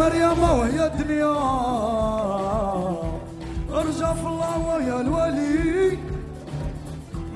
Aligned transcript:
مريم 0.00 0.42
وهي 0.42 0.86
الدنيا. 0.86 1.34
ارجع 3.72 4.14
في 4.14 4.26
الله 4.26 4.58
ويا 4.68 5.00
الولي. 5.00 5.98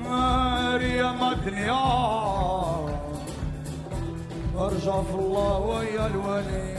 مريم 0.05 1.23
الدنيا. 1.23 1.85
ارجع 4.57 5.01
في 5.01 5.15
الله 5.15 5.57
ويا 5.57 6.05
الولي. 6.07 6.77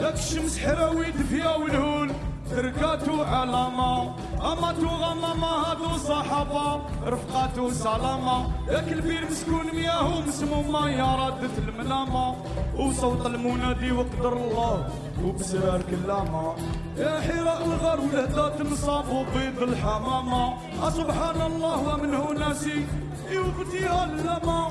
ياك 0.00 0.14
الشمس 0.14 0.58
حراوي 0.58 1.10
دفيا 1.10 1.56
والهول 1.56 2.10
تركاتو 2.50 3.22
علامة 3.22 4.12
أماتو 4.52 4.86
غمامة 4.86 5.46
هادو 5.46 5.96
صحابة 5.96 6.80
رفقاتو 7.06 7.70
سلامة. 7.70 8.46
ياك 8.68 8.92
البير 8.92 9.24
مسكون 9.30 9.66
مياه 9.74 10.20
مسمومة 10.20 10.88
يا 10.88 11.16
ردة 11.16 11.54
الملامة. 11.58 12.34
وصوت 12.78 13.26
المنادي 13.26 13.92
وقدر 13.92 14.32
الله 14.32 14.88
وبسرار 15.24 15.82
كلامة. 15.90 16.54
يا 16.96 17.20
حراء 17.20 17.64
الغار 17.64 18.00
ولهدات 18.00 18.62
نصابوا 18.72 19.24
بيض 19.34 19.62
الحمامة. 19.62 20.54
سبحان 20.90 21.40
الله 21.50 21.78
ومنه 21.88 22.32
ناسي 22.38 22.86
يوبتيها 23.30 24.04
اللمة 24.04 24.68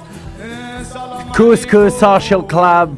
Couscous 1.33 1.93
Social 1.99 2.43
Club 2.53 2.89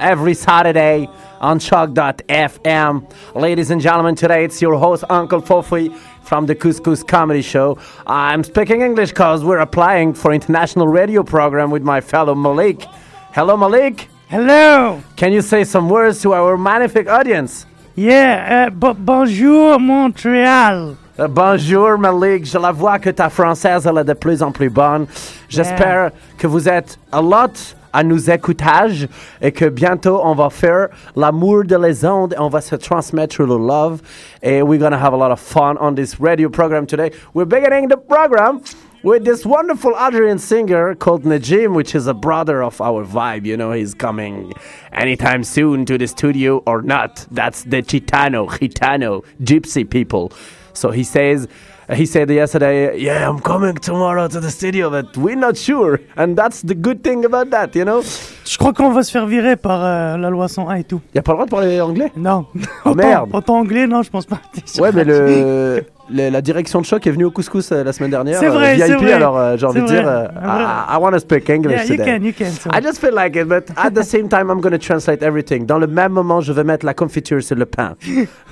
every 0.00 0.34
Saturday 0.34 1.08
on 1.40 1.58
Shock.fm. 1.58 3.10
Ladies 3.34 3.70
and 3.70 3.80
gentlemen, 3.80 4.14
today 4.14 4.44
it's 4.44 4.60
your 4.60 4.76
host, 4.78 5.04
Uncle 5.10 5.40
Fofi 5.40 5.94
from 6.22 6.46
the 6.46 6.54
Couscous 6.54 7.02
Comedy 7.06 7.42
Show. 7.42 7.78
I'm 8.06 8.44
speaking 8.44 8.82
English 8.82 9.10
because 9.10 9.42
we're 9.44 9.58
applying 9.58 10.14
for 10.14 10.32
international 10.32 10.88
radio 10.88 11.22
program 11.22 11.70
with 11.70 11.82
my 11.82 12.00
fellow 12.00 12.34
Malik. 12.34 12.84
Hello, 13.32 13.56
Malik. 13.56 14.08
Hello. 14.28 15.00
Can 15.16 15.32
you 15.32 15.40
say 15.42 15.64
some 15.64 15.88
words 15.88 16.20
to 16.22 16.34
our 16.34 16.56
magnific 16.56 17.08
audience? 17.08 17.66
Yeah. 17.96 18.66
Uh, 18.68 18.70
bo- 18.70 18.94
bonjour, 18.94 19.78
Montréal. 19.78 20.96
Euh, 21.18 21.26
Bonjour 21.28 21.98
Malik, 21.98 22.46
je 22.46 22.56
la 22.58 22.72
vois 22.72 22.98
que 22.98 23.10
ta 23.10 23.28
française 23.28 23.86
elle 23.86 23.98
est 23.98 24.04
de 24.04 24.14
plus 24.14 24.42
en 24.42 24.52
plus 24.52 24.70
bonne. 24.70 25.06
J'espère 25.50 26.12
que 26.38 26.46
vous 26.46 26.66
êtes 26.66 26.98
a 27.12 27.20
lot 27.20 27.74
à 27.92 28.02
nous 28.02 28.30
écoutage 28.30 29.08
et 29.40 29.52
que 29.52 29.66
bientôt 29.66 30.20
on 30.22 30.34
va 30.34 30.50
faire 30.50 30.88
l'amour 31.16 31.64
de 31.64 31.76
les 31.76 32.04
ondes 32.04 32.34
et 32.34 32.38
on 32.38 32.48
va 32.48 32.60
se 32.60 32.76
transmettre 32.76 33.42
le 33.42 33.56
love 33.56 34.00
et 34.42 34.62
we're 34.62 34.78
gonna 34.78 34.98
have 34.98 35.12
a 35.12 35.16
lot 35.16 35.30
of 35.30 35.40
fun 35.40 35.76
on 35.80 35.94
this 35.94 36.20
radio 36.20 36.48
program 36.48 36.86
today. 36.86 37.10
We're 37.34 37.44
beginning 37.44 37.88
the 37.88 37.96
program 37.96 38.60
with 39.02 39.24
this 39.24 39.46
wonderful 39.46 39.96
Algerian 39.96 40.38
singer 40.38 40.94
called 40.94 41.24
Najim, 41.24 41.74
which 41.74 41.94
is 41.94 42.06
a 42.06 42.14
brother 42.14 42.62
of 42.62 42.80
our 42.80 43.04
vibe. 43.04 43.46
You 43.46 43.56
know, 43.56 43.72
he's 43.72 43.94
coming 43.94 44.52
anytime 44.92 45.44
soon 45.44 45.84
to 45.86 45.96
the 45.96 46.06
studio 46.06 46.58
or 46.66 46.82
not. 46.82 47.26
That's 47.30 47.64
the 47.64 47.82
Chitano, 47.82 48.48
Gitano, 48.48 49.24
Gypsy 49.42 49.88
people. 49.88 50.32
So 50.72 50.90
he 50.90 51.04
says, 51.04 51.48
he 51.92 52.06
said 52.06 52.30
yesterday, 52.30 52.96
yeah, 52.98 53.28
I'm 53.28 53.40
coming 53.40 53.74
tomorrow 53.74 54.28
to 54.28 54.40
the 54.40 54.50
studio, 54.50 54.90
but 54.90 55.16
we're 55.16 55.36
not 55.36 55.56
sure. 55.56 55.98
And 56.16 56.34
that's 56.36 56.62
the 56.62 56.74
good 56.74 57.02
thing 57.02 57.24
about 57.24 57.50
that, 57.50 57.74
you 57.74 57.84
know? 57.84 58.02
Je 58.44 58.56
crois 58.58 58.72
qu'on 58.72 58.90
va 58.92 59.02
se 59.02 59.10
faire 59.10 59.26
virer 59.26 59.56
par 59.56 59.80
euh, 59.84 60.16
la 60.16 60.30
loi 60.30 60.48
101 60.48 60.74
et 60.76 60.84
tout. 60.84 61.00
Y 61.14 61.18
a 61.18 61.22
pas 61.22 61.32
le 61.32 61.36
droit 61.36 61.46
de 61.46 61.50
parler 61.50 61.80
anglais? 61.80 62.12
Non. 62.16 62.46
Oh, 62.84 62.94
merde. 62.94 63.30
Autant 63.32 63.58
anglais, 63.58 63.86
non, 63.86 64.02
je 64.02 64.10
pense 64.10 64.26
pas. 64.26 64.38
Ouais, 64.80 64.90
mais 64.94 65.04
la- 65.04 65.18
le, 65.20 65.84
le- 66.12 66.28
la 66.30 66.40
direction 66.40 66.80
de 66.80 66.86
choc 66.86 67.06
est 67.06 67.10
venue 67.10 67.24
au 67.26 67.30
couscous 67.30 67.70
euh, 67.72 67.84
la 67.84 67.92
semaine 67.92 68.10
dernière. 68.10 68.38
C'est 68.40 68.46
euh, 68.46 68.50
vrai, 68.50 68.74
VIP, 68.74 68.84
c'est 68.86 68.94
vrai. 68.94 69.12
alors 69.12 69.38
euh, 69.38 69.56
j'ai 69.56 69.66
envie 69.66 69.80
de 69.82 69.86
C'est 69.86 69.94
dire, 69.94 70.02
vrai. 70.02 70.12
euh, 70.12 70.26
Vrai. 70.40 70.62
I, 70.62 70.94
I 70.94 70.98
want 71.00 71.12
to 71.12 71.18
speak 71.20 71.48
English 71.50 71.72
Yeah, 71.76 71.84
you 71.84 71.96
today. 71.96 72.18
can, 72.18 72.24
you 72.24 72.32
can. 72.36 72.46
c'est 72.50 72.70
I 72.76 72.82
just 72.82 72.98
feel 73.00 73.14
like 73.14 73.36
it, 73.36 73.46
but 73.48 73.64
at 73.76 73.90
the 73.90 74.02
same 74.02 74.28
time, 74.28 74.50
I'm 74.50 74.60
going 74.60 74.72
to 74.72 74.78
translate 74.78 75.22
everything. 75.22 75.66
Dans 75.66 75.78
le 75.78 75.86
même 75.86 76.12
moment, 76.12 76.40
je 76.40 76.52
vais 76.52 76.64
mettre 76.64 76.84
la 76.86 76.94
confiture 76.94 77.42
sur 77.42 77.56
le 77.56 77.66
pain. 77.66 77.94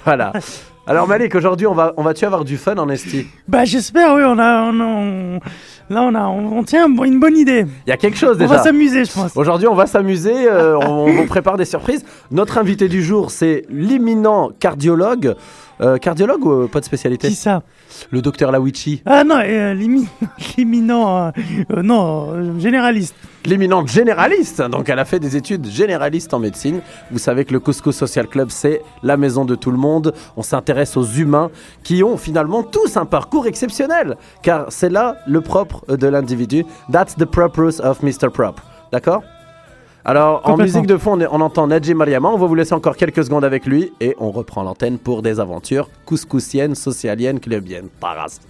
voilà. 0.05 0.33
Alors 0.89 1.07
Malik, 1.07 1.35
aujourd'hui, 1.35 1.67
on 1.67 1.75
va, 1.75 1.93
on 1.99 2.03
va-tu 2.03 2.25
avoir 2.25 2.45
du 2.47 2.57
fun 2.57 2.77
en 2.79 2.89
esti 2.89 3.27
Bah, 3.47 3.67
j'espère, 3.67 4.15
oui, 4.15 4.23
on 4.25 4.39
a. 4.39 4.63
On, 4.73 4.81
on- 4.81 5.41
Là, 5.91 6.03
on, 6.03 6.15
a, 6.15 6.27
on, 6.27 6.59
on 6.59 6.65
tient 6.65 6.87
une 6.87 7.19
bonne 7.19 7.37
idée. 7.37 7.65
Il 7.87 7.91
y 7.91 7.93
a 7.93 7.97
quelque 7.97 8.19
chose 8.19 8.37
On 8.37 8.39
déjà. 8.41 8.57
va 8.57 8.63
s'amuser, 8.63 9.07
je 9.07 9.13
pense. 9.13 9.35
Aujourd'hui, 9.37 9.67
on 9.69 9.75
va 9.75 9.87
s'amuser, 9.87 10.35
euh, 10.47 10.77
on, 10.79 11.07
on 11.21 11.27
prépare 11.27 11.57
des 11.57 11.65
surprises. 11.65 12.05
Notre 12.31 12.59
invité 12.59 12.89
du 12.89 13.03
jour, 13.03 13.31
c'est 13.31 13.65
l'imminent 13.71 14.51
cardiologue. 14.61 15.35
Euh, 15.81 15.99
cardiologue 15.99 16.45
ou 16.45 16.51
euh, 16.51 16.69
pas 16.69 16.81
de 16.81 16.85
spécialité 16.85 17.29
Qui 17.29 17.35
ça? 17.35 17.63
Le 18.11 18.21
docteur 18.21 18.51
Lawichi. 18.51 19.03
Ah 19.07 19.25
non, 19.25 19.39
euh, 19.43 19.75
l'imminent. 19.75 21.33
euh, 21.71 21.83
non, 21.83 22.59
généraliste. 22.59 23.15
L'éminente 23.45 23.89
généraliste, 23.89 24.61
donc 24.63 24.89
elle 24.89 24.99
a 24.99 25.05
fait 25.05 25.21
des 25.21 25.37
études 25.37 25.67
généralistes 25.67 26.35
en 26.35 26.39
médecine. 26.39 26.81
Vous 27.11 27.19
savez 27.19 27.45
que 27.45 27.53
le 27.53 27.61
Cusco 27.61 27.93
Social 27.93 28.27
Club, 28.27 28.49
c'est 28.51 28.83
la 29.03 29.17
maison 29.17 29.45
de 29.45 29.55
tout 29.55 29.71
le 29.71 29.79
monde. 29.79 30.13
On 30.37 30.43
s'intéresse 30.43 30.97
aux 30.97 31.05
humains 31.05 31.51
qui 31.83 32.03
ont 32.03 32.17
finalement 32.17 32.63
tous 32.63 32.97
un 32.97 33.07
parcours 33.07 33.47
exceptionnel, 33.47 34.17
car 34.43 34.67
c'est 34.71 34.91
là 34.91 35.17
le 35.27 35.41
propre 35.41 35.97
de 35.97 36.07
l'individu. 36.09 36.65
That's 36.93 37.15
the 37.15 37.25
purpose 37.25 37.81
of 37.81 38.03
Mr. 38.03 38.31
Prop. 38.31 38.61
D'accord? 38.93 39.23
Alors, 40.05 40.41
en 40.49 40.57
musique 40.57 40.87
de 40.87 40.97
fond, 40.97 41.21
on, 41.21 41.27
on 41.31 41.41
entend 41.41 41.67
Nadji 41.67 41.93
Mariama. 41.93 42.29
On 42.31 42.39
va 42.39 42.47
vous 42.47 42.55
laisser 42.55 42.73
encore 42.73 42.97
quelques 42.97 43.25
secondes 43.25 43.45
avec 43.45 43.67
lui 43.67 43.93
et 44.01 44.17
on 44.19 44.31
reprend 44.31 44.63
l'antenne 44.63 44.99
pour 44.99 45.23
des 45.23 45.39
aventures 45.39 45.91
couscousiennes, 46.07 46.75
socialiennes, 46.75 47.41
clubiennes. 47.41 47.89
Taras. 48.01 48.41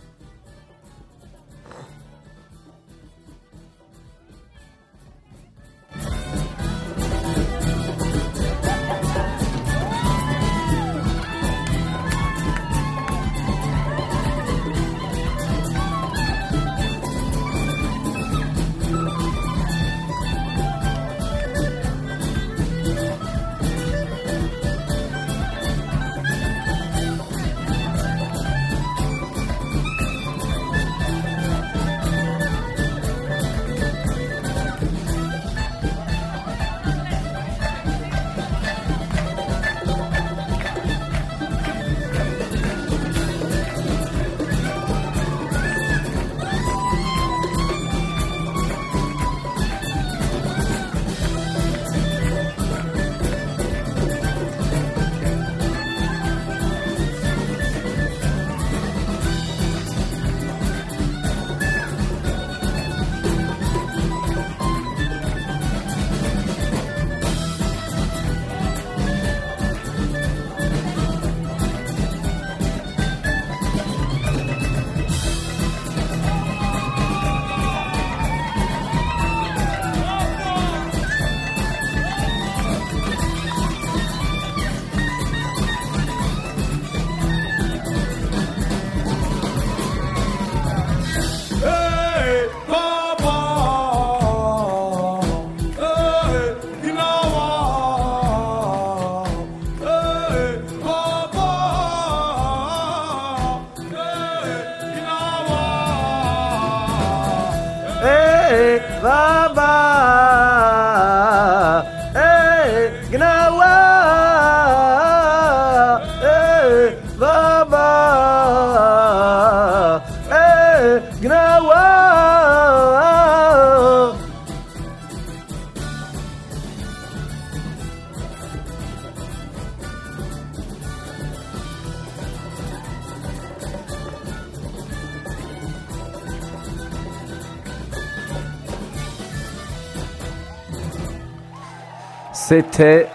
C'était 142.49 143.06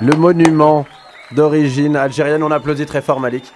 le 0.00 0.16
monument 0.16 0.84
d'origine 1.30 1.94
algérienne. 1.94 2.42
On 2.42 2.50
applaudit 2.50 2.86
très 2.86 3.00
fort 3.00 3.20
Malik. 3.20 3.52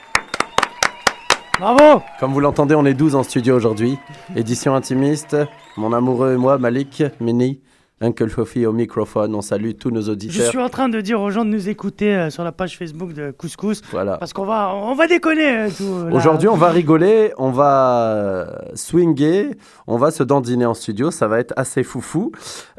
Bravo 1.59 2.01
Comme 2.21 2.33
vous 2.33 2.39
l'entendez, 2.39 2.77
on 2.77 2.87
est 2.87 2.95
12 2.95 3.17
en 3.17 3.25
studio 3.25 3.57
aujourd'hui. 3.57 3.99
Édition 4.37 4.77
intimiste. 4.77 5.37
Mon 5.77 5.93
amoureux 5.93 6.35
et 6.35 6.37
moi, 6.37 6.57
Malik, 6.59 7.03
Mini, 7.19 7.59
Uncle 8.05 8.29
Fofi 8.29 8.67
au 8.67 8.73
microphone. 8.73 9.35
On 9.35 9.41
salue 9.41 9.71
tous 9.79 9.91
nos 9.91 10.03
Je 10.03 10.11
auditeurs. 10.12 10.49
suis 10.51 10.59
en 10.59 10.69
train 10.69 10.89
de 10.89 11.01
dire 11.01 11.21
aux 11.21 11.31
gens 11.31 11.45
de 11.45 11.51
nous 11.51 11.69
écouter 11.69 12.15
euh, 12.15 12.31
sur 12.31 12.45
la 12.45 12.53
page 12.53 12.77
Facebook 12.77 13.12
de 13.15 13.31
Couscous. 13.31 13.81
Voilà. 13.91 14.19
Parce 14.19 14.33
qu'on 14.33 14.45
va, 14.45 14.75
on 14.75 14.95
va 14.95 15.06
déconner. 15.06 15.49
euh. 15.81 16.11
Aujourd'hui, 16.12 16.49
on 16.49 16.56
va 16.56 16.69
rigoler, 16.71 17.33
on 17.39 17.51
va 17.51 18.12
euh, 18.15 18.47
swinger, 18.75 19.51
on 19.87 19.97
va 19.97 20.11
se 20.11 20.23
dandiner 20.23 20.67
en 20.67 20.75
studio, 20.75 21.11
ça 21.11 21.29
va 21.29 21.39
être 21.41 21.55
assez 21.56 21.83
foufou. 21.83 22.33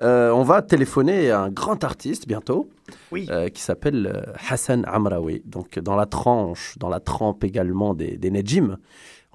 Euh, 0.04 0.30
on 0.32 0.44
va 0.44 0.62
téléphoner 0.62 1.32
à 1.32 1.42
un 1.42 1.50
grand 1.50 1.84
artiste 1.84 2.28
bientôt 2.28 2.70
Oui. 3.12 3.28
qui 3.54 3.62
s'appelle 3.62 4.34
Hassan 4.50 4.86
Amraoui. 4.88 5.42
Donc, 5.46 5.80
dans 5.80 5.96
la 5.96 6.06
tranche, 6.06 6.76
dans 6.80 6.90
la 6.90 7.00
trempe 7.00 7.44
également 7.44 7.94
des, 7.94 8.18
des 8.18 8.30
Nejim. 8.30 8.78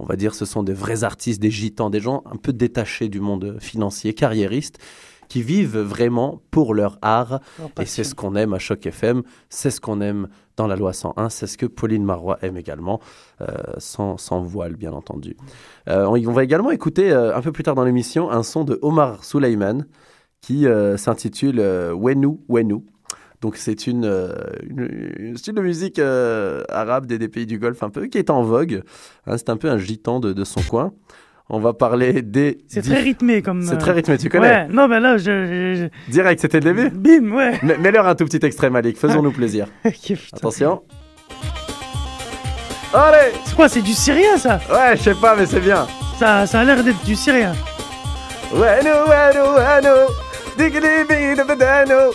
On 0.03 0.05
va 0.07 0.17
dire 0.17 0.35
ce 0.35 0.47
sont 0.47 0.63
des 0.63 0.73
vrais 0.73 1.05
artistes, 1.05 1.43
des 1.43 1.51
gitans, 1.51 1.91
des 1.91 2.01
gens 2.01 2.23
un 2.25 2.37
peu 2.37 2.55
détachés 2.55 3.11
du 3.11 3.21
monde 3.21 3.59
financier, 3.61 4.15
carriéristes, 4.15 4.79
qui 5.31 5.43
vivent 5.43 5.79
vraiment 5.79 6.43
pour 6.51 6.75
leur 6.75 6.99
art. 7.01 7.41
Et 7.81 7.87
c'est 7.87 8.05
ce 8.05 8.15
qu'on 8.15 8.35
aime 8.35 8.53
à 8.53 8.59
Choc 8.59 8.85
FM, 8.85 9.23
c'est 9.49 9.71
ce 9.71 9.81
qu'on 9.81 10.03
aime 10.03 10.29
dans 10.57 10.67
la 10.67 10.77
loi 10.77 10.93
101, 10.93 11.31
c'est 11.31 11.47
ce 11.47 11.57
que 11.57 11.65
Pauline 11.65 12.05
Marois 12.05 12.39
aime 12.43 12.59
également, 12.59 13.01
euh, 13.41 13.47
sans, 13.79 14.19
sans 14.19 14.43
voile 14.43 14.77
bien 14.77 14.93
entendu. 14.93 15.37
Euh, 15.89 16.05
on, 16.05 16.29
on 16.29 16.33
va 16.33 16.45
également 16.45 16.73
écouter 16.73 17.13
euh, 17.13 17.35
un 17.35 17.41
peu 17.41 17.53
plus 17.53 17.63
tard 17.63 17.77
dans 17.77 17.85
l'émission 17.85 18.31
un 18.31 18.43
son 18.43 18.65
de 18.65 18.79
Omar 18.83 19.25
Souleyman 19.25 19.87
qui 20.43 20.67
s'intitule 20.97 21.61
Wenu 21.95 22.39
Wenu. 22.49 22.83
Donc 23.43 23.57
c'est 23.57 23.87
une, 23.87 24.07
une, 24.69 25.13
une 25.19 25.37
style 25.37 25.55
de 25.55 25.61
musique 25.61 25.99
arabe 25.99 27.05
des, 27.05 27.19
des 27.19 27.29
pays 27.29 27.47
du 27.47 27.59
Golfe 27.59 27.83
un 27.83 27.91
peu 27.91 28.07
qui 28.07 28.17
est 28.17 28.31
en 28.31 28.43
vogue. 28.43 28.83
Hein, 29.27 29.37
c'est 29.37 29.51
un 29.51 29.59
peu 29.59 29.69
un 29.69 29.77
gitan 29.77 30.19
de, 30.19 30.33
de 30.33 30.45
son 30.45 30.63
coin. 30.63 30.93
On 31.53 31.59
va 31.59 31.73
parler 31.73 32.23
des... 32.23 32.59
C'est 32.69 32.81
très 32.83 33.01
rythmé 33.01 33.43
comme. 33.43 33.63
C'est 33.63 33.75
euh, 33.75 33.79
très 33.79 33.91
rythmé, 33.91 34.17
tu 34.19 34.29
connais 34.29 34.49
Ouais, 34.49 34.67
non, 34.69 34.87
mais 34.87 35.01
là, 35.01 35.17
je. 35.19 35.25
je- 36.07 36.11
Direct, 36.13 36.41
c'était 36.41 36.61
le 36.61 36.73
début 36.73 36.91
Bim, 36.91 37.33
ouais. 37.37 37.59
Mais- 37.65 37.77
Mets-leur 37.77 38.07
un 38.07 38.15
tout 38.15 38.25
petit 38.25 38.45
extrait, 38.47 38.71
Malik, 38.71 38.97
faisons-nous 38.97 39.33
plaisir. 39.33 39.67
Attention. 40.33 40.83
Allez 42.95 43.33
C'est 43.45 43.55
quoi, 43.57 43.69
c'est 43.69 43.83
du 43.83 43.93
syrien 43.93 44.37
ça 44.37 44.61
Ouais, 44.71 44.97
je 44.97 45.03
sais 45.03 45.15
pas, 45.15 45.35
mais 45.37 45.47
c'est 45.47 45.61
bien. 45.61 45.87
Ça, 46.19 46.47
ça 46.47 46.61
a 46.61 46.65
l'air 46.65 46.83
d'être 46.85 47.05
du 47.05 47.15
syrien. 47.17 47.53
Wenu, 48.53 48.91
wenu, 49.09 49.41
wenu, 49.57 49.97
digidi, 50.59 51.05
bidi, 51.09 51.43
bedenu, 51.43 52.11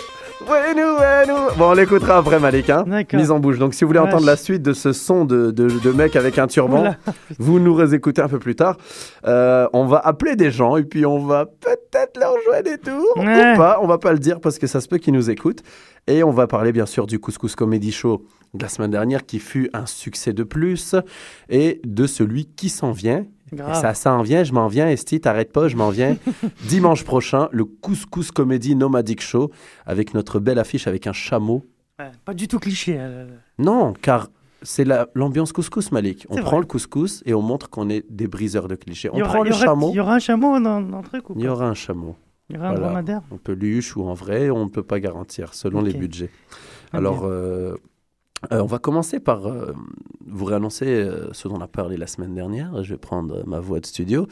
Bon, 1.57 1.69
on 1.69 1.73
l'écoutera 1.73 2.17
après, 2.17 2.39
Malik. 2.39 2.69
Hein. 2.69 2.85
Mise 3.13 3.31
en 3.31 3.39
bouche. 3.39 3.57
Donc, 3.57 3.73
si 3.73 3.83
vous 3.83 3.87
voulez 3.89 3.99
Vache. 3.99 4.09
entendre 4.09 4.25
la 4.25 4.35
suite 4.35 4.61
de 4.61 4.73
ce 4.73 4.93
son 4.93 5.25
de, 5.25 5.51
de, 5.51 5.67
de 5.67 5.91
mec 5.91 6.15
avec 6.15 6.37
un 6.37 6.47
turban, 6.47 6.81
Oula. 6.81 6.97
vous 7.39 7.59
nous 7.59 7.73
réécoutez 7.73 8.21
un 8.21 8.27
peu 8.27 8.39
plus 8.39 8.55
tard. 8.55 8.77
Euh, 9.25 9.67
on 9.73 9.85
va 9.85 9.97
appeler 9.99 10.35
des 10.35 10.51
gens 10.51 10.77
et 10.77 10.83
puis 10.83 11.05
on 11.05 11.19
va 11.19 11.45
peut-être 11.45 12.17
leur 12.19 12.33
jouer 12.45 12.61
des 12.63 12.77
tours 12.77 13.05
Ouais. 13.17 13.53
ou 13.53 13.57
pas. 13.57 13.79
On 13.81 13.87
va 13.87 13.97
pas 13.97 14.11
le 14.13 14.19
dire 14.19 14.39
parce 14.39 14.59
que 14.59 14.67
ça 14.67 14.81
se 14.81 14.87
peut 14.87 14.97
qu'ils 14.97 15.13
nous 15.13 15.29
écoutent. 15.29 15.61
Et 16.07 16.23
on 16.23 16.31
va 16.31 16.45
parler 16.47 16.71
bien 16.71 16.85
sûr 16.85 17.07
du 17.07 17.19
Couscous 17.19 17.55
Comedy 17.55 17.91
Show 17.91 18.21
de 18.53 18.61
la 18.63 18.69
semaine 18.69 18.91
dernière 18.91 19.25
qui 19.25 19.39
fut 19.39 19.69
un 19.73 19.85
succès 19.85 20.33
de 20.33 20.43
plus 20.43 20.95
et 21.49 21.81
de 21.85 22.05
celui 22.07 22.45
qui 22.45 22.69
s'en 22.69 22.91
vient. 22.91 23.25
Ça 23.73 23.93
s'en 23.93 24.21
vient, 24.21 24.43
je 24.43 24.53
m'en 24.53 24.67
viens. 24.67 24.87
Esti, 24.89 25.19
t'arrêtes 25.21 25.51
pas, 25.53 25.67
je 25.67 25.75
m'en 25.75 25.89
viens. 25.89 26.17
Dimanche 26.67 27.03
prochain, 27.03 27.47
le 27.51 27.65
Couscous 27.65 28.31
Comedy 28.31 28.75
Nomadic 28.75 29.21
Show 29.21 29.51
avec 29.85 30.13
notre 30.13 30.39
belle 30.39 30.59
affiche 30.59 30.87
avec 30.87 31.07
un 31.07 31.13
chameau. 31.13 31.63
Ouais, 31.99 32.11
pas 32.25 32.33
du 32.33 32.47
tout 32.47 32.59
cliché. 32.59 32.95
euh. 32.99 33.27
Non, 33.59 33.93
car 33.93 34.29
c'est 34.63 34.83
la- 34.83 35.07
l'ambiance 35.13 35.51
couscous, 35.53 35.91
Malik. 35.91 36.25
On 36.29 36.37
prend 36.37 36.49
vrai. 36.51 36.59
le 36.61 36.65
couscous 36.65 37.21
et 37.25 37.33
on 37.33 37.41
montre 37.41 37.69
qu'on 37.69 37.89
est 37.89 38.03
des 38.09 38.27
briseurs 38.27 38.67
de 38.67 38.75
clichés. 38.75 39.09
On 39.13 39.19
aura- 39.21 39.29
prend 39.33 39.43
le 39.43 39.51
aura- 39.51 39.63
chameau, 39.65 39.89
Il 39.91 39.95
y 39.95 39.99
aura 39.99 40.15
un 40.15 40.19
chameau 40.19 40.59
dans, 40.59 40.81
dans 40.81 40.97
le 40.97 41.03
truc 41.03 41.29
ou 41.29 41.35
il 41.37 41.43
y 41.43 41.47
aura 41.47 41.67
un 41.67 41.73
chameau. 41.75 42.15
Il 42.49 42.55
y 42.55 42.59
aura 42.59 42.69
un 42.69 42.73
dromadaire 42.73 43.21
On 43.31 43.37
peut 43.37 43.53
luche 43.53 43.95
ou 43.95 44.03
en 44.07 44.13
vrai, 44.13 44.49
on 44.49 44.65
ne 44.65 44.69
peut 44.69 44.83
pas 44.83 44.99
garantir 44.99 45.53
selon 45.53 45.81
les 45.81 45.93
budgets. 45.93 46.29
Ah, 46.93 46.97
Alors, 46.97 47.21
euh, 47.25 47.75
euh, 48.51 48.61
on 48.61 48.65
va 48.65 48.79
commencer 48.79 49.19
par 49.19 49.47
euh, 49.47 49.73
vous 50.27 50.45
réannoncer 50.45 50.85
euh, 50.87 51.29
ce 51.33 51.47
dont 51.47 51.55
on 51.57 51.61
a 51.61 51.67
parlé 51.67 51.97
la 51.97 52.07
semaine 52.07 52.33
dernière. 52.33 52.83
Je 52.83 52.93
vais 52.93 52.97
prendre 52.99 53.37
euh, 53.37 53.43
ma 53.45 53.59
voix 53.59 53.79
de 53.79 53.85
studio. 53.85 54.27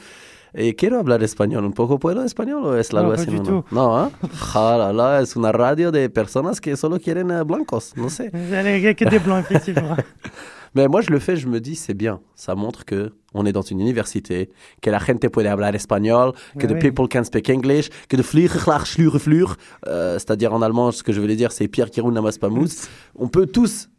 Et 0.56 0.76
quiero 0.76 0.98
hablar 0.98 1.24
español. 1.24 1.66
¿Un 1.66 1.72
poco 1.72 1.98
puedo 1.98 2.24
español 2.24 2.64
o 2.64 2.76
es 2.78 2.94
la 2.94 3.02
No, 3.02 3.18
sin 3.18 3.26
du 3.32 3.38
uno? 3.40 3.44
tout. 3.44 3.66
No, 3.74 4.06
¿eh? 4.06 4.10
Ah, 4.54 4.76
la, 4.78 4.94
la, 4.94 5.22
es 5.22 5.36
una 5.36 5.52
radio 5.52 5.92
de 5.92 6.10
personas 6.10 6.62
que 6.62 6.76
solo 6.76 7.00
quieren 7.00 7.32
eh, 7.32 7.44
blancos. 7.44 7.94
No 7.96 8.10
sé. 8.10 8.30
Que 8.96 9.06
des 9.10 9.20
blancs, 9.20 9.46
effectivement. 9.50 9.98
Mais 10.76 10.88
moi, 10.88 11.02
je 11.02 11.12
le 11.12 11.20
fais, 11.20 11.36
je 11.36 11.48
me 11.48 11.60
dis, 11.60 11.76
c'est 11.76 11.94
bien. 11.94 12.20
Ça 12.36 12.56
montre 12.56 12.84
que 12.86 13.14
on 13.36 13.46
est 13.46 13.52
dans 13.52 13.62
une 13.62 13.80
université, 13.80 14.50
que 14.82 14.90
la 14.92 15.00
gente 15.00 15.28
puede 15.30 15.48
hablar 15.48 15.74
espagnol, 15.76 16.34
que 16.60 16.68
the 16.68 16.72
ouais. 16.72 16.80
people 16.80 17.08
can 17.08 17.24
speak 17.24 17.50
English, 17.50 17.90
que 18.08 18.16
de 18.18 18.24
graag 18.48 18.86
slure 18.86 19.20
flure. 19.20 19.56
Euh, 19.88 20.14
C'est-à-dire 20.20 20.54
en 20.54 20.62
allemand, 20.62 20.92
ce 20.92 21.04
que 21.04 21.14
je 21.14 21.22
voulais 21.22 21.36
dire, 21.36 21.52
c'est 21.52 21.68
Pierre 21.68 21.90
qui 21.90 22.02
roule 22.02 22.14
n'amasse 22.14 22.38
pas 22.38 22.50
mousse. 22.50 22.90
On 23.16 23.28
peut 23.28 23.46
tous 23.48 23.90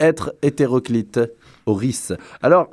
être 0.00 0.34
hétéroclites 0.42 1.20
au 1.66 1.74
RIS. 1.74 2.12
Alors, 2.42 2.68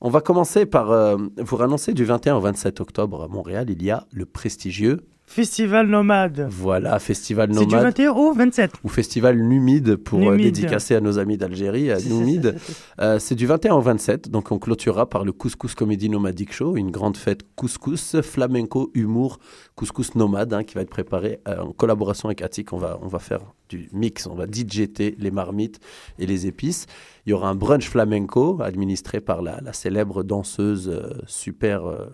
on 0.00 0.10
va 0.10 0.20
commencer 0.20 0.66
par 0.66 0.90
euh, 0.90 1.16
vous 1.38 1.62
annoncer 1.62 1.94
du 1.94 2.04
21 2.04 2.36
au 2.36 2.40
27 2.40 2.80
octobre 2.80 3.22
à 3.22 3.28
Montréal, 3.28 3.70
il 3.70 3.82
y 3.82 3.90
a 3.90 4.06
le 4.12 4.26
prestigieux, 4.26 5.06
Festival 5.34 5.88
nomade. 5.88 6.46
voilà, 6.48 6.96
Festival 7.00 7.52
C'est 7.52 7.66
du 7.66 7.74
Nomade 7.74 7.98
21 7.98 8.12
au 8.12 8.32
27. 8.34 8.70
ou 8.84 8.88
Festival 8.88 9.36
Numide 9.36 9.96
pour 9.96 10.30
euh, 10.30 10.36
dédicacer 10.36 10.94
à 10.94 11.00
nos 11.00 11.18
amis 11.18 11.36
d'Algérie, 11.36 11.90
à 11.90 11.98
Numide. 11.98 12.54
Euh, 13.00 13.18
c'est 13.18 13.34
du 13.34 13.44
21 13.44 13.74
au 13.74 13.80
27, 13.80 14.30
donc 14.30 14.52
on 14.52 14.60
clôturera 14.60 15.08
par 15.08 15.24
le 15.24 15.32
Couscous 15.32 15.74
Comedy 15.74 16.08
Nomadic 16.08 16.52
Show, 16.52 16.76
une 16.76 16.92
grande 16.92 17.16
fête 17.16 17.40
couscous, 17.56 18.20
flamenco, 18.20 18.92
humour, 18.94 19.40
couscous 19.74 20.14
nomade, 20.14 20.52
hein, 20.52 20.62
qui 20.62 20.76
va 20.76 20.82
être 20.82 20.90
préparé 20.90 21.40
euh, 21.48 21.62
en 21.62 21.72
collaboration 21.72 22.28
avec 22.28 22.40
Attic. 22.40 22.72
On 22.72 22.78
va, 22.78 23.00
on 23.02 23.08
va 23.08 23.18
faire 23.18 23.40
du 23.68 23.88
mix, 23.92 24.28
on 24.28 24.36
va 24.36 24.46
DJter 24.46 25.16
les 25.18 25.32
marmites 25.32 25.80
et 26.20 26.26
les 26.26 26.46
épices. 26.46 26.86
Il 27.26 27.30
y 27.30 27.32
aura 27.32 27.48
un 27.48 27.56
brunch 27.56 27.88
flamenco 27.88 28.58
administré 28.62 29.18
par 29.20 29.42
la, 29.42 29.60
la 29.62 29.72
célèbre 29.72 30.22
danseuse 30.22 30.88
euh, 30.88 31.10
super 31.26 31.86
euh, 31.86 32.06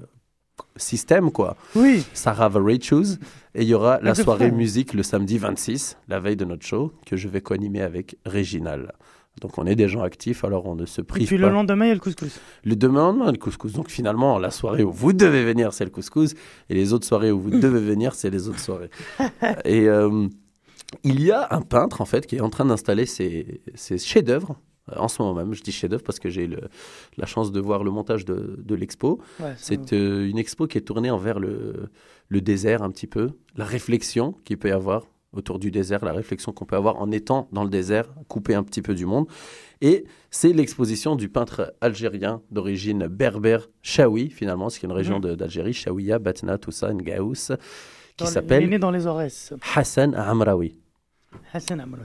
système, 0.77 1.31
quoi. 1.31 1.57
Oui. 1.75 2.05
Sarah 2.13 2.49
Varichus. 2.49 3.19
Et 3.55 3.63
il 3.63 3.69
y 3.69 3.75
aura 3.75 3.99
la 4.01 4.15
soirée 4.15 4.51
musique 4.53 4.95
le 4.95 5.03
samedi 5.03 5.37
26, 5.39 5.97
la 6.09 6.21
veille 6.21 6.37
de 6.37 6.45
notre 6.45 6.65
show, 6.65 6.93
que 7.05 7.17
je 7.17 7.27
vais 7.29 7.41
co-animer 7.41 7.83
avec 7.83 8.17
Réginal. 8.25 8.93
Donc 9.41 9.59
on 9.59 9.67
est 9.67 9.75
des 9.77 9.89
gens 9.89 10.03
actifs, 10.03 10.45
alors 10.45 10.67
on 10.67 10.75
ne 10.77 10.87
se 10.87 11.01
Et 11.01 11.05
prive 11.05 11.27
puis 11.27 11.39
pas. 11.39 11.47
le 11.47 11.53
lendemain, 11.53 11.87
il 11.87 11.89
y 11.89 11.91
a 11.93 11.95
le 11.95 12.01
couscous. 12.01 12.41
Le 12.65 12.75
lendemain, 12.75 13.33
le 13.33 13.39
couscous. 13.39 13.73
Donc 13.73 13.89
finalement, 13.91 14.39
la 14.39 14.51
soirée 14.51 14.83
où 14.85 14.93
vous 14.93 15.13
devez 15.13 15.45
venir, 15.45 15.73
c'est 15.73 15.85
le 15.85 15.91
couscous. 15.91 16.35
Et 16.69 16.75
les 16.75 16.93
autres 16.93 17.07
soirées 17.07 17.31
où 17.33 17.41
vous 17.41 17.51
devez 17.61 17.81
venir, 17.81 18.15
c'est 18.15 18.31
les 18.31 18.49
autres 18.49 18.59
soirées. 18.61 18.91
et 19.65 19.89
euh, 19.89 20.29
il 21.05 21.23
y 21.23 21.31
a 21.31 21.47
un 21.53 21.63
peintre, 21.63 22.01
en 22.01 22.05
fait, 22.05 22.27
qui 22.27 22.37
est 22.37 22.41
en 22.41 22.51
train 22.51 22.65
d'installer 22.67 23.07
ses, 23.07 23.61
ses 23.75 23.99
chefs-d'œuvre. 23.99 24.57
Euh, 24.91 24.95
En 24.97 25.09
ce 25.09 25.21
moment 25.23 25.35
même, 25.35 25.53
je 25.55 25.63
dis 25.63 25.73
chef-d'œuvre 25.73 26.03
parce 26.03 26.19
que 26.19 26.31
j'ai 26.31 26.49
la 27.17 27.27
chance 27.27 27.53
de 27.53 27.61
voir 27.61 27.85
le 27.85 27.91
montage 27.91 28.25
de, 28.25 28.57
de 28.65 28.75
l'expo. 28.75 29.21
Ouais, 29.41 29.55
C'est 29.57 29.93
euh, 29.93 30.29
une 30.29 30.39
expo 30.39 30.67
qui 30.67 30.79
est 30.79 30.83
tournée 30.83 31.11
envers 31.11 31.39
le, 31.39 31.91
le 32.29 32.41
désert 32.41 32.83
un 32.83 32.91
petit 32.91 33.07
peu, 33.07 33.31
la 33.57 33.65
réflexion 33.65 34.35
qu'il 34.45 34.59
peut 34.59 34.69
y 34.69 34.73
avoir 34.73 35.07
autour 35.33 35.61
du 35.61 35.71
désert, 35.71 36.05
la 36.05 36.13
réflexion 36.13 36.51
qu'on 36.53 36.65
peut 36.65 36.75
avoir 36.75 36.97
en 36.97 37.13
étant 37.13 37.49
dans 37.53 37.63
le 37.63 37.71
désert, 37.71 38.13
coupé 38.27 38.57
un 38.57 38.65
petit 38.65 38.83
peu 38.83 38.95
du 38.95 39.07
monde. 39.07 39.27
Et 39.81 40.05
c'est 40.33 40.53
l'exposition 40.53 41.15
du 41.15 41.29
peintre 41.29 41.73
algérien 41.81 42.43
d'origine 42.51 43.07
berbère, 43.07 43.69
Chaoui, 43.81 44.29
finalement, 44.31 44.71
ce 44.71 44.81
qui 44.81 44.87
est 44.87 44.89
une 44.89 44.95
région 44.95 45.21
d'Algérie, 45.21 45.73
Chaouia, 45.73 46.19
Batna, 46.19 46.59
tout 46.59 46.73
ça, 46.73 46.93
Ngaous, 46.93 47.33
qui 47.37 47.53
les- 47.53 47.57
Il 48.19 48.25
est 48.25 48.27
s'appelle 48.27 48.69
né 48.69 48.79
dans 48.81 48.91
les 48.91 49.07
Aurès. 49.07 49.55
Hassan 49.77 50.17
Amraoui. 50.17 50.75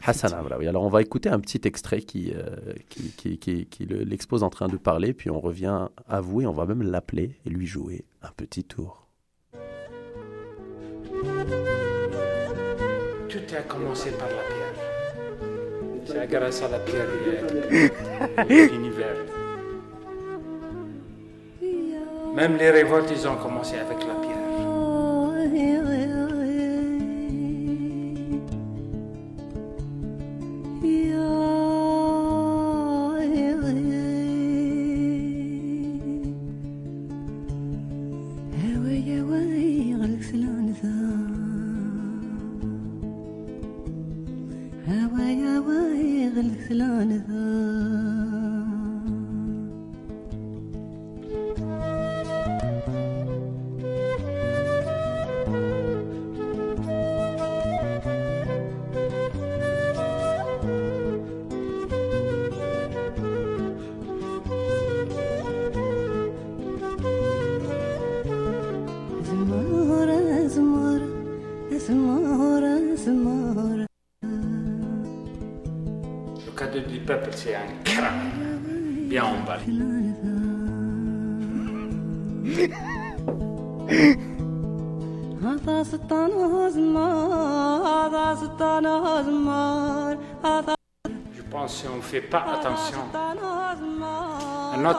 Hassan 0.06 0.34
Amraoui. 0.34 0.68
Alors, 0.68 0.84
on 0.84 0.90
va 0.90 1.02
écouter 1.02 1.30
un 1.30 1.40
petit 1.40 1.62
extrait 1.66 2.02
qui, 2.02 2.32
euh, 2.36 2.56
qui, 2.90 3.12
qui, 3.12 3.38
qui- 3.38 3.66
qui 3.66 3.86
le- 3.86 4.04
l'expose 4.04 4.44
en 4.44 4.50
train 4.50 4.68
de 4.68 4.78
parler, 4.78 5.14
puis 5.14 5.30
on 5.30 5.40
revient 5.40 5.88
à 6.08 6.22
vous 6.22 6.42
et 6.42 6.46
on 6.46 6.52
va 6.54 6.66
même 6.66 6.82
l'appeler 6.84 7.38
et 7.46 7.50
lui 7.50 7.66
jouer 7.68 8.06
un 8.22 8.30
petit 8.36 8.64
tour. 8.64 9.08
Tout 13.30 13.56
a 13.58 13.62
commencé 13.68 14.12
par 14.12 14.28
la 14.30 14.36
pierre. 14.36 14.76
C'est 16.06 16.30
grâce 16.30 16.62
à 16.62 16.70
la 16.70 16.80
pierre 16.80 17.08
a 18.38 18.44
l'univers. 18.46 19.16
Même 22.36 22.58
les 22.58 22.70
révoltes, 22.70 23.10
ils 23.12 23.28
ont 23.28 23.38
commencé 23.38 23.76
avec 23.78 24.00
la 24.06 24.14
pierre. 24.16 24.35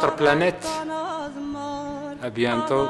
notre 0.07 0.17
planète. 0.17 0.67
À 2.23 2.31
bientôt. 2.31 2.89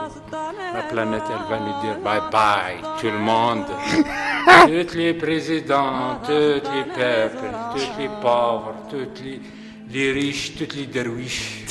La 0.75 0.82
planète, 0.82 1.23
elle 1.30 1.50
va 1.50 1.58
nous 1.58 1.80
dire 1.80 1.99
bye 2.04 2.20
bye, 2.30 2.80
tout 3.00 3.06
le 3.06 3.18
monde. 3.18 3.64
toutes 4.66 4.94
les 4.94 5.14
présidents, 5.14 6.20
tous 6.25 6.61
les 6.75 6.85
peuples, 6.94 7.49
tous 7.73 7.99
les 7.99 8.08
pauvres, 8.20 8.75
tous 8.90 9.23
les, 9.23 9.40
les 9.90 10.12
riches, 10.12 10.56
tous 10.56 10.76
les 10.76 10.87
derwiches. 10.87 11.66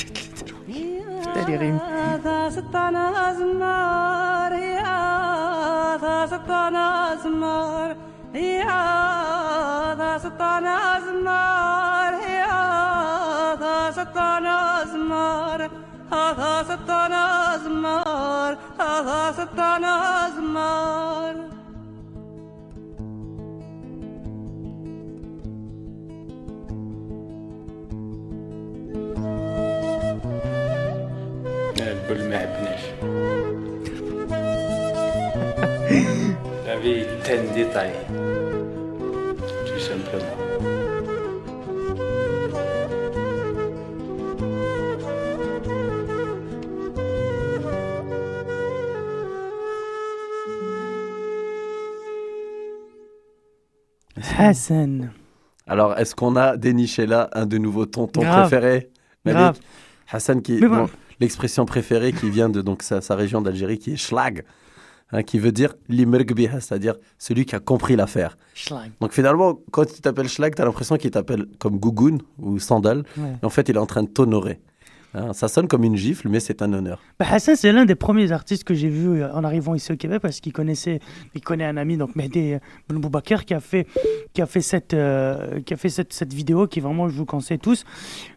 هيا 8.36 10.18
سطانا 10.18 11.00
زمار 11.00 12.14
هيا 12.24 13.90
سطانا 13.90 14.84
زمار 14.92 15.70
هذا 16.12 16.62
سطانا 16.62 17.56
زمار 17.64 18.58
هذا 18.80 19.32
سطانا 19.32 20.30
زمار 20.36 21.34
البل 31.80 32.30
ما 32.30 32.36
عبناش. 32.36 32.80
هذه 36.66 37.06
تندي 37.24 37.64
طايح 37.64 38.25
Hassan. 54.38 55.10
Alors, 55.66 55.98
est-ce 55.98 56.14
qu'on 56.14 56.36
a 56.36 56.56
déniché 56.56 57.06
là 57.06 57.28
un 57.32 57.46
de 57.46 57.58
nouveaux 57.58 57.86
tontons 57.86 58.20
Grave. 58.20 58.48
préférés? 58.48 58.90
Malik? 59.24 59.38
Grave. 59.38 59.58
Hassan, 60.10 60.42
qui 60.42 60.60
bon. 60.60 60.68
bon, 60.68 60.88
l'expression 61.20 61.64
préférée 61.64 62.12
qui 62.12 62.30
vient 62.30 62.48
de 62.48 62.62
donc 62.62 62.82
sa, 62.82 63.00
sa 63.00 63.16
région 63.16 63.40
d'Algérie, 63.40 63.78
qui 63.78 63.92
est 63.94 63.96
schlag, 63.96 64.44
hein, 65.10 65.22
qui 65.22 65.38
veut 65.38 65.52
dire 65.52 65.74
limergbiha, 65.88 66.60
c'est-à-dire 66.60 66.94
celui 67.18 67.44
qui 67.44 67.56
a 67.56 67.60
compris 67.60 67.96
l'affaire. 67.96 68.38
Schlag. 68.54 68.92
Donc 69.00 69.12
finalement, 69.12 69.58
quand 69.72 69.84
il 69.96 70.00
t'appelle 70.00 70.28
schlag, 70.28 70.54
tu 70.54 70.62
as 70.62 70.64
l'impression 70.64 70.96
qu'il 70.96 71.10
t'appelle 71.10 71.46
comme 71.58 71.78
gougoun 71.78 72.20
ou 72.38 72.58
sandal. 72.58 73.04
Ouais. 73.16 73.32
Et 73.42 73.46
en 73.46 73.50
fait, 73.50 73.68
il 73.68 73.74
est 73.76 73.80
en 73.80 73.86
train 73.86 74.04
de 74.04 74.08
t'honorer. 74.08 74.60
Hein, 75.14 75.32
ça 75.32 75.48
sonne 75.48 75.68
comme 75.68 75.84
une 75.84 75.96
gifle, 75.96 76.28
mais 76.28 76.40
c'est 76.40 76.62
un 76.62 76.72
honneur. 76.72 77.00
Bah, 77.18 77.26
Hassan, 77.30 77.56
c'est 77.56 77.72
l'un 77.72 77.84
des 77.84 77.94
premiers 77.94 78.32
artistes 78.32 78.64
que 78.64 78.74
j'ai 78.74 78.88
vu 78.88 79.22
euh, 79.22 79.32
en 79.32 79.44
arrivant 79.44 79.74
ici 79.74 79.92
au 79.92 79.96
Québec 79.96 80.20
parce 80.20 80.40
qu'il 80.40 80.52
connaissait, 80.52 81.00
il 81.34 81.40
connaît 81.40 81.64
un 81.64 81.76
ami, 81.76 81.96
donc 81.96 82.14
Mehdi 82.16 82.54
euh, 82.54 82.58
Boubaker, 82.88 83.44
qui 83.44 83.54
a 83.54 83.60
fait, 83.60 83.86
qui 84.32 84.42
a 84.42 84.46
fait, 84.46 84.60
cette, 84.60 84.94
euh, 84.94 85.60
qui 85.62 85.74
a 85.74 85.76
fait 85.76 85.88
cette 85.88 86.34
vidéo 86.34 86.66
qui 86.66 86.80
vraiment, 86.80 87.08
je 87.08 87.16
vous 87.16 87.26
conseille 87.26 87.58
tous. 87.58 87.84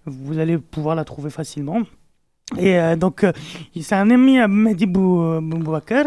Vous 0.06 0.40
allez 0.40 0.58
pouvoir 0.58 0.96
la 0.96 1.04
trouver 1.04 1.30
facilement. 1.30 1.82
Et 2.58 2.80
euh, 2.80 2.96
donc, 2.96 3.24
euh, 3.24 3.32
c'est 3.80 3.96
un 3.96 4.10
ami 4.10 4.40
à 4.40 4.48
Mehdi 4.48 4.86
euh, 4.86 5.40
Ben 5.42 5.60
Boubaker. 5.60 6.06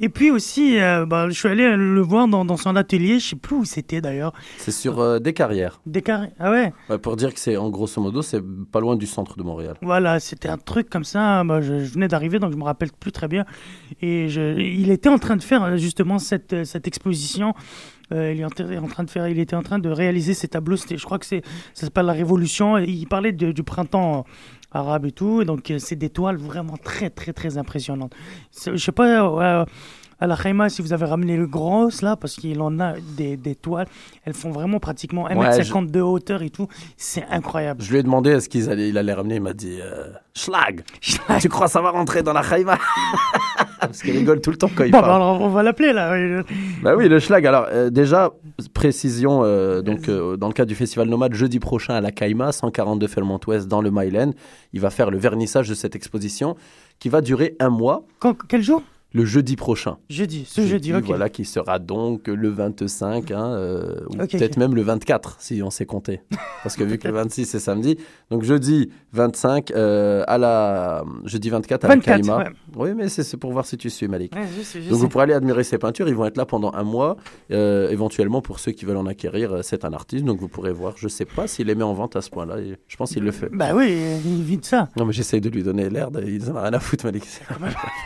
Et 0.00 0.08
puis 0.08 0.30
aussi, 0.30 0.80
euh, 0.80 1.06
bah, 1.06 1.28
je 1.28 1.34
suis 1.34 1.48
allé 1.48 1.76
le 1.76 2.00
voir 2.00 2.26
dans, 2.26 2.44
dans 2.44 2.56
son 2.56 2.74
atelier, 2.74 3.20
je 3.20 3.30
sais 3.30 3.36
plus 3.36 3.56
où 3.56 3.64
c'était 3.64 4.00
d'ailleurs. 4.00 4.32
C'est 4.58 4.72
sur 4.72 5.20
des 5.20 5.32
carrières. 5.32 5.80
Des 5.86 6.02
carrés. 6.02 6.30
Ah 6.40 6.50
ouais 6.50 6.72
Ouais, 6.90 6.98
pour 6.98 7.16
dire 7.16 7.32
que 7.32 7.38
c'est 7.38 7.56
en 7.56 7.70
grosso 7.70 8.00
modo, 8.02 8.22
c'est 8.22 8.42
pas 8.72 8.80
loin 8.80 8.96
du 8.96 9.06
centre 9.06 9.36
de 9.38 9.42
Montréal. 9.44 9.76
Voilà, 9.82 10.18
c'était 10.18 10.48
un 10.48 10.58
truc 10.58 10.90
comme 10.90 11.04
ça. 11.04 11.44
Bah, 11.44 11.60
je, 11.60 11.84
je 11.84 11.92
venais 11.92 12.08
d'arriver, 12.08 12.38
donc 12.40 12.52
je 12.52 12.56
me 12.56 12.64
rappelle 12.64 12.90
plus 12.98 13.12
très 13.12 13.28
bien. 13.28 13.44
Et 14.02 14.28
je, 14.28 14.58
il 14.58 14.90
était 14.90 15.08
en 15.08 15.18
train 15.18 15.36
de 15.36 15.42
faire 15.42 15.76
justement 15.76 16.18
cette, 16.18 16.64
cette 16.64 16.88
exposition. 16.88 17.54
Euh, 18.12 18.32
il, 18.32 18.40
est 18.40 18.44
en, 18.44 18.48
tra- 18.48 18.78
en 18.78 18.86
train 18.86 19.04
de 19.04 19.10
faire, 19.10 19.26
il 19.28 19.38
était 19.38 19.56
en 19.56 19.62
train 19.62 19.78
de 19.78 19.88
réaliser 19.88 20.34
ces 20.34 20.48
tableaux. 20.48 20.76
Je 20.76 21.02
crois 21.04 21.18
que 21.18 21.26
ça 21.26 21.36
s'appelle 21.72 22.06
la 22.06 22.12
Révolution. 22.12 22.78
Il 22.78 23.06
parlait 23.06 23.32
du 23.32 23.62
printemps 23.62 24.18
euh, 24.18 24.78
arabe 24.78 25.06
et 25.06 25.12
tout. 25.12 25.44
Donc, 25.44 25.70
euh, 25.70 25.78
c'est 25.78 25.96
des 25.96 26.10
toiles 26.10 26.36
vraiment 26.36 26.76
très, 26.76 27.10
très, 27.10 27.32
très 27.32 27.56
impressionnantes. 27.56 28.14
Je 28.66 28.76
sais 28.76 28.92
pas. 28.92 29.66
À 30.20 30.26
la 30.26 30.36
Khaïma, 30.36 30.68
si 30.68 30.82
vous 30.82 30.92
avez 30.92 31.04
ramené 31.06 31.36
le 31.36 31.46
gros 31.46 31.88
là, 32.02 32.16
parce 32.16 32.36
qu'il 32.36 32.60
en 32.62 32.78
a 32.80 32.94
des, 33.16 33.36
des 33.36 33.54
toiles, 33.54 33.86
elles 34.24 34.34
font 34.34 34.50
vraiment 34.50 34.78
pratiquement 34.78 35.28
1m50 35.28 35.90
de 35.90 36.00
hauteur 36.00 36.42
et 36.42 36.50
tout. 36.50 36.68
C'est 36.96 37.24
incroyable. 37.30 37.82
Je 37.82 37.90
lui 37.90 37.98
ai 37.98 38.02
demandé 38.02 38.30
est-ce 38.30 38.48
qu'il 38.48 38.68
allait, 38.70 38.88
il 38.88 38.98
allait 38.98 39.12
ramener. 39.12 39.36
Il 39.36 39.42
m'a 39.42 39.52
dit 39.52 39.78
euh, 39.80 40.08
Schlag 40.34 40.82
Tu 41.40 41.48
crois 41.48 41.68
ça 41.68 41.80
va 41.80 41.90
rentrer 41.90 42.22
dans 42.22 42.32
la 42.32 42.42
Khaïma? 42.42 42.78
Parce 43.80 44.02
qu'il 44.02 44.16
rigole 44.16 44.40
tout 44.40 44.50
le 44.50 44.56
temps 44.56 44.70
quand 44.74 44.84
il 44.84 44.92
Bon, 44.92 45.00
parle. 45.00 45.20
bah, 45.20 45.44
on 45.44 45.48
va 45.50 45.62
l'appeler 45.62 45.92
là. 45.92 46.42
Bah 46.82 46.94
oui, 46.96 47.08
le 47.08 47.18
schlag. 47.20 47.44
Alors, 47.46 47.66
euh, 47.70 47.90
déjà, 47.90 48.30
précision, 48.72 49.42
euh, 49.44 49.82
donc, 49.82 50.08
dans 50.08 50.46
le 50.48 50.52
cadre 50.54 50.68
du 50.68 50.74
Festival 50.74 51.08
Nomade, 51.08 51.34
jeudi 51.34 51.58
prochain 51.60 51.94
à 51.94 52.00
la 52.00 52.10
Caïma, 52.10 52.50
142 52.52 53.06
Fairmont 53.08 53.38
Ouest, 53.46 53.68
dans 53.68 53.82
le 53.82 53.90
Myland, 53.90 54.32
il 54.72 54.80
va 54.80 54.90
faire 54.90 55.10
le 55.10 55.18
vernissage 55.18 55.68
de 55.68 55.74
cette 55.74 55.94
exposition 55.96 56.56
qui 56.98 57.08
va 57.10 57.20
durer 57.20 57.56
un 57.60 57.68
mois, 57.70 58.04
Quand- 58.20 58.36
quel 58.48 58.62
jour? 58.62 58.82
Le 59.14 59.24
jeudi 59.24 59.54
prochain. 59.54 59.96
Jeudi, 60.10 60.44
ce 60.44 60.66
jeudi, 60.66 60.92
ok. 60.92 61.04
Voilà, 61.04 61.28
qui 61.28 61.44
sera 61.44 61.78
donc 61.78 62.26
le 62.26 62.48
25, 62.48 63.30
hein, 63.30 63.54
euh, 63.54 64.00
ou 64.10 64.16
peut-être 64.16 64.56
même 64.56 64.74
le 64.74 64.82
24, 64.82 65.36
si 65.38 65.62
on 65.62 65.70
sait 65.70 65.86
compter. 65.86 66.20
Parce 66.64 66.74
que 66.76 66.82
vu 66.82 66.98
que 66.98 67.06
le 67.06 67.14
26, 67.14 67.46
c'est 67.46 67.60
samedi. 67.60 67.96
Donc, 68.30 68.42
jeudi 68.42 68.90
25, 69.12 69.70
euh, 69.70 70.24
à 70.26 70.36
la... 70.36 71.04
Jeudi 71.24 71.48
24 71.48 71.84
à 71.84 71.88
24, 71.88 72.06
la 72.06 72.16
Caïma. 72.16 72.38
ouais. 72.38 72.50
Oui, 72.76 72.94
mais 72.96 73.08
c'est 73.08 73.36
pour 73.36 73.52
voir 73.52 73.64
si 73.66 73.76
tu 73.78 73.88
suis, 73.88 74.08
Malik. 74.08 74.34
Ouais, 74.34 74.42
je 74.58 74.62
sais, 74.62 74.82
je 74.82 74.88
Donc 74.88 74.96
sais. 74.98 75.02
vous 75.02 75.08
pourrez 75.08 75.24
aller 75.24 75.34
admirer 75.34 75.62
ces 75.62 75.78
peintures, 75.78 76.08
ils 76.08 76.14
vont 76.16 76.24
être 76.26 76.36
là 76.36 76.44
pendant 76.44 76.72
un 76.74 76.82
mois. 76.82 77.16
Euh, 77.52 77.88
éventuellement, 77.90 78.42
pour 78.42 78.58
ceux 78.58 78.72
qui 78.72 78.84
veulent 78.84 78.96
en 78.96 79.06
acquérir, 79.06 79.60
c'est 79.62 79.84
un 79.84 79.92
artiste, 79.92 80.24
donc 80.24 80.40
vous 80.40 80.48
pourrez 80.48 80.72
voir. 80.72 80.94
Je 80.96 81.06
sais 81.06 81.24
pas 81.24 81.46
s'il 81.46 81.68
les 81.68 81.76
met 81.76 81.84
en 81.84 81.94
vente 81.94 82.16
à 82.16 82.20
ce 82.20 82.30
point-là, 82.30 82.56
je 82.88 82.96
pense 82.96 83.12
qu'il 83.12 83.22
le 83.22 83.30
fait. 83.30 83.48
Bah 83.52 83.74
oui, 83.76 83.96
il 84.24 84.42
vit 84.42 84.58
de 84.58 84.64
ça. 84.64 84.88
Non 84.96 85.04
mais 85.04 85.12
j'essaye 85.12 85.40
de 85.40 85.48
lui 85.50 85.62
donner 85.62 85.88
l'air, 85.88 86.10
de... 86.10 86.20
il 86.24 86.50
en 86.50 86.56
a 86.56 86.62
rien 86.62 86.72
à 86.72 86.80
foutre 86.80 87.04
Malik. 87.04 87.24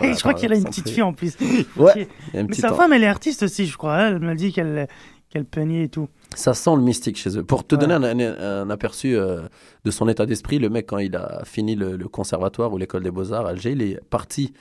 Et 0.02 0.12
je 0.12 0.18
crois 0.18 0.34
qu'il 0.34 0.52
a 0.52 0.56
une 0.56 0.64
petite 0.64 0.90
en 1.02 1.12
plus. 1.12 1.36
Ouais, 1.76 2.08
Mais 2.34 2.52
sa 2.54 2.68
temps. 2.70 2.74
femme, 2.76 2.92
elle 2.92 3.04
est 3.04 3.08
artiste 3.08 3.42
aussi, 3.42 3.66
je 3.66 3.76
crois. 3.76 3.96
hein. 3.96 4.08
Elle 4.16 4.18
m'a 4.20 4.34
dit 4.34 4.52
qu'elle 4.52 4.86
qu'elle 5.30 5.44
peignait 5.44 5.84
et 5.84 5.88
tout. 5.90 6.08
Ça 6.34 6.54
sent 6.54 6.74
le 6.74 6.80
mystique 6.80 7.18
chez 7.18 7.36
eux. 7.36 7.44
Pour 7.44 7.66
te 7.66 7.74
Ouais. 7.74 7.80
donner 7.86 7.92
un, 7.92 8.02
un- 8.02 8.62
un 8.62 8.70
aperçu 8.70 9.14
euh, 9.14 9.42
de 9.84 9.90
son 9.90 10.08
état 10.08 10.24
d'esprit, 10.24 10.58
le 10.58 10.70
mec, 10.70 10.86
quand 10.86 10.96
il 10.96 11.14
a 11.16 11.42
fini 11.44 11.74
le, 11.74 11.96
le 11.98 12.08
conservatoire 12.08 12.72
ou 12.72 12.78
l'école 12.78 13.02
des 13.02 13.10
beaux-arts 13.10 13.44
à 13.44 13.50
Alger, 13.50 13.72
il 13.72 13.82
est 13.82 14.00
parti 14.08 14.54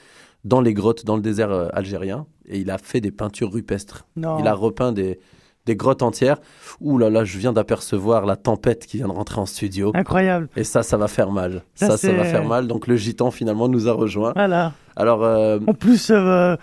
dans 0.44 0.60
les 0.60 0.74
grottes, 0.74 1.06
dans 1.06 1.15
le 1.15 1.22
désert 1.22 1.51
euh, 1.51 1.70
algérien, 1.72 2.25
et 2.50 2.60
il 2.60 2.70
a 2.70 2.77
fait 2.77 3.00
des 3.00 3.12
peintures 3.12 3.50
rupestres. 3.53 4.06
Non. 4.17 4.39
Il 4.39 4.48
a 4.48 4.53
repeint 4.53 4.91
des, 4.91 5.20
des 5.68 5.76
grottes 5.76 6.02
entières. 6.02 6.38
Ouh 6.82 6.98
là 6.98 7.12
là, 7.12 7.24
je 7.24 7.38
viens 7.38 7.54
d'apercevoir 7.54 8.26
la 8.26 8.36
tempête 8.36 8.86
qui 8.88 8.98
vient 8.98 9.08
de 9.08 9.12
rentrer 9.14 9.40
en 9.40 9.46
studio. 9.46 9.92
Incroyable. 9.94 10.50
Et 10.56 10.64
ça, 10.64 10.82
ça 10.82 10.98
va 10.98 11.08
faire 11.08 11.30
mal. 11.30 11.62
Ça, 11.76 11.92
Ça, 11.92 11.98
ça, 11.98 12.14
va 12.14 12.24
faire 12.24 12.46
mal. 12.46 12.66
Donc 12.68 12.88
le 12.88 12.96
gitan 12.96 13.30
finalement 13.30 13.68
nous 13.70 13.88
a 13.88 13.92
rejoints. 13.94 14.32
Voilà. 14.36 14.74
Alors, 14.96 15.24
euh, 15.24 15.60
En 15.68 15.74
plus, 15.76 16.10
euh, 16.12 16.56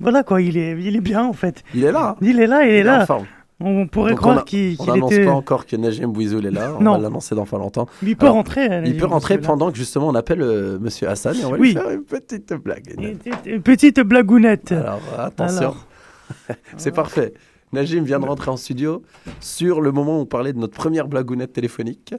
voilà 0.00 0.22
quoi, 0.22 0.40
il 0.40 0.56
est, 0.56 0.72
il 0.80 0.96
est 0.96 1.00
bien 1.00 1.24
en 1.24 1.32
fait. 1.34 1.62
il 1.74 1.84
est 1.84 1.92
là. 1.92 2.10
hein. 2.10 2.16
Il 2.22 2.40
est 2.40 2.46
là, 2.46 2.64
il 2.64 2.72
est 2.74 2.82
là. 2.82 3.04
forme. 3.04 3.26
On 3.58 3.86
pourrait 3.86 4.10
Donc, 4.10 4.18
croire 4.20 4.36
on 4.36 4.40
a- 4.40 4.42
qu'il 4.42 4.76
On 4.78 4.84
qu'il 4.84 4.92
n'annonce 4.92 5.12
était. 5.12 5.24
pas 5.24 5.30
encore 5.32 5.64
que 5.64 5.76
Najim 5.76 6.08
Bouizoul 6.08 6.44
est 6.44 6.50
là. 6.50 6.74
On 6.78 6.82
Non. 6.82 6.92
va 6.92 6.98
l'annoncer 6.98 7.34
dans 7.34 7.46
pas 7.46 7.56
longtemps. 7.56 7.86
Il 8.02 8.14
peut 8.14 8.26
Alors, 8.26 8.36
rentrer. 8.36 8.68
Il 8.84 8.98
peut 8.98 9.06
rentrer 9.06 9.38
pendant 9.38 9.70
que 9.72 9.78
justement 9.78 10.08
on 10.08 10.14
appelle 10.14 10.42
euh, 10.42 10.78
Monsieur 10.78 11.08
Hassan 11.08 11.34
et 11.34 11.42
on 11.46 11.50
va 11.52 11.56
Oui. 11.56 11.68
lui 11.68 11.74
faire 11.74 11.88
une 11.90 12.04
petite 12.04 12.52
blague. 12.52 12.94
Une 12.98 13.16
petite- 13.16 13.46
Une 13.46 13.62
petite 13.62 14.00
blagounette. 14.00 14.72
Alors 14.72 15.00
attention, 15.18 15.58
Alors. 15.58 15.86
c'est 16.76 16.92
parfait. 16.94 17.32
Najim 17.76 18.04
vient 18.04 18.18
de 18.18 18.24
rentrer 18.24 18.50
en 18.50 18.56
studio 18.56 19.02
sur 19.40 19.82
le 19.82 19.92
moment 19.92 20.16
où 20.18 20.22
on 20.22 20.26
parlait 20.26 20.54
de 20.54 20.58
notre 20.58 20.72
première 20.74 21.08
blagounette 21.08 21.52
téléphonique. 21.52 22.14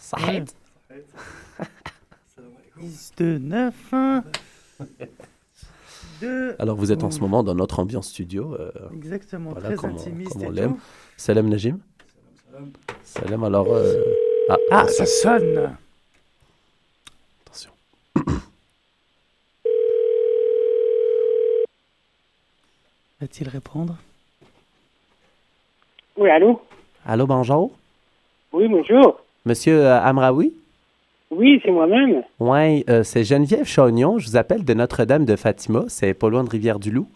Ça 0.00 0.16
aide. 0.32 0.50
10, 2.80 3.12
2, 3.18 3.38
9, 3.38 3.74
1. 3.92 4.24
2. 6.22 6.56
Alors 6.58 6.76
vous 6.76 6.90
êtes 6.90 7.04
en 7.04 7.12
ce 7.12 7.20
moment 7.20 7.44
dans 7.44 7.54
notre 7.54 7.78
ambiance 7.78 8.08
studio. 8.08 8.56
euh, 8.58 8.72
Exactement, 8.92 9.50
Voilà, 9.50 9.68
très 9.68 9.76
comme 9.76 9.92
on- 9.92 10.00
intimiste 10.00 10.32
comme 10.32 10.42
on 10.42 10.50
et 10.50 10.54
l'aime. 10.54 10.74
tout. 10.74 10.80
Salam 11.16 11.48
Najim. 11.48 11.78
Salam 13.04 13.44
alors. 13.44 13.72
euh, 13.72 14.02
Ah, 14.48 14.56
Ah, 14.72 14.78
attention. 14.80 15.04
ça 15.04 15.06
sonne. 15.06 15.76
attention. 17.46 17.70
Va-t-il 23.20 23.48
répondre? 23.48 23.96
Oui, 26.20 26.28
allô? 26.28 26.60
Allô, 27.06 27.26
bonjour. 27.26 27.70
Oui, 28.52 28.68
bonjour. 28.68 29.22
Monsieur 29.46 29.86
euh, 29.86 30.02
Amraoui? 30.02 30.52
Oui, 31.30 31.58
c'est 31.64 31.70
moi-même. 31.70 32.22
Oui, 32.38 32.84
euh, 32.90 33.02
c'est 33.02 33.24
Geneviève 33.24 33.64
Chagnon. 33.64 34.18
Je 34.18 34.28
vous 34.28 34.36
appelle 34.36 34.62
de 34.62 34.74
Notre-Dame 34.74 35.24
de 35.24 35.34
Fatima. 35.34 35.84
C'est 35.88 36.12
pas 36.12 36.28
loin 36.28 36.44
de 36.44 36.50
Rivière-du-Loup. 36.50 37.08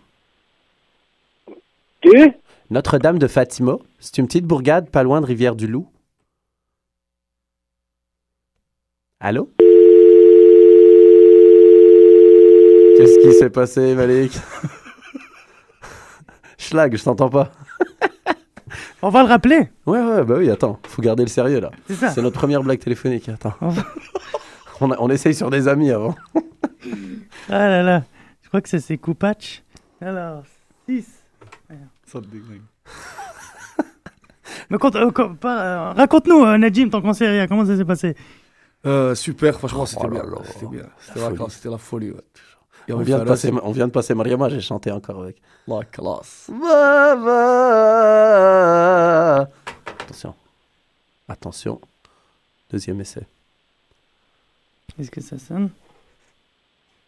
Deux 2.02 2.32
Notre-Dame 2.70 3.18
de 3.18 3.26
Fatima. 3.26 3.76
C'est 3.99 4.16
une 4.16 4.26
petite 4.26 4.46
bourgade 4.46 4.88
pas 4.88 5.02
loin 5.02 5.20
de 5.20 5.26
Rivière-du-Loup. 5.26 5.87
Allô? 9.20 9.50
Qu'est-ce 12.96 13.20
qui 13.20 13.34
s'est 13.34 13.50
passé, 13.50 13.94
Malik? 13.94 14.32
Schlag, 16.56 16.96
je 16.96 17.04
t'entends 17.04 17.28
pas. 17.28 17.52
On 19.06 19.11
va 19.11 19.23
le 19.23 19.28
rappeler. 19.28 19.68
Ouais, 19.87 20.00
ouais, 20.00 20.25
bah 20.25 20.37
oui, 20.38 20.50
attends, 20.50 20.78
faut 20.87 21.02
garder 21.02 21.23
le 21.25 21.28
sérieux 21.28 21.61
là. 21.61 21.70
C'est 21.87 21.94
ça. 21.94 22.08
C'est 22.11 22.23
notre 22.23 22.38
première 22.38 22.62
blague 22.62 22.78
téléphonique, 22.78 23.28
attends. 23.28 23.54
On 24.80 24.90
a- 25.11 25.12
essaye 25.14 25.34
sur 25.34 25.50
des 25.50 25.68
amis 25.68 25.90
avant. 25.90 26.14
Ah 27.50 27.68
là 27.68 27.82
là. 27.82 28.02
Je 28.42 28.49
crois 28.49 28.61
que 28.62 28.68
c'est 28.70 28.80
ses 28.80 28.96
coupaches. 28.96 29.62
Alors, 30.00 30.42
6. 30.88 31.06
Ça 32.06 32.20
te 32.20 32.26
déglingue. 32.26 32.62
Mais 34.70 34.78
compte- 34.78 34.96
euh, 34.96 35.11
com- 35.11 35.37
pas- 35.37 35.62
euh, 35.62 35.92
raconte-nous, 35.92 36.42
euh, 36.44 36.56
Najim, 36.58 36.88
ton 36.88 37.02
conseil, 37.02 37.28
rien, 37.28 37.46
comment 37.46 37.64
ça 37.66 37.76
s'est 37.76 37.84
passé? 37.84 38.16
Euh, 38.87 39.14
super, 39.14 39.58
franchement, 39.58 39.84
c'était 39.87 40.06
Oh 40.06 40.11
là 40.11 40.23
bien. 40.23 40.30
là. 40.30 40.37
C'était 40.44 40.66
bien. 40.66 40.84
C'était 40.99 41.18
La 41.18 41.25
la 41.25 41.28
folie. 41.30 41.38
classe, 41.38 41.52
c'était 41.54 41.70
la 41.70 41.78
folie. 41.78 42.11
Ouais. 42.12 42.20
Et 42.88 42.93
On 42.93 42.99
on 42.99 43.03
vient, 43.03 43.19
de 43.19 43.25
passer, 43.25 43.50
on 43.62 43.73
vient 43.73 43.87
de 43.87 43.93
passer 43.93 44.14
Mariama, 44.14 44.49
j'ai 44.50 44.61
chanté 44.61 44.91
encore 44.91 45.23
avec. 45.23 45.41
La 45.67 45.83
classe. 45.85 46.50
Attention. 49.99 50.35
Attention. 51.29 51.81
Deuxième 52.71 53.00
essai. 53.00 53.26
Est-ce 54.99 55.11
que 55.11 55.21
ça 55.21 55.38
sonne? 55.38 55.71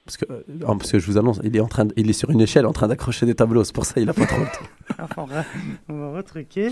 Parce 0.04 0.16
que, 0.16 0.24
euh, 0.30 0.42
oh, 0.62 0.76
parce 0.76 0.92
que 0.92 0.98
je 0.98 1.06
vous 1.10 1.18
annonce, 1.18 1.40
il 1.42 1.54
est, 1.56 1.60
en 1.60 1.66
train 1.66 1.84
de- 1.84 1.94
il 1.96 2.08
est 2.08 2.12
sur 2.14 2.30
une 2.30 2.40
échelle 2.40 2.64
en 2.66 2.72
train 2.72 2.86
d'accrocher 2.88 3.26
des 3.26 3.34
tableaux. 3.34 3.64
C'est 3.64 3.74
pour 3.74 3.84
ça 3.84 3.94
qu'il 3.94 4.08
a 4.08 4.14
pas 4.14 4.26
trop 4.26 4.38
le 4.40 4.46
temps. 4.46 4.66
Ah, 4.98 5.08
on, 5.18 5.24
va, 5.24 5.44
on 5.88 5.98
va 5.98 6.16
retruquer. 6.16 6.70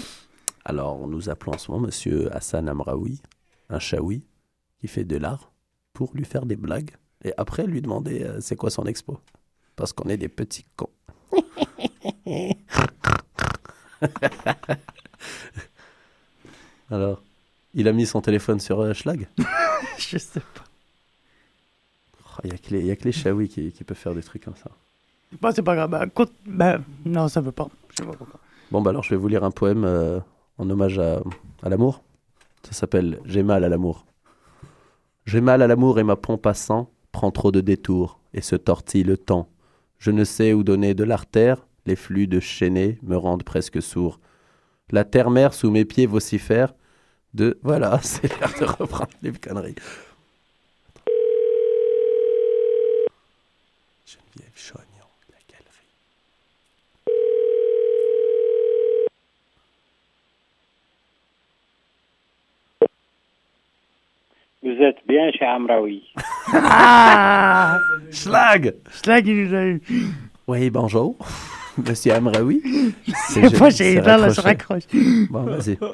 Alors, 0.64 1.07
nous 1.09 1.28
appelons 1.28 1.52
en 1.55 1.59
ce 1.59 1.70
moment 1.70 1.87
Monsieur 1.88 2.35
Hassan 2.35 2.68
Amraoui, 2.68 3.20
un 3.68 3.78
chaoui, 3.78 4.22
qui 4.81 4.87
fait 4.88 5.05
de 5.05 5.16
l'art, 5.18 5.50
pour 5.92 6.12
lui 6.14 6.24
faire 6.24 6.46
des 6.46 6.57
blagues. 6.57 6.92
Et 7.24 7.32
après, 7.38 7.66
lui 7.66 7.80
demander 7.80 8.22
euh, 8.22 8.40
c'est 8.40 8.56
quoi 8.56 8.70
son 8.70 8.84
expo? 8.87 9.18
Parce 9.76 9.92
qu'on 9.92 10.08
est 10.08 10.16
des 10.16 10.28
petits 10.28 10.64
cons. 10.76 10.90
Alors, 16.90 17.22
il 17.74 17.88
a 17.88 17.92
mis 17.92 18.06
son 18.06 18.20
téléphone 18.20 18.60
sur 18.60 18.80
euh, 18.80 18.92
Schlag? 18.92 19.28
Je 19.98 20.18
sais 20.18 20.40
pas. 20.40 20.64
Il 22.42 22.50
n'y 22.50 22.54
a, 22.56 22.58
que 22.58 22.70
les- 22.70 22.84
y 22.84 22.90
a 22.90 22.96
que 22.96 23.04
les 23.04 23.12
chaouis 23.12 23.48
qui, 23.48 23.70
qui 23.72 23.84
peuvent 23.84 23.96
faire 23.96 24.14
des 24.14 24.22
trucs 24.22 24.44
comme 24.44 24.56
ça. 24.56 24.70
Bah, 25.40 25.50
c'est 25.54 25.62
pas 25.62 25.74
grave. 25.76 25.90
Bah, 25.90 26.04
bah, 26.46 26.78
non, 27.04 27.28
ça 27.28 27.40
veut 27.40 27.52
pas. 27.52 27.68
Je 27.90 27.96
sais 28.02 28.08
pas 28.08 28.16
pourquoi. 28.16 28.40
Bon, 28.70 28.82
bah 28.82 28.90
alors, 28.90 29.02
je 29.04 29.10
vais 29.10 29.16
vous 29.16 29.28
lire 29.28 29.44
un 29.44 29.50
poème 29.50 29.84
euh, 29.84 30.18
en 30.58 30.68
hommage 30.68 30.98
à, 30.98 31.22
à 31.62 31.68
l'amour. 31.68 32.02
Ça 32.64 32.72
s'appelle 32.72 33.20
J'ai 33.24 33.42
mal 33.42 33.62
à 33.64 33.68
l'amour. 33.68 34.04
J'ai 35.26 35.40
mal 35.40 35.62
à 35.62 35.66
l'amour 35.66 35.98
et 35.98 36.02
ma 36.04 36.16
pompe 36.16 36.46
à 36.46 36.54
sang 36.54 36.90
prend 37.14 37.31
trop 37.31 37.53
de 37.53 37.61
détours 37.61 38.18
et 38.35 38.40
se 38.40 38.57
tortille 38.57 39.05
le 39.05 39.16
temps. 39.16 39.48
Je 39.98 40.11
ne 40.11 40.24
sais 40.24 40.53
où 40.53 40.64
donner 40.64 40.94
de 40.94 41.05
l'artère, 41.05 41.64
les 41.87 41.94
flux 41.94 42.27
de 42.27 42.40
chaînés 42.40 42.98
me 43.05 43.16
rendent 43.16 43.44
presque 43.44 43.81
sourd. 43.81 44.18
La 44.90 45.05
terre-mère 45.05 45.55
sous 45.55 45.70
mes 45.70 45.85
pieds 45.85 46.07
vocifère 46.07 46.74
de. 47.33 47.57
Voilà, 47.62 48.00
c'est 48.03 48.29
l'heure 48.40 48.53
de 48.61 48.64
reprendre 48.64 49.12
les 49.22 49.31
conneries. 49.33 49.77
Geneviève 54.05 54.53
Chagnon, 54.57 55.09
la 55.31 55.38
galerie. 55.48 55.94
Vous 64.64 64.70
êtes 64.83 64.96
bien 65.07 65.31
chez 65.38 65.44
Amraoui. 65.44 66.03
Ah 66.55 67.79
Schlag 68.11 68.74
Schlag, 68.90 69.27
il 69.27 69.44
nous 69.48 69.55
a 69.55 69.62
eu. 69.66 69.83
Oui, 70.48 70.70
bonjour. 70.70 71.16
Monsieur 71.87 72.14
Amraoui. 72.14 72.62
C'est 73.29 73.59
pas 73.59 73.68
j'ai 73.68 74.00
là, 74.00 74.16
là, 74.16 74.29
je 74.31 74.40
raccroche. 74.40 74.85
Bon, 75.29 75.42
vas-y. 75.42 75.77
Bon, 75.77 75.90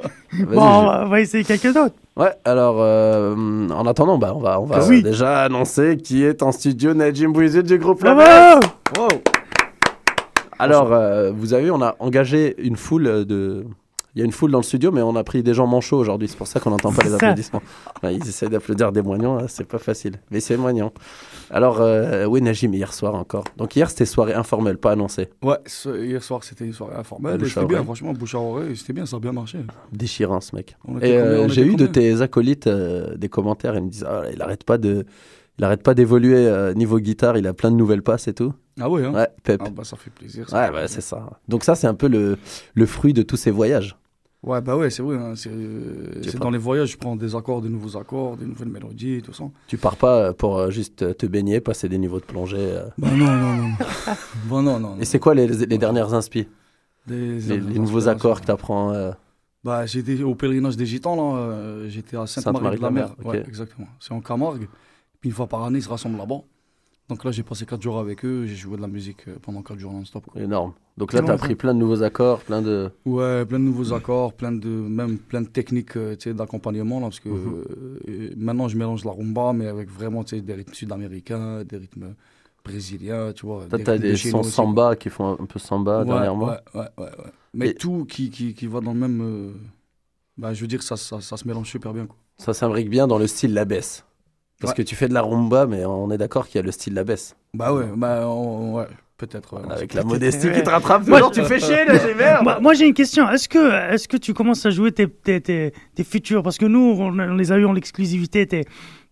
on 0.52 0.84
va, 0.84 1.02
on 1.04 1.08
va 1.08 1.20
essayer 1.20 1.42
quelqu'un 1.42 1.72
d'autre. 1.72 1.94
je- 2.16 2.22
Ouais, 2.22 2.32
alors, 2.44 2.76
euh, 2.80 3.34
en 3.70 3.86
attendant, 3.86 4.18
bah, 4.18 4.32
on 4.36 4.40
va, 4.40 4.60
on 4.60 4.66
va 4.66 4.86
Oui. 4.86 5.02
déjà 5.02 5.42
annoncer 5.42 5.96
qui 5.96 6.22
est 6.22 6.42
en 6.42 6.52
studio 6.52 6.92
Najim 6.94 7.32
Bouizid 7.32 7.62
du 7.62 7.78
groupe. 7.78 8.00
Bravo 8.02 8.60
Wow. 8.98 9.08
Alors, 10.58 10.92
euh, 10.92 11.32
vous 11.34 11.54
avez 11.54 11.64
vu, 11.64 11.70
on 11.70 11.80
a 11.82 11.96
engagé 11.98 12.54
une 12.62 12.76
foule 12.76 13.24
de... 13.24 13.64
Il 14.20 14.24
y 14.24 14.24
a 14.24 14.26
une 14.26 14.32
foule 14.32 14.50
dans 14.50 14.58
le 14.58 14.64
studio, 14.64 14.92
mais 14.92 15.00
on 15.00 15.16
a 15.16 15.24
pris 15.24 15.42
des 15.42 15.54
gens 15.54 15.66
manchots 15.66 15.96
aujourd'hui. 15.96 16.28
C'est 16.28 16.36
pour 16.36 16.46
ça 16.46 16.60
qu'on 16.60 16.68
n'entend 16.68 16.92
pas 16.92 17.04
les 17.04 17.14
applaudissements. 17.14 17.62
Ouais, 18.02 18.14
ils 18.16 18.28
essaient 18.28 18.50
d'applaudir 18.50 18.92
des 18.92 19.00
moignons, 19.00 19.38
hein, 19.38 19.46
c'est 19.48 19.64
pas 19.66 19.78
facile. 19.78 20.16
Mais 20.30 20.40
c'est 20.40 20.58
moignon. 20.58 20.92
Alors, 21.50 21.80
euh, 21.80 22.26
oui, 22.26 22.42
Najim, 22.42 22.74
hier 22.74 22.92
soir 22.92 23.14
encore. 23.14 23.44
Donc 23.56 23.74
hier, 23.76 23.88
c'était 23.88 24.04
soirée 24.04 24.34
informelle, 24.34 24.76
pas 24.76 24.92
annoncée. 24.92 25.30
Ouais, 25.42 25.56
ce- 25.64 26.04
hier 26.04 26.22
soir, 26.22 26.44
c'était 26.44 26.66
une 26.66 26.74
soirée 26.74 26.96
informelle. 26.96 27.42
Et 27.42 27.48
C'était 27.48 27.64
bien, 27.64 27.82
franchement, 27.82 28.12
bouche 28.12 28.34
à 28.34 28.38
oreille. 28.40 28.76
C'était 28.76 28.92
bien, 28.92 29.06
ça 29.06 29.16
a 29.16 29.20
bien 29.20 29.32
marché. 29.32 29.58
Déchirant, 29.92 30.40
ce 30.42 30.54
mec. 30.54 30.76
Et 31.00 31.16
euh, 31.16 31.48
j'ai 31.48 31.62
eu 31.62 31.76
de 31.76 31.86
tes 31.86 32.20
acolytes 32.20 32.66
euh, 32.66 33.16
des 33.16 33.30
commentaires. 33.30 33.74
Ils 33.74 33.84
me 33.84 33.88
disent 33.90 34.06
Ah, 34.06 34.24
il 34.32 34.42
arrête 34.42 34.64
pas 34.64 34.76
de, 34.76 35.06
il 35.58 35.64
arrête 35.64 35.82
pas 35.82 35.94
d'évoluer 35.94 36.46
euh, 36.46 36.74
niveau 36.74 36.98
guitare. 36.98 37.38
Il 37.38 37.46
a 37.46 37.54
plein 37.54 37.70
de 37.70 37.76
nouvelles 37.76 38.02
passes 38.02 38.28
et 38.28 38.34
tout. 38.34 38.52
Ah 38.80 38.88
ouais, 38.88 39.04
hein 39.04 39.12
Ouais, 39.12 39.28
Pep. 39.42 39.60
Ah 39.64 39.70
bah 39.70 39.84
ça 39.84 39.96
fait 39.96 40.10
plaisir. 40.10 40.48
ça 40.48 40.62
ouais, 40.62 40.70
plaisir. 40.70 40.88
c'est 40.88 41.00
ça. 41.00 41.38
Donc 41.48 41.64
ça, 41.64 41.74
c'est 41.74 41.86
un 41.86 41.94
peu 41.94 42.08
le, 42.08 42.38
le 42.74 42.86
fruit 42.86 43.12
de 43.12 43.22
tous 43.22 43.36
ces 43.36 43.50
voyages. 43.50 43.96
Ouais, 44.42 44.60
bah 44.62 44.74
ouais, 44.76 44.88
c'est 44.88 45.02
vrai. 45.02 45.16
hein, 45.18 45.34
c'est 45.36 45.50
euh, 45.52 46.22
pas- 46.32 46.38
dans 46.38 46.50
les 46.50 46.56
voyages, 46.58 46.92
je 46.92 46.96
prends 46.96 47.14
des 47.14 47.34
accords, 47.36 47.60
des 47.60 47.68
nouveaux 47.68 47.96
accords, 47.98 48.36
des 48.38 48.46
nouvelles 48.46 48.70
mélodies, 48.70 49.20
tout 49.22 49.34
ça. 49.34 49.44
Tu 49.66 49.76
pars 49.76 49.96
pas 49.96 50.32
pour 50.32 50.56
euh, 50.58 50.70
juste 50.70 51.02
euh, 51.02 51.12
te 51.12 51.26
baigner, 51.26 51.60
passer 51.60 51.88
des 51.90 51.98
niveaux 51.98 52.20
de 52.20 52.24
plongée. 52.24 52.56
euh. 52.58 52.84
Bah 52.96 53.08
non, 53.14 53.26
non, 53.36 53.56
non. 53.56 53.70
bah 54.48 54.62
non, 54.62 54.80
non. 54.80 54.96
Et 54.98 55.04
c'est 55.04 55.18
quoi 55.18 55.34
les, 55.34 55.46
les 55.46 55.76
dernières 55.78 56.14
inspi? 56.14 56.48
Des- 57.06 57.38
les, 57.40 57.60
les 57.60 57.78
nouveaux 57.78 58.08
accords 58.08 58.40
que 58.40 58.46
tu 58.46 58.50
apprends 58.52 59.12
Bah, 59.62 59.84
j'étais 59.84 60.22
au 60.22 60.34
pèlerinage 60.34 60.76
des 60.76 60.86
Gitans, 60.86 61.16
là. 61.16 61.38
euh, 61.38 61.88
j'étais 61.90 62.16
à 62.16 62.26
Sainte-Marie-de-la-Mer. 62.26 63.14
Ouais, 63.22 63.40
ok. 63.40 63.48
exactement. 63.48 63.88
C'est 63.98 64.12
en 64.12 64.20
Camargue. 64.22 64.68
Puis 65.20 65.28
une 65.28 65.36
fois 65.36 65.46
par 65.48 65.64
année, 65.64 65.80
ils 65.80 65.82
se 65.82 65.88
rassemblent 65.90 66.16
là-bas. 66.16 66.40
Donc 67.10 67.24
là, 67.24 67.32
j'ai 67.32 67.42
passé 67.42 67.66
4 67.66 67.82
jours 67.82 67.98
avec 67.98 68.24
eux. 68.24 68.46
J'ai 68.46 68.54
joué 68.54 68.76
de 68.76 68.82
la 68.82 68.88
musique 68.88 69.26
euh, 69.28 69.36
pendant 69.42 69.62
4 69.62 69.78
jours 69.78 69.92
non-stop. 69.92 70.24
Énorme. 70.36 70.72
Donc 70.96 71.12
là, 71.12 71.20
tu 71.22 71.30
as 71.30 71.34
appris 71.34 71.56
plein 71.56 71.74
de 71.74 71.78
nouveaux 71.80 72.02
accords, 72.02 72.40
plein 72.40 72.62
de. 72.62 72.90
Ouais, 73.04 73.44
plein 73.44 73.58
de 73.58 73.64
nouveaux 73.64 73.92
accords, 73.92 74.32
plein 74.32 74.52
de, 74.52 74.68
même 74.68 75.18
plein 75.18 75.42
de 75.42 75.48
techniques 75.48 75.96
euh, 75.96 76.16
d'accompagnement. 76.32 77.00
Parce 77.00 77.18
que 77.20 77.28
Mhm. 77.28 77.64
euh, 78.08 78.30
maintenant, 78.36 78.68
je 78.68 78.76
mélange 78.78 79.04
la 79.04 79.10
rumba, 79.10 79.52
mais 79.52 79.66
avec 79.66 79.90
vraiment 79.90 80.22
des 80.22 80.54
rythmes 80.54 80.72
sud-américains, 80.72 81.64
des 81.64 81.78
rythmes 81.78 82.14
brésiliens, 82.64 83.32
tu 83.32 83.44
vois. 83.46 83.66
Toi, 83.68 83.78
des 83.78 83.84
tu 83.84 83.90
as 83.90 83.98
des 83.98 84.16
chez 84.16 84.30
sons 84.30 84.40
aussi, 84.40 84.52
samba 84.52 84.94
qui 84.96 85.10
font 85.10 85.36
un 85.40 85.46
peu 85.46 85.58
samba 85.58 86.00
Ouais, 86.00 86.06
dernièrement. 86.06 86.46
Ouais, 86.46 86.58
ouais, 86.74 86.88
ouais, 86.98 87.04
ouais. 87.04 87.32
Mais 87.54 87.68
Et- 87.70 87.74
tout 87.74 88.04
qui, 88.04 88.30
qui, 88.30 88.54
qui 88.54 88.66
va 88.68 88.80
dans 88.80 88.92
le 88.92 89.00
même. 89.00 89.20
euh, 89.20 89.52
bah, 90.38 90.54
je 90.54 90.60
veux 90.60 90.68
dire, 90.68 90.82
ça, 90.82 90.96
ça, 90.96 91.20
ça 91.20 91.36
se 91.36 91.46
mélange 91.48 91.68
super 91.68 91.92
bien. 91.92 92.06
Quoi. 92.06 92.16
Ça 92.38 92.54
s'imbrique 92.54 92.88
bien 92.88 93.06
dans 93.08 93.18
le 93.18 93.26
style 93.26 93.52
la 93.52 93.64
baisse. 93.64 94.04
Parce 94.60 94.72
Ouais. 94.72 94.76
que 94.76 94.82
tu 94.82 94.94
fais 94.94 95.08
de 95.08 95.14
la 95.14 95.22
rumba, 95.22 95.66
mais 95.66 95.84
on 95.86 96.10
est 96.10 96.18
d'accord 96.18 96.46
qu'il 96.46 96.56
y 96.56 96.62
a 96.62 96.62
le 96.62 96.70
style 96.70 96.94
la 96.94 97.02
baisse. 97.04 97.34
Bah 97.54 97.72
ouais, 97.72 97.86
bah 97.96 98.28
on- 98.28 98.74
ouais, 98.74 98.86
peut-être. 99.16 99.54
ouais. 99.54 99.62
Avec 99.72 99.94
la 99.94 100.04
modestie 100.04 100.48
ouais. 100.48 100.52
qui 100.54 100.62
te 100.62 100.68
rattrape 100.70 101.04
toujours, 101.06 101.30
tu 101.30 101.42
fais 101.44 101.58
chier, 101.58 101.84
là, 101.86 101.94
j'ai 101.98 102.14
merde. 102.14 102.42
Moi, 102.44 102.60
moi, 102.60 102.74
j'ai 102.74 102.86
une 102.86 102.94
question. 102.94 103.28
Est-ce 103.30 103.48
que, 103.48 103.92
est-ce 103.94 104.06
que 104.06 104.16
tu 104.18 104.34
commences 104.34 104.64
à 104.66 104.70
jouer 104.70 104.92
tes, 104.92 105.08
tes, 105.08 105.40
tes, 105.40 105.72
tes 105.94 106.04
futurs? 106.04 106.42
Parce 106.42 106.58
que 106.58 106.66
nous, 106.66 106.94
on, 106.98 107.18
on 107.18 107.34
les 107.36 107.52
a 107.52 107.56
eu 107.56 107.64
en 107.64 107.74
exclusivité, 107.74 108.46
tes, 108.46 108.64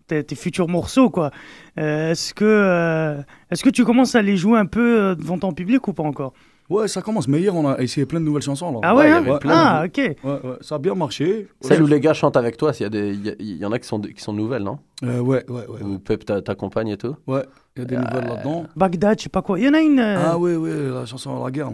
tes, 0.07 0.23
tes 0.23 0.35
futurs 0.35 0.69
morceaux, 0.69 1.09
quoi. 1.11 1.31
Euh, 1.79 2.11
est-ce 2.13 2.35
que, 2.35 2.45
euh, 2.45 3.21
est-ce 3.51 3.63
que 3.65 3.71
tu 3.71 3.85
commences 3.85 4.15
à 4.15 4.23
les 4.23 4.37
jouer 4.37 4.59
un 4.59 4.67
peu 4.67 5.01
euh, 5.01 5.15
devant 5.15 5.39
ton 5.39 5.53
public 5.53 5.89
ou 5.89 5.93
pas 5.95 6.03
encore? 6.03 6.35
Ouais, 6.71 6.87
ça 6.89 7.01
commence. 7.03 7.27
Mais 7.29 7.41
hier, 7.41 7.55
on 7.57 7.67
a 7.69 7.79
essayé 7.79 8.05
plein 8.07 8.21
de 8.21 8.25
nouvelles 8.27 8.43
chansons. 8.43 8.73
Là. 8.73 8.81
Ah 8.83 8.95
Ouais, 8.95 9.03
ouais, 9.03 9.09
il 9.09 9.11
y 9.11 9.15
hein 9.15 9.17
avait 9.31 9.39
plein 9.39 9.55
Ah, 9.55 9.85
ok. 9.87 9.97
Ouais, 9.97 10.15
ouais, 10.25 10.57
ça 10.61 10.75
a 10.75 10.79
bien 10.79 10.95
marché. 10.95 11.49
Celle 11.61 11.83
où 11.83 11.87
les 11.87 11.99
gars 12.01 12.13
chantent 12.15 12.37
avec 12.37 12.57
toi, 12.57 12.73
s'il 12.73 12.85
y, 12.85 12.87
a 12.87 12.91
des- 12.91 13.15
il 13.39 13.57
y, 13.57 13.65
en 13.65 13.73
a 13.73 13.79
qui 13.79 13.89
sont, 13.89 14.01
qui 14.01 14.21
sont 14.21 14.33
nouvelles, 14.35 14.63
non? 14.65 14.79
Euh, 15.03 15.21
ouais, 15.21 15.45
ouais, 15.49 15.67
ouais. 15.67 15.83
Où 15.83 15.99
Pep 15.99 16.25
t'a- 16.25 16.43
t'accompagne 16.43 16.89
et 16.89 16.97
tout? 16.99 17.17
Ouais, 17.27 17.45
il 17.77 17.81
y 17.81 17.83
a 17.83 17.85
des 17.87 17.97
nouvelles 17.97 18.27
là-dedans. 18.29 18.67
Bagdad, 18.77 19.19
je 19.19 19.23
sais 19.25 19.29
pas 19.29 19.43
quoi. 19.43 19.59
Il 19.59 19.65
y 19.65 19.69
en 19.69 19.75
a 19.75 19.81
une. 19.81 19.99
euh, 20.01 20.17
Ah 20.33 20.39
ouais, 20.39 20.57
ouais, 20.57 20.71
la 20.93 21.07
chanson 21.07 21.41
à 21.41 21.45
la 21.47 21.51
guerre. 21.51 21.71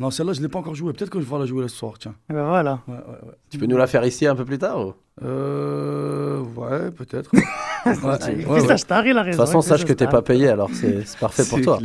Non, 0.00 0.10
celle-là, 0.10 0.32
je 0.32 0.40
l'ai 0.40 0.48
pas 0.48 0.60
encore 0.60 0.74
jouée. 0.74 0.92
Peut-être 0.92 1.10
que 1.10 1.20
je 1.20 1.26
vais 1.26 1.38
la 1.38 1.46
jouer 1.46 1.68
ce 1.68 1.76
soir, 1.76 1.94
tiens. 1.98 2.14
eh 2.30 2.32
ben 2.32 2.46
voilà. 2.48 2.80
Ouais, 2.88 2.94
ouais, 2.94 3.00
ouais. 3.28 3.34
Tu 3.50 3.58
peux 3.58 3.66
nous 3.66 3.76
la 3.76 3.86
faire 3.86 4.04
ici 4.04 4.26
un 4.26 4.34
peu 4.34 4.44
plus 4.44 4.58
tard 4.58 4.80
ou? 4.86 4.94
Euh, 5.22 6.40
ouais, 6.56 6.90
peut-être. 6.90 7.30
Ouais, 7.84 7.94
ouais, 8.04 8.46
ouais. 8.46 8.66
d'Ashtar, 8.68 9.04
il 9.08 9.18
a 9.18 9.22
De 9.22 9.26
raison. 9.26 9.38
toute 9.38 9.46
façon, 9.48 9.60
sache 9.60 9.84
que 9.84 9.92
t'es 9.92 10.06
pas 10.06 10.22
payé, 10.22 10.46
alors 10.48 10.70
c'est 10.72 11.02
parfait 11.18 11.42
pour 11.44 11.60
toi. 11.62 11.80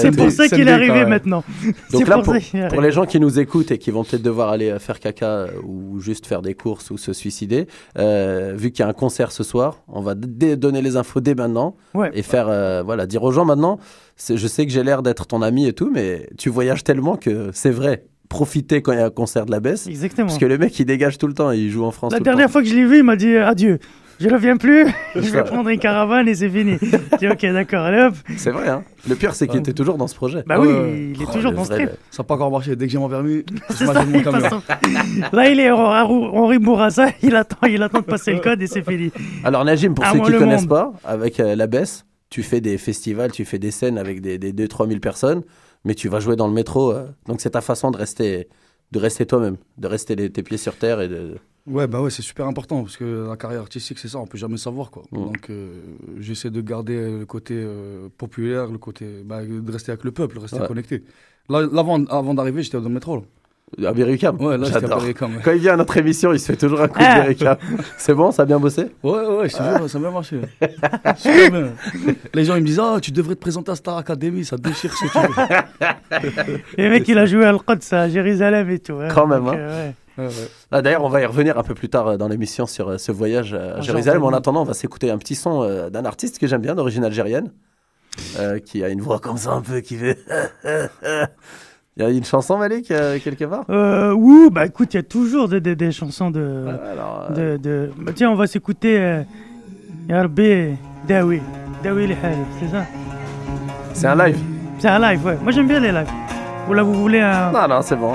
C'est 0.00 0.10
pour 0.16 0.30
ça 0.30 0.48
qu'il 0.48 0.66
est 0.66 0.70
arrivé 0.72 1.04
maintenant. 1.04 1.44
Donc 1.92 2.04
C'est 2.06 2.08
là, 2.08 2.22
pour 2.70 2.80
les 2.80 2.92
gens 2.92 3.04
qui 3.04 3.20
nous 3.20 3.38
écoutent 3.38 3.70
et 3.70 3.76
qui 3.76 3.90
vont 3.90 4.04
peut-être 4.04 4.22
devoir 4.22 4.48
aller 4.48 4.70
euh, 4.70 4.78
faire 4.78 4.98
caca 4.98 5.26
euh, 5.26 5.48
ou 5.64 6.00
juste 6.00 6.24
faire 6.24 6.40
des 6.40 6.54
courses 6.54 6.90
ou 6.90 6.96
se 6.96 7.12
suicider, 7.12 7.66
euh, 7.98 8.54
vu 8.56 8.70
qu'il 8.70 8.82
y 8.84 8.86
a 8.86 8.88
un 8.88 8.94
concert 8.94 9.32
ce 9.32 9.44
soir, 9.44 9.82
on 9.86 10.00
va 10.00 10.14
donner 10.14 10.80
les 10.80 10.96
infos 10.96 11.20
dès 11.20 11.34
maintenant 11.34 11.76
Ouais. 11.92 12.10
et 12.14 12.22
faire, 12.22 12.48
euh, 12.48 12.82
voilà, 12.82 13.04
dire 13.06 13.22
aux 13.22 13.32
gens 13.32 13.44
maintenant, 13.44 13.78
je 14.18 14.46
sais 14.46 14.64
que 14.64 14.72
j'ai 14.72 14.82
l'air 14.82 15.02
d'être 15.02 15.26
ton 15.26 15.42
ami 15.42 15.66
et 15.66 15.74
tout, 15.74 15.90
mais 15.92 16.30
tu 16.38 16.48
voyages 16.48 16.84
tellement 16.84 17.16
que 17.16 17.50
c'est 17.52 17.70
vrai. 17.70 18.06
Profitez 18.28 18.82
quand 18.82 18.92
il 18.92 18.98
y 18.98 19.02
a 19.02 19.06
un 19.06 19.10
concert 19.10 19.46
de 19.46 19.50
la 19.52 19.60
baisse. 19.60 19.86
Exactement. 19.86 20.26
Parce 20.28 20.38
que 20.38 20.46
le 20.46 20.58
mec, 20.58 20.78
il 20.78 20.84
dégage 20.86 21.18
tout 21.18 21.26
le 21.26 21.34
temps, 21.34 21.50
il 21.52 21.70
joue 21.70 21.84
en 21.84 21.90
France 21.92 22.12
La 22.12 22.18
tout 22.18 22.24
dernière 22.24 22.46
le 22.46 22.48
temps. 22.48 22.52
fois 22.52 22.62
que 22.62 22.68
je 22.68 22.74
l'ai 22.74 22.84
vu, 22.86 22.98
il 22.98 23.04
m'a 23.04 23.16
dit 23.16 23.36
adieu. 23.36 23.78
Je 24.18 24.30
reviens 24.30 24.56
plus, 24.56 24.86
je 25.14 25.20
vais 25.30 25.44
prendre 25.44 25.68
une 25.68 25.78
caravane 25.78 26.26
et 26.26 26.34
c'est 26.34 26.48
fini. 26.48 26.78
J'ai 26.80 27.18
dit 27.18 27.28
ok, 27.28 27.52
d'accord, 27.52 27.82
allez 27.82 28.00
hop. 28.04 28.14
C'est 28.38 28.50
vrai, 28.50 28.66
hein. 28.66 28.82
Le 29.06 29.14
pire, 29.14 29.34
c'est 29.34 29.46
qu'il 29.46 29.60
était 29.60 29.74
toujours 29.74 29.98
dans 29.98 30.06
ce 30.06 30.14
projet. 30.14 30.42
Bah 30.46 30.58
oui, 30.58 30.68
il 31.14 31.20
est 31.22 31.26
Oh, 31.28 31.32
toujours 31.34 31.52
dans 31.52 31.64
ce 31.64 31.72
trip. 31.74 31.90
Ça 32.10 32.22
n'a 32.22 32.24
pas 32.24 32.34
encore 32.34 32.50
marché. 32.50 32.74
Dès 32.76 32.86
que 32.86 32.92
j'ai 32.92 32.98
mon 32.98 33.10
permis, 33.10 33.44
je 33.70 33.74
ça, 33.84 34.04
mon 34.04 34.20
camion. 34.22 34.48
son- 34.48 34.62
Là, 35.36 35.50
il 35.50 35.60
est 35.60 35.70
Henri 35.70 36.28
Henri 36.32 36.58
Bourassa, 36.58 37.08
il 37.22 37.36
attend, 37.36 37.66
il 37.68 37.82
attend 37.82 38.00
de 38.00 38.04
passer 38.06 38.32
le 38.32 38.40
code 38.40 38.62
et 38.62 38.66
c'est 38.66 38.82
fini. 38.82 39.12
Alors 39.44 39.64
Najim, 39.66 39.92
pour 39.92 40.06
ceux 40.06 40.18
qui 40.20 40.30
le 40.32 40.38
connaissent 40.38 40.60
monde. 40.62 40.70
pas, 40.70 40.92
avec 41.04 41.38
euh, 41.38 41.54
la 41.54 41.66
baisse, 41.66 42.06
tu 42.30 42.42
fais 42.42 42.62
des 42.62 42.78
festivals, 42.78 43.30
tu 43.32 43.44
fais 43.44 43.58
des 43.58 43.70
scènes 43.70 43.98
avec 43.98 44.22
des, 44.22 44.38
des 44.38 44.52
2-3 44.66 44.88
000 44.88 45.00
personnes, 45.00 45.42
mais 45.86 45.94
tu 45.94 46.08
vas 46.10 46.20
jouer 46.20 46.36
dans 46.36 46.48
le 46.48 46.54
métro. 46.54 46.92
euh, 46.92 47.06
donc 47.28 47.40
c'est 47.42 47.50
ta 47.52 47.62
façon 47.62 47.90
de 47.92 47.96
rester, 47.98 48.48
de 48.92 48.98
rester 49.00 49.26
toi-même, 49.26 49.56
de 49.78 49.88
rester 49.88 50.16
les- 50.16 50.30
tes 50.32 50.42
pieds 50.42 50.58
sur 50.58 50.76
terre 50.76 51.00
et 51.00 51.08
de... 51.08 51.36
Ouais, 51.66 51.88
bah 51.88 52.00
ouais, 52.02 52.10
c'est 52.10 52.22
super 52.22 52.46
important 52.46 52.82
parce 52.84 52.96
que 52.96 53.26
la 53.28 53.36
carrière 53.36 53.62
artistique, 53.62 53.98
c'est 53.98 54.08
ça, 54.08 54.18
on 54.20 54.26
peut 54.26 54.38
jamais 54.38 54.56
savoir 54.58 54.90
quoi. 54.92 55.02
Mm. 55.10 55.16
Donc 55.16 55.50
euh, 55.50 55.80
j'essaie 56.20 56.50
de 56.50 56.60
garder 56.60 57.18
le 57.20 57.26
côté 57.26 57.54
euh, 57.56 58.08
populaire, 58.16 58.68
le 58.70 58.78
côté. 58.78 59.22
Bah, 59.24 59.44
de 59.44 59.72
rester 59.72 59.90
avec 59.92 60.04
le 60.04 60.12
peuple, 60.12 60.38
rester 60.38 60.60
Ouais. 60.60 60.66
connecté. 60.68 61.04
Là, 61.48 61.62
là, 61.62 61.80
avant, 61.80 62.04
avant 62.06 62.34
d'arriver, 62.34 62.62
j'étais 62.62 62.78
dans 62.78 62.84
le 62.88 62.94
métro. 62.94 63.16
Là. 63.16 63.22
Ouais, 63.78 64.56
là, 64.58 64.68
J'adore. 64.70 64.98
Paris-Cam, 65.00 65.34
ouais. 65.36 65.42
Quand 65.44 65.50
il 65.50 65.58
vient 65.58 65.74
à 65.74 65.76
notre 65.76 65.96
émission, 65.96 66.32
il 66.32 66.38
se 66.38 66.46
fait 66.46 66.56
toujours 66.56 66.80
un 66.80 66.86
coup 66.88 67.00
de 67.00 67.04
Ah. 67.04 67.16
Berry-UQAM. 67.18 67.56
C'est 67.98 68.14
bon, 68.14 68.30
ça 68.30 68.42
a 68.42 68.44
bien 68.44 68.60
bossé? 68.60 68.92
Ouais, 69.02 69.10
ouais, 69.12 69.36
ouais, 69.38 69.48
je 69.48 69.56
te 69.56 69.62
jure, 69.62 69.90
ça 69.90 69.98
a 69.98 70.00
bien 70.00 70.10
marché. 70.12 70.40
Super 71.16 71.50
bien. 71.50 71.72
Les 72.32 72.44
gens, 72.44 72.54
ils 72.54 72.62
me 72.62 72.66
disent, 72.66 72.80
ah, 72.80 72.98
tu 73.02 73.10
devrais 73.10 73.34
te 73.34 73.40
présenter 73.40 73.72
à 73.72 73.74
Star 73.74 73.98
Academy, 73.98 74.44
ça 74.44 74.56
déchire 74.56 74.92
ce 74.96 75.04
que 75.04 75.10
tu 75.10 75.18
veux. 75.18 76.54
Le 76.78 76.90
mec, 76.90 77.08
il 77.08 77.18
a 77.18 77.26
joué 77.26 77.44
à 77.44 77.48
Al-Quds, 77.48 77.92
à 77.92 78.08
Jérusalem 78.08 78.70
et 78.70 78.78
tout. 78.78 78.94
hein. 79.00 79.08
Quand 79.12 79.26
même, 79.26 79.46
hein. 79.48 79.54
euh, 79.56 79.88
ouais. 79.88 79.94
Ouais, 80.18 80.26
ouais. 80.28 80.48
Ah, 80.70 80.80
D'ailleurs, 80.80 81.02
on 81.04 81.08
va 81.08 81.20
y 81.20 81.26
revenir 81.26 81.58
un 81.58 81.62
peu 81.64 81.74
plus 81.74 81.88
tard 81.88 82.06
euh, 82.06 82.16
dans 82.16 82.28
l'émission 82.28 82.66
sur 82.66 82.88
euh, 82.88 82.98
ce 82.98 83.10
voyage 83.10 83.52
à 83.52 83.78
En 83.78 83.82
Jérusalem. 83.82 84.22
En 84.22 84.32
attendant, 84.32 84.62
on 84.62 84.64
va 84.64 84.74
s'écouter 84.74 85.10
un 85.10 85.18
petit 85.18 85.34
son 85.34 85.62
euh, 85.64 85.90
d'un 85.90 86.04
artiste 86.04 86.38
que 86.38 86.46
j'aime 86.46 86.62
bien, 86.62 86.74
d'origine 86.76 87.04
algérienne, 87.04 87.50
euh, 88.38 88.60
qui 88.60 88.82
a 88.84 88.88
une 88.90 89.00
voix 89.02 89.18
comme 89.18 89.36
ça 89.36 89.50
un 89.50 89.60
peu 89.60 89.80
qui 89.80 89.96
fait... 89.96 90.18
Il 91.98 92.02
y 92.02 92.06
a 92.06 92.10
une 92.10 92.24
chanson, 92.24 92.58
Malik, 92.58 92.90
euh, 92.90 93.18
quelque 93.24 93.44
part? 93.46 93.64
Euh, 93.70 94.12
ouh, 94.12 94.50
bah 94.50 94.66
écoute, 94.66 94.92
il 94.92 94.96
y 94.98 95.00
a 95.00 95.02
toujours 95.02 95.48
des, 95.48 95.60
des, 95.62 95.74
des 95.74 95.92
chansons 95.92 96.30
de. 96.30 96.66
Alors, 96.92 97.28
euh, 97.30 97.56
de, 97.56 97.62
de... 97.62 97.90
Bah, 97.98 98.12
tiens, 98.14 98.30
on 98.30 98.34
va 98.34 98.46
s'écouter. 98.46 98.98
Euh... 99.00 99.22
Ya 100.08 100.20
Rabbi, 100.20 100.74
Dawi. 101.08 101.40
Dawi 101.82 102.14
c'est 102.60 102.68
ça? 102.68 102.84
C'est 103.94 104.06
un 104.08 104.26
live 104.26 104.38
C'est 104.78 104.88
un 104.88 104.98
live, 104.98 105.24
ouais. 105.24 105.38
Moi 105.42 105.52
j'aime 105.52 105.66
bien 105.68 105.80
les 105.80 105.90
lives. 105.90 106.10
Ou 106.68 106.74
là, 106.74 106.82
vous 106.82 106.92
voulez 106.94 107.20
un. 107.20 107.50
Non, 107.50 107.66
non, 107.66 107.80
c'est 107.80 107.96
bon. 107.96 108.12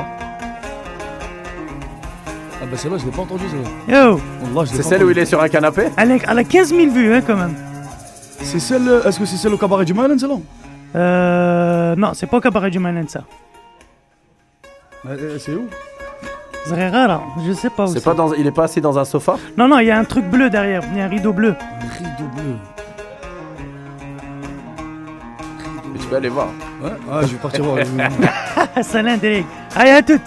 Ah, 2.62 2.66
bah 2.70 2.78
celle-là, 2.78 2.98
je 3.00 3.06
l'ai 3.06 3.12
pas 3.12 3.24
entendu, 3.24 3.46
celle-là. 3.50 4.12
Yo 4.12 4.20
C'est 4.68 4.84
celle 4.84 5.04
où 5.04 5.10
il 5.10 5.18
est 5.18 5.26
sur 5.26 5.42
un 5.42 5.50
canapé? 5.50 5.88
Elle, 5.98 6.12
est- 6.12 6.24
elle 6.30 6.38
a 6.38 6.44
15 6.44 6.70
000 6.70 6.92
vues, 6.92 7.12
hein, 7.16 7.22
quand 7.26 7.36
même. 7.36 7.56
C'est 8.42 8.60
celle. 8.60 8.88
euh, 8.88 9.04
Est-ce 9.06 9.18
que 9.20 9.26
c'est 9.26 9.38
celle 9.38 9.54
au 9.56 9.58
cabaret 9.58 9.86
du 9.86 9.94
Malin, 9.96 10.16
celle-là? 10.20 10.36
Euh. 10.96 11.96
Non, 11.96 12.12
c'est 12.14 12.28
pas 12.28 12.38
au 12.38 12.42
cabaret 12.42 12.70
du 12.70 12.78
Manen, 12.78 13.08
ça. 13.08 13.24
Euh, 15.08 15.38
C'est 15.40 15.54
où? 15.54 15.68
Zrera, 16.68 17.22
je 17.46 17.54
sais 17.54 17.72
pas 17.72 17.86
où 17.86 17.88
C'est 17.88 18.04
pas 18.04 18.14
dans, 18.14 18.34
il 18.34 18.46
est 18.46 18.52
pas 18.52 18.66
assis 18.66 18.82
dans 18.82 19.00
un 19.00 19.06
sofa? 19.06 19.36
Non, 19.58 19.68
non, 19.68 19.80
il 19.80 19.88
y 19.88 19.92
a 19.92 19.98
un 19.98 20.04
truc 20.04 20.26
bleu 20.26 20.50
derrière. 20.50 20.84
Il 20.92 20.98
y 21.00 21.02
a 21.02 21.06
un 21.06 21.08
rideau 21.08 21.34
bleu. 21.34 21.56
Un 21.60 21.90
rideau 21.98 22.30
bleu. 22.36 22.56
Mais 25.92 26.00
Tu 26.00 26.06
peux 26.08 26.16
aller 26.18 26.30
voir. 26.30 26.50
Ouais, 26.84 26.92
ah, 27.12 27.22
je 27.24 27.28
vais 27.28 27.38
partir 27.38 27.64
voir. 27.64 27.80
Salam 28.84 29.18
Derek. 29.22 29.46
Allez, 29.76 29.92
à 29.92 30.02
toutes. 30.04 30.22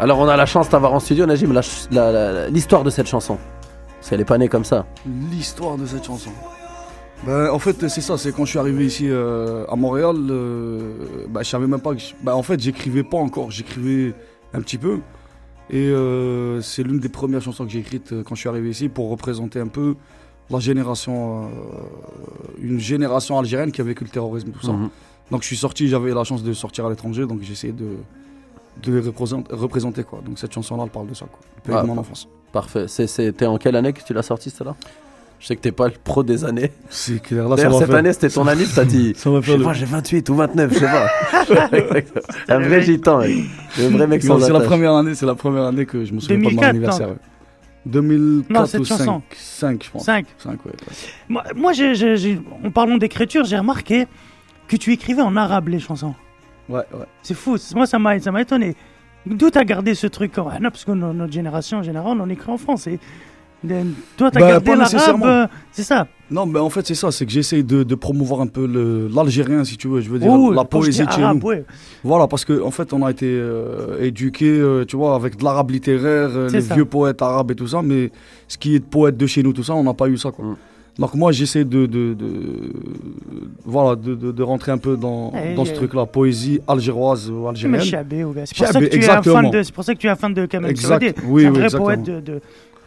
Alors, 0.00 0.18
on 0.20 0.28
a 0.28 0.36
la 0.36 0.46
chance 0.46 0.68
d'avoir 0.68 0.92
en 0.92 1.00
studio, 1.00 1.26
Najim, 1.26 1.52
l'histoire 2.50 2.84
de 2.84 2.90
cette 2.90 3.06
chanson. 3.08 3.36
Parce 3.96 4.10
qu'elle 4.10 4.20
est 4.20 4.24
pas 4.24 4.38
née 4.38 4.48
comme 4.48 4.64
ça. 4.64 4.86
L'histoire 5.30 5.76
de 5.76 5.86
cette 5.86 6.04
chanson. 6.04 6.30
Ben, 7.26 7.50
en 7.50 7.58
fait, 7.58 7.88
c'est 7.88 8.00
ça, 8.00 8.16
c'est 8.16 8.30
quand 8.32 8.44
je 8.44 8.50
suis 8.50 8.58
arrivé 8.60 8.86
ici 8.86 9.06
euh, 9.08 9.64
à 9.68 9.74
Montréal, 9.74 10.14
euh, 10.30 10.80
ben, 11.28 11.42
je 11.42 11.48
savais 11.48 11.66
même 11.66 11.80
pas 11.80 11.94
que. 11.94 12.00
je- 12.00 12.14
ben, 12.22 12.32
en 12.34 12.44
fait, 12.44 12.60
j'écrivais 12.60 13.02
pas 13.02 13.16
encore, 13.16 13.50
j'écrivais 13.50 14.14
un 14.54 14.60
petit 14.60 14.78
peu. 14.78 15.00
Et 15.68 15.88
euh, 15.88 16.60
c'est 16.62 16.84
l'une 16.84 17.00
des 17.00 17.08
premières 17.08 17.42
chansons 17.42 17.64
que 17.66 17.70
j'ai 17.72 17.80
écrites 17.80 18.12
euh, 18.12 18.22
quand 18.22 18.36
je 18.36 18.40
suis 18.40 18.48
arrivé 18.48 18.70
ici 18.70 18.88
pour 18.88 19.10
représenter 19.10 19.58
un 19.58 19.66
peu 19.66 19.96
la 20.48 20.60
génération. 20.60 21.50
une 22.62 22.78
génération 22.78 23.36
algérienne 23.36 23.72
qui 23.72 23.80
a 23.80 23.84
vécu 23.84 24.04
le 24.04 24.10
terrorisme, 24.10 24.50
tout 24.52 24.64
ça. 24.64 24.72
Mhm. 24.72 24.88
Donc 25.32 25.42
je 25.42 25.48
suis 25.48 25.56
sorti, 25.56 25.88
j'avais 25.88 26.14
la 26.14 26.22
chance 26.22 26.44
de 26.44 26.52
sortir 26.52 26.86
à 26.86 26.90
l'étranger, 26.90 27.26
donc 27.26 27.40
j'ai 27.42 27.52
essayé 27.52 27.72
de, 27.72 27.96
de 28.82 28.92
les 28.92 29.00
représenter, 29.00 29.54
représenter, 29.54 30.04
quoi. 30.04 30.20
Donc 30.24 30.38
cette 30.38 30.52
chanson-là, 30.52 30.84
elle 30.84 30.90
parle 30.90 31.08
de 31.08 31.14
ça, 31.14 31.26
quoi. 31.26 31.40
Le 31.56 31.62
pays 31.62 31.74
Ah, 31.78 31.82
de 31.82 31.86
mon 31.86 31.98
enfance. 31.98 32.28
Parfait. 32.52 32.84
C'est- 32.88 33.06
C'était 33.06 33.46
en 33.46 33.58
quelle 33.58 33.76
année 33.76 33.92
que 33.92 34.02
tu 34.02 34.12
l'as 34.14 34.22
sorti, 34.22 34.50
celle-là? 34.50 34.74
Je 35.40 35.46
sais 35.46 35.54
que 35.54 35.60
t'es 35.60 35.70
pas 35.70 35.86
le 35.86 35.94
pro 36.02 36.24
des 36.24 36.44
années. 36.44 36.72
C'est 36.90 37.22
clair, 37.22 37.48
là, 37.48 37.56
ça 37.56 37.70
cette 37.70 37.86
faire- 37.86 37.94
année, 37.96 38.12
c'était 38.12 38.28
ton 38.28 38.46
année, 38.48 38.64
t'as 38.74 38.84
dit. 38.84 39.12
Ça 39.16 39.30
Je 39.40 39.50
sais 39.52 39.56
le- 39.56 39.62
pas, 39.64 39.72
j'ai 39.72 39.84
28 39.86 40.28
ou 40.30 40.34
29, 40.34 40.72
je 40.74 40.78
sais 40.80 40.86
pas. 40.86 41.08
Un 42.48 42.58
vrai 42.60 42.82
gitan, 42.82 43.18
mec. 43.18 43.36
Le 43.78 43.84
vrai 43.88 44.06
mec 44.08 44.22
sans 44.22 44.40
c'est 44.40 44.52
la 44.52 44.60
première 44.60 44.94
année, 44.94 45.14
c'est 45.14 45.26
la 45.26 45.34
première 45.36 45.64
année 45.64 45.86
que 45.86 46.04
je 46.04 46.12
me 46.12 46.18
souviens 46.20 46.38
pas 46.38 46.42
de 46.44 46.48
2004, 46.56 46.62
mon 46.64 46.68
anniversaire. 46.70 47.08
ouais. 47.10 47.14
2004 47.86 48.50
Non, 48.50 48.66
cette 48.66 48.80
ou 48.80 48.84
chanson. 48.84 49.22
5, 49.30 49.78
5 49.78 49.84
je 49.84 49.90
pense. 49.90 50.04
5. 50.04 50.26
5 50.38 50.50
ouais. 50.66 50.72
ouais. 50.72 50.76
Moi, 51.28 51.44
moi 51.54 51.72
j'ai- 51.72 51.94
j'ai- 51.94 52.16
j'ai- 52.16 52.40
en 52.64 52.70
parlant 52.70 52.96
d'écriture, 52.96 53.44
j'ai 53.44 53.56
remarqué 53.58 54.06
que 54.66 54.76
tu 54.76 54.92
écrivais 54.92 55.22
en 55.22 55.36
arabe 55.36 55.68
les 55.68 55.78
chansons. 55.78 56.14
Ouais, 56.68 56.76
ouais. 56.92 57.06
C'est 57.22 57.34
fou. 57.34 57.56
Moi, 57.74 57.86
ça 57.86 57.98
m'a 57.98 58.18
ça 58.20 58.30
m'a 58.30 58.42
étonné. 58.42 58.74
D'où 59.26 59.50
t'as 59.50 59.64
gardé 59.64 59.94
ce 59.94 60.06
truc 60.06 60.32
quand 60.34 60.48
même 60.50 60.62
Parce 60.62 60.84
que 60.84 60.92
no- 60.92 61.12
notre 61.12 61.32
génération, 61.32 61.78
en 61.78 61.82
général, 61.82 62.18
on 62.20 62.28
écrit 62.30 62.50
en 62.50 62.56
français. 62.58 62.98
Toi, 64.16 64.30
t'as 64.30 64.38
Bah, 64.40 64.48
gardé 64.50 64.76
l'arabe. 64.76 65.22
euh, 65.24 65.46
C'est 65.72 65.82
ça. 65.82 66.06
Non, 66.30 66.46
mais 66.46 66.60
en 66.60 66.70
fait, 66.70 66.86
c'est 66.86 66.94
ça, 66.94 67.10
c'est 67.10 67.26
que 67.26 67.32
j'essaye 67.32 67.64
de, 67.64 67.82
de 67.82 67.94
promouvoir 67.96 68.40
un 68.42 68.46
peu 68.46 68.66
le- 68.66 69.08
l'algérien, 69.08 69.64
si 69.64 69.76
tu 69.76 69.88
veux, 69.88 70.00
je 70.00 70.08
veux 70.10 70.18
dire, 70.20 70.30
Oh, 70.30 70.52
la 70.52 70.64
poésie 70.64 71.04
de 71.04 71.10
chez 71.10 71.22
arabe, 71.22 71.38
nous. 71.42 71.48
ouais. 71.48 71.64
Voilà, 72.04 72.28
parce 72.28 72.44
qu'en 72.44 72.60
en 72.66 72.70
fait, 72.70 72.92
on 72.92 73.04
a 73.04 73.10
été 73.10 73.26
euh, 73.26 74.00
éduqués, 74.00 74.46
euh, 74.60 74.84
tu 74.84 74.96
vois, 74.96 75.16
avec 75.16 75.36
de 75.36 75.42
l'arabe 75.44 75.70
littéraire, 75.70 76.28
euh, 76.36 76.48
les 76.50 76.60
ça. 76.60 76.74
vieux 76.74 76.84
poètes 76.84 77.20
arabes 77.22 77.50
et 77.50 77.54
tout 77.56 77.66
ça, 77.66 77.82
mais 77.82 78.12
ce 78.46 78.56
qui 78.58 78.76
est 78.76 78.78
de 78.78 78.84
poète 78.84 79.16
de 79.16 79.26
chez 79.26 79.42
nous, 79.42 79.52
tout 79.52 79.64
ça, 79.64 79.74
on 79.74 79.82
n'a 79.82 79.94
pas 79.94 80.08
eu 80.08 80.16
ça, 80.18 80.30
quoi. 80.30 80.44
Mm. 80.44 80.56
Donc 80.98 81.14
moi, 81.14 81.30
j'essaie 81.30 81.64
de, 81.64 81.86
de, 81.86 82.12
de- 82.14 82.72
voilà, 83.64 83.94
de, 83.94 84.14
de- 84.16 84.32
de 84.32 84.42
rentrer 84.42 84.72
un 84.72 84.78
peu 84.78 84.96
dans, 84.96 85.32
dans 85.54 85.64
ce 85.64 85.72
truc-là, 85.72 86.06
poésie 86.06 86.60
algéroise 86.66 87.30
ou 87.30 87.42
Mais 87.42 87.48
algérienne. 87.50 87.80
Chabé. 87.82 88.24
C'est 88.46 88.56
pour 88.56 88.66
ça 88.66 88.80
que 88.80 88.86
tu 88.86 88.98
es 88.98 89.04
un 89.04 89.06
fan 89.06 89.18
exactement. 89.20 89.50
de. 89.50 89.62
C'est 89.62 89.72
pour 89.74 89.84
ça 89.84 89.94
que 89.94 89.98
tu 90.00 90.06
es 90.06 90.10
un 90.10 90.16
fan 90.16 90.34
de 90.34 90.46
Kamel 90.46 90.70
Exact. 90.70 90.88
Saoudé. 90.88 91.14
Oui, 91.28 91.42
C'est 91.42 91.46
un 91.46 91.50
oui, 91.50 91.54
vrai 91.56 91.64
exactement. 91.64 91.84
poète 91.84 92.02
de. 92.24 92.40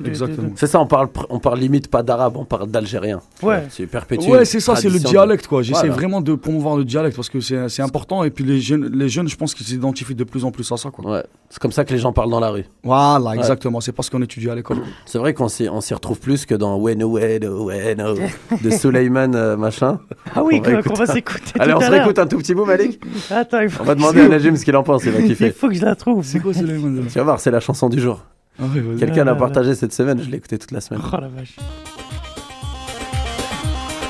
Exactement. 0.08 0.50
C'est 0.56 0.68
ça, 0.68 0.80
on 0.80 0.88
parle, 0.88 1.10
on 1.30 1.40
parle 1.40 1.60
limite 1.60 1.88
pas 1.88 2.04
d'arabe, 2.04 2.38
on 2.38 2.46
parle 2.46 2.70
d'algérien. 2.70 3.22
Ouais. 3.42 3.64
C'est 3.70 3.86
perpétué. 3.86 4.32
Ouais, 4.32 4.46
c'est 4.46 4.60
ça, 4.60 4.76
c'est 4.76 4.90
le 4.90 5.00
dialecte, 5.00 5.48
quoi. 5.48 5.62
J'essaie 5.62 5.82
Voilà. 5.82 5.94
vraiment 5.94 6.22
de 6.22 6.36
promouvoir 6.36 6.76
le 6.78 6.86
dialecte 6.86 7.16
parce 7.16 7.30
que 7.30 7.40
c'est 7.40 7.70
c'est 7.70 7.82
important. 7.82 8.24
Et 8.24 8.30
puis 8.30 8.44
les 8.44 8.60
jeunes, 8.60 8.92
les 8.94 9.10
jeunes 9.10 9.28
je 9.28 9.36
pense 9.36 9.54
qu'ils 9.54 9.66
s'identifient 9.66 10.16
de 10.16 10.24
plus 10.24 10.46
en 10.46 10.52
plus 10.52 10.72
à 10.72 10.78
ça, 10.78 10.90
quoi. 10.90 11.10
Ouais, 11.10 11.24
c'est 11.50 11.60
comme 11.60 11.72
ça 11.72 11.86
que 11.86 11.94
les 11.94 12.00
gens 12.00 12.14
parlent 12.14 12.32
dans 12.32 12.40
la 12.40 12.50
rue. 12.50 12.66
Voilà, 12.84 13.36
exactement. 13.36 13.82
C'est 13.82 13.92
parce 13.92 14.10
qu'on 14.10 14.22
étudie 14.22 14.50
à 14.50 14.56
l'école. 14.56 14.78
C'est 15.06 15.18
vrai 15.20 15.34
qu'on 15.34 15.48
s'y, 15.50 15.68
retrouve 15.68 16.20
plus 16.20 16.46
que 16.46 16.56
dans 16.56 16.80
Weno 16.80 17.18
Weno 17.18 17.70
Weno 17.70 18.16
de 18.62 18.70
Suleiman 18.70 19.36
euh, 19.36 19.58
machin. 19.58 20.00
Ah 20.34 20.44
oui, 20.44 20.62
On 20.66 20.70
va 20.72 20.82
qu'on 20.84 20.94
va 20.94 21.06
s'écouter. 21.06 21.54
Allez, 21.60 21.74
on 21.74 21.82
se 21.82 21.90
réécoute 21.90 22.20
un 22.20 22.28
tout 22.28 22.38
petit 22.38 22.54
bout, 22.54 22.66
Malik 22.66 23.02
Attends, 23.30 23.62
il 23.62 23.70
faut, 23.70 23.84
On 23.84 23.86
va 23.86 23.96
demander 23.96 24.22
à 24.22 24.28
Najim 24.28 24.56
ce 24.56 24.66
qu'il 24.66 24.76
en 24.76 24.84
pense, 24.84 25.04
il 25.06 25.12
va 25.12 25.20
il 25.22 25.28
kiffer. 25.28 25.52
faut 25.52 25.68
que 25.68 25.76
je 25.76 25.84
la 25.84 25.96
trouve. 25.96 26.24
C'est 26.24 26.40
quoi, 26.40 26.54
Suleiman 26.54 27.04
Tu 27.08 27.18
vas 27.18 27.24
voir, 27.24 27.40
c'est 27.40 27.52
la 27.52 27.60
chanson 27.60 27.90
du 27.90 28.00
jour. 28.00 28.24
Ah 28.59 28.65
oui, 28.73 28.81
vas-y. 28.81 28.99
Quelqu'un 28.99 29.23
Ah, 29.23 29.25
l'a 29.25 29.33
là, 29.33 29.39
partagé 29.39 29.75
cette 29.75 29.93
semaine, 29.93 30.21
je 30.23 30.29
l'ai 30.31 30.39
écouté 30.39 30.59
toute 30.59 30.71
la 30.73 30.81
semaine. 30.81 31.03
Oh 31.12 31.17
la 31.21 31.29
vache. 31.29 31.57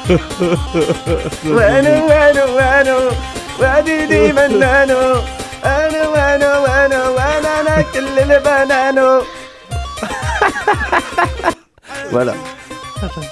Weno 1.45 1.93
Weno 2.11 2.45
Weno 2.59 2.97
Wadidi 3.61 4.33
Manano 4.33 5.01
Weno 5.65 6.03
Weno 6.15 6.51
Weno 6.67 7.01
Wanana 7.17 7.83
Kelele 7.93 8.39
Banano 8.41 9.23
Voilà, 12.13 12.35
Attends. 13.03 13.27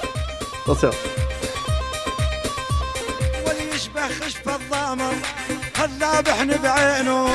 attention. 0.67 0.91
واللي 3.47 3.75
يشبه 3.75 4.01
خشب 4.09 4.49
الضامر 4.49 5.15
هالذابح 5.79 6.43
بعينه 6.63 7.29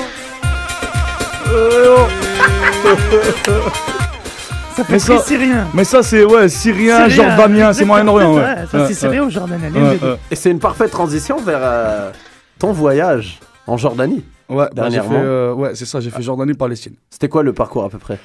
ça 4.76 4.82
fait 4.84 4.92
Mais 4.94 4.98
ça- 4.98 5.18
syrien. 5.20 5.68
Mais 5.72 5.84
ça, 5.84 6.02
c'est 6.02 6.24
ouais, 6.24 6.48
syrien, 6.48 7.08
Syrien. 7.08 7.28
jordanien, 7.36 7.72
c'est 7.72 7.84
Moyen-Orient, 7.84 8.34
ouais. 8.34 8.40
Ouais, 8.42 8.54
ça, 8.56 8.66
c'est 8.70 8.78
Ouais, 8.78 8.92
syrien 8.94 9.24
ou 9.24 9.30
jordanien 9.30 9.70
ouais. 9.72 9.98
Et 10.30 10.34
c'est 10.36 10.50
une 10.50 10.58
parfaite 10.58 10.90
transition 10.90 11.40
vers 11.40 11.60
euh, 11.62 12.10
ton 12.58 12.72
voyage 12.72 13.38
en 13.68 13.76
Jordanie. 13.76 14.24
Ouais, 14.48 14.56
bah, 14.56 14.70
Dernièrement. 14.74 15.10
fait, 15.10 15.16
euh, 15.16 15.52
ouais, 15.54 15.74
c'est 15.74 15.84
ça, 15.86 16.00
j'ai 16.00 16.10
fait 16.10 16.22
Jordanie, 16.22 16.54
Palestine. 16.54 16.94
C'était 17.08 17.28
quoi 17.28 17.42
le 17.44 17.52
parcours 17.52 17.84
à 17.84 17.88
peu 17.88 17.98
près? 17.98 18.18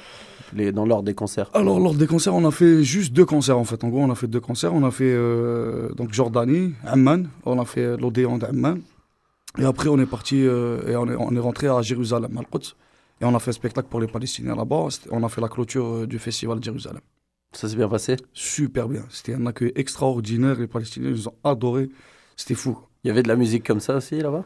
Les- 0.52 0.72
dans 0.72 0.84
l'ordre 0.84 1.04
des 1.04 1.14
concerts 1.14 1.46
Alors, 1.54 1.78
lors 1.78 1.94
des 1.94 2.08
concerts, 2.08 2.34
on 2.34 2.44
a 2.46 2.50
fait 2.50 2.82
juste 2.82 3.12
deux 3.12 3.24
concerts 3.24 3.56
en 3.56 3.64
fait. 3.64 3.84
En 3.84 3.88
gros, 3.88 4.00
on 4.00 4.10
a 4.10 4.16
fait 4.16 4.26
deux 4.26 4.40
concerts. 4.40 4.74
On 4.74 4.84
a 4.84 4.90
fait 4.90 5.04
euh, 5.06 5.88
donc 5.96 6.12
Jordanie, 6.12 6.74
Amman. 6.84 7.28
On 7.46 7.60
a 7.60 7.64
fait 7.64 7.96
l'Odéon 7.96 8.36
d'Amman. 8.38 8.78
Et 9.58 9.64
après, 9.64 9.88
on 9.88 9.98
est 10.00 10.06
parti 10.06 10.44
euh, 10.44 10.78
et 10.88 10.96
on 10.96 11.06
est, 11.08 11.14
on 11.16 11.34
est 11.36 11.38
rentré 11.40 11.68
à 11.68 11.80
Jérusalem, 11.82 12.30
à 12.36 12.40
Al-Quds. 12.40 12.74
Et 13.20 13.24
on 13.24 13.34
a 13.34 13.38
fait 13.38 13.50
un 13.50 13.52
spectacle 13.52 13.88
pour 13.88 14.00
les 14.00 14.06
Palestiniens 14.06 14.54
là-bas. 14.54 14.88
On 15.10 15.22
a 15.22 15.28
fait 15.28 15.40
la 15.40 15.48
clôture 15.48 15.86
euh, 15.86 16.06
du 16.06 16.18
festival 16.18 16.58
de 16.58 16.64
Jérusalem. 16.64 17.00
Ça 17.52 17.68
s'est 17.68 17.76
bien 17.76 17.88
passé? 17.88 18.16
Super 18.32 18.88
bien. 18.88 19.02
C'était 19.10 19.34
un 19.34 19.44
accueil 19.46 19.72
extraordinaire. 19.74 20.58
Les 20.58 20.66
Palestiniens, 20.66 21.10
ils 21.10 21.28
ont 21.28 21.34
adoré. 21.44 21.88
C'était 22.36 22.54
fou. 22.54 22.78
Il 23.04 23.08
y 23.08 23.10
avait 23.10 23.22
de 23.22 23.28
la 23.28 23.36
musique 23.36 23.66
comme 23.66 23.80
ça 23.80 23.96
aussi 23.96 24.18
là-bas? 24.20 24.44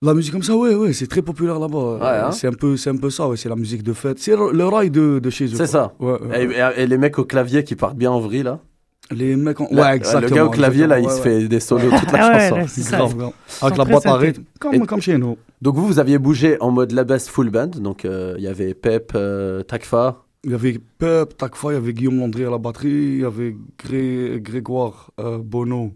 La 0.00 0.14
musique 0.14 0.32
comme 0.32 0.44
ça, 0.44 0.56
ouais, 0.56 0.74
ouais, 0.76 0.92
c'est 0.92 1.08
très 1.08 1.22
populaire 1.22 1.58
là-bas. 1.58 1.78
Euh, 1.78 2.26
hein. 2.28 2.30
c'est 2.32 2.46
un 2.46 2.52
peu, 2.52 2.76
c'est 2.76 2.90
un 2.90 2.96
peu 2.96 3.10
ça, 3.10 3.28
ouais, 3.28 3.36
c'est 3.36 3.48
la 3.48 3.56
musique 3.56 3.82
de 3.82 3.92
fête. 3.92 4.18
C'est 4.20 4.36
le, 4.36 4.64
rail 4.66 4.90
de, 4.90 5.18
de 5.18 5.30
chez 5.30 5.46
eux. 5.46 5.56
C'est 5.56 5.66
ça. 5.66 5.92
Ouais. 5.98 6.18
et- 6.44 6.82
et 6.82 6.86
les 6.86 6.98
mecs 6.98 7.18
au 7.18 7.24
clavier 7.24 7.64
qui 7.64 7.74
partent 7.74 7.96
bien 7.96 8.10
en 8.12 8.20
vrille 8.20 8.44
là 8.44 8.60
Les 9.10 9.36
mecs, 9.36 9.60
en... 9.60 9.66
Ouais, 9.66 9.96
exactement. 9.96 10.28
Le 10.28 10.34
gars 10.34 10.44
au 10.44 10.50
clavier 10.50 10.86
là, 10.86 10.98
il 10.98 11.04
exactement, 11.04 11.24
se 11.24 11.34
ouais, 11.36 11.40
fait 11.42 11.48
des 11.48 11.60
solos 11.60 11.90
toute 11.98 12.12
la 12.12 12.18
Ah 12.26 12.28
ouais, 12.32 12.40
chanson. 12.40 12.54
là, 12.56 12.62
ouais. 12.62 12.68
c'est 12.68 12.82
ça. 12.82 12.96
Grave, 12.98 13.16
grave. 13.16 13.32
Avec 13.62 13.78
la 13.78 13.84
boîte 13.84 14.06
à 14.06 14.14
rythme, 14.16 14.44
comme, 14.86 15.00
chez 15.00 15.16
nous. 15.18 15.38
Donc 15.62 15.74
vous, 15.76 15.86
vous 15.86 15.98
aviez 15.98 16.18
bougé 16.18 16.56
en 16.60 16.70
mode 16.70 16.92
la 16.92 17.04
best 17.04 17.28
full 17.28 17.50
band. 17.50 17.68
Donc 17.68 18.04
euh, 18.04 18.34
il 18.38 18.44
y 18.44 18.48
avait 18.48 18.74
Pep, 18.74 19.12
euh, 19.14 19.62
Takfa. 19.62 20.24
Il 20.44 20.52
y 20.52 20.54
avait 20.54 20.78
Pep, 20.98 21.36
Takfa, 21.36 21.70
il 21.70 21.74
y 21.74 21.76
avait 21.76 21.92
Guillaume 21.92 22.20
Landry 22.20 22.44
à 22.44 22.50
la 22.50 22.58
batterie, 22.58 22.88
il 22.90 23.20
y 23.20 23.24
avait 23.24 23.56
Gré- 23.78 24.40
Grégoire 24.40 25.10
euh, 25.18 25.38
Bono 25.38 25.94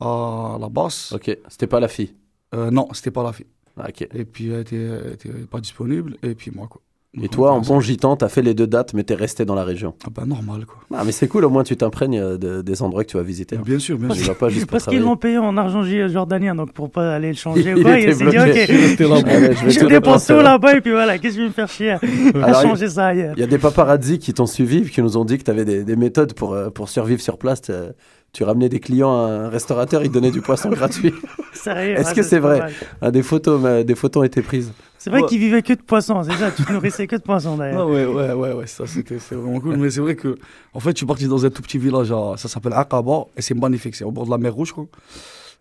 à 0.00 0.58
la 0.60 0.68
basse. 0.68 1.12
Ok, 1.12 1.36
c'était 1.48 1.66
pas 1.66 1.80
la 1.80 1.88
fille. 1.88 2.14
Euh, 2.54 2.70
non, 2.70 2.88
c'était 2.92 3.10
pas 3.10 3.22
la 3.22 3.32
fille. 3.32 3.46
Ah, 3.78 3.86
ok. 3.88 4.08
Et 4.14 4.24
puis 4.24 4.50
elle 4.50 4.60
était, 4.60 4.76
elle 4.76 5.12
était 5.12 5.28
pas 5.50 5.60
disponible, 5.60 6.16
et 6.22 6.34
puis 6.34 6.50
moi 6.54 6.66
quoi. 6.68 6.80
Et 7.22 7.28
toi, 7.28 7.52
on 7.54 7.56
en 7.56 7.60
bon 7.62 7.80
gitan, 7.80 8.16
t'as 8.16 8.28
fait 8.28 8.42
les 8.42 8.52
deux 8.52 8.66
dates, 8.66 8.92
mais 8.92 9.02
t'es 9.02 9.14
resté 9.14 9.46
dans 9.46 9.54
la 9.54 9.64
région. 9.64 9.94
Ah 10.06 10.10
bah 10.14 10.24
normal 10.26 10.66
quoi. 10.66 10.76
Ah, 10.94 11.04
mais 11.06 11.12
c'est 11.12 11.26
cool, 11.26 11.46
au 11.46 11.50
moins 11.50 11.64
tu 11.64 11.74
t'imprègnes 11.74 12.20
euh, 12.20 12.36
de- 12.36 12.60
des 12.60 12.82
endroits 12.82 13.02
que 13.02 13.08
tu 13.10 13.16
vas 13.16 13.22
visiter. 13.22 13.56
Bien 13.56 13.78
sûr, 13.78 13.96
bien 13.96 14.14
sûr. 14.14 14.36
pas 14.36 14.50
juste 14.50 14.70
Parce 14.70 14.84
qu'ils 14.84 15.00
l'ont 15.00 15.16
payé 15.16 15.38
en 15.38 15.56
argent 15.56 15.82
jordanien, 16.08 16.54
donc 16.54 16.72
pour 16.72 16.90
pas 16.90 17.14
aller 17.14 17.28
le 17.28 17.34
changer 17.34 17.72
ou 17.74 17.78
Il 17.78 17.82
quoi, 17.82 17.98
il 17.98 18.02
était 18.10 18.12
s'est 18.12 18.24
dit 18.26 18.38
ok, 18.38 18.44
je 18.44 19.64
vais 19.64 19.70
je 19.70 19.80
tout 19.80 19.86
dépense 19.86 19.88
dépenser, 19.88 20.32
tout 20.34 20.38
là. 20.40 20.42
là-bas 20.42 20.76
et 20.76 20.80
puis 20.82 20.90
voilà, 20.90 21.18
qu'est-ce 21.18 21.34
que 21.34 21.38
je 21.38 21.42
vais 21.44 21.48
me 21.48 21.52
faire 21.54 21.68
chier 21.68 21.96
à 22.42 22.62
changer 22.62 22.88
ça 22.88 23.06
ailleurs? 23.06 23.34
Il 23.36 23.40
y 23.40 23.44
a 23.44 23.46
des 23.46 23.58
paparazzi 23.58 24.18
qui 24.18 24.34
t'ont 24.34 24.46
suivi, 24.46 24.82
qui 24.90 25.00
nous 25.00 25.16
ont 25.16 25.24
dit 25.24 25.38
que 25.38 25.44
tu 25.44 25.50
avais 25.50 25.64
des, 25.64 25.84
des 25.84 25.96
méthodes 25.96 26.34
pour, 26.34 26.52
euh, 26.52 26.68
pour 26.68 26.90
survivre 26.90 27.22
sur 27.22 27.38
place. 27.38 27.62
Tu- 27.62 27.72
Tu 28.34 28.44
ramenais 28.44 28.68
des 28.68 28.78
clients 28.80 29.24
à 29.24 29.28
un 29.30 29.48
restaurateur, 29.48 30.04
il 30.04 30.10
donnait 30.10 30.30
du 30.30 30.42
poisson 30.42 30.68
gratuit. 30.78 31.14
Sérieux 31.54 31.94
Est-ce 31.98 32.10
ah, 32.10 32.14
que 32.14 32.22
c'est 32.22 32.38
vrai? 32.38 32.60
Ah, 33.00 33.10
des, 33.10 33.22
photos, 33.22 33.58
mais 33.58 33.84
des 33.84 33.94
photos 33.94 34.20
ont 34.20 34.24
été 34.24 34.42
prises. 34.42 34.70
C'est 34.98 35.10
vrai 35.10 35.22
Ouais. 35.22 35.28
qu'ils 35.28 35.38
vivaient 35.38 35.62
que 35.62 35.72
de 35.74 35.80
poissons, 35.82 36.22
c'est 36.24 36.32
ça, 36.32 36.50
tu 36.50 36.64
te 36.64 36.72
nourrissais 36.72 37.06
que 37.06 37.14
de 37.16 37.22
poissons 37.22 37.56
d'ailleurs. 37.56 37.88
Ouais, 37.88 38.04
ouais, 38.04 38.32
ouais, 38.32 38.52
ouais, 38.52 38.66
ça 38.66 38.84
c'était 38.86 39.18
c'est 39.20 39.36
vraiment 39.36 39.60
cool. 39.60 39.76
Mais 39.76 39.90
c'est 39.90 40.00
vrai 40.00 40.16
que, 40.16 40.36
en 40.74 40.80
fait, 40.80 40.90
je 40.90 40.96
suis 40.98 41.06
parti 41.06 41.26
dans 41.28 41.44
un 41.46 41.50
tout 41.50 41.62
petit 41.62 41.78
village, 41.78 42.10
à- 42.10 42.34
ça 42.36 42.48
s'appelle 42.48 42.72
Aqaba, 42.74 43.26
et 43.36 43.42
c'est 43.42 43.54
magnifique, 43.54 43.94
c'est 43.94 44.04
au 44.04 44.10
bord 44.10 44.26
de 44.26 44.30
la 44.30 44.38
mer 44.38 44.52
Rouge, 44.52 44.72
quoi. 44.72 44.86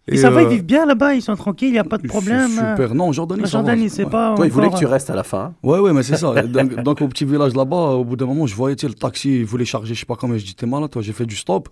Et, 0.10 0.16
ça 0.18 0.30
va, 0.30 0.42
ils 0.42 0.46
euh, 0.46 0.50
vivent 0.50 0.64
bien 0.66 0.86
là-bas, 0.86 1.14
ils 1.16 1.22
sont 1.22 1.36
tranquilles, 1.36 1.68
il 1.68 1.74
n'y 1.74 1.80
a 1.80 1.84
pas 1.84 1.98
de 1.98 2.04
c'est 2.04 2.08
problème. 2.08 2.50
Super, 2.50 2.96
non, 2.96 3.10
en 3.10 3.12
Jordanie, 3.12 3.42
La 3.42 3.48
ça 3.48 3.52
Jordanie, 3.58 3.90
ça 3.90 3.96
c'est 3.98 4.06
pas. 4.10 4.36
Toi, 4.36 4.46
il 4.46 4.52
voulait 4.54 4.70
que 4.70 4.78
tu 4.78 4.86
restes 4.86 5.10
à 5.10 5.16
la 5.16 5.24
fin. 5.24 5.40
hein. 5.40 5.54
Ouais, 5.64 5.80
ouais, 5.80 5.92
mais 5.92 6.02
c'est 6.02 6.16
ça. 6.16 6.34
donc, 6.44 6.76
donc, 6.82 7.02
au 7.02 7.08
petit 7.10 7.26
village 7.26 7.54
là-bas, 7.54 7.76
au 7.76 8.06
bout 8.06 8.16
d'un 8.16 8.26
moment, 8.26 8.48
je 8.48 8.56
voyais, 8.56 8.76
tu 8.78 8.84
sais, 8.84 8.88
le 8.88 8.94
taxi, 8.94 9.40
il 9.40 9.46
voulait 9.46 9.66
charger, 9.66 9.94
je 9.94 10.00
sais 10.00 10.06
pas 10.06 10.16
comment, 10.16 10.38
je 10.38 10.46
dis, 10.46 10.56
t'es 10.56 10.66
malade, 10.66 10.90
toi, 10.92 11.02
j'ai 11.02 11.12
fait 11.14 11.26
du 11.26 11.36
stop. 11.36 11.68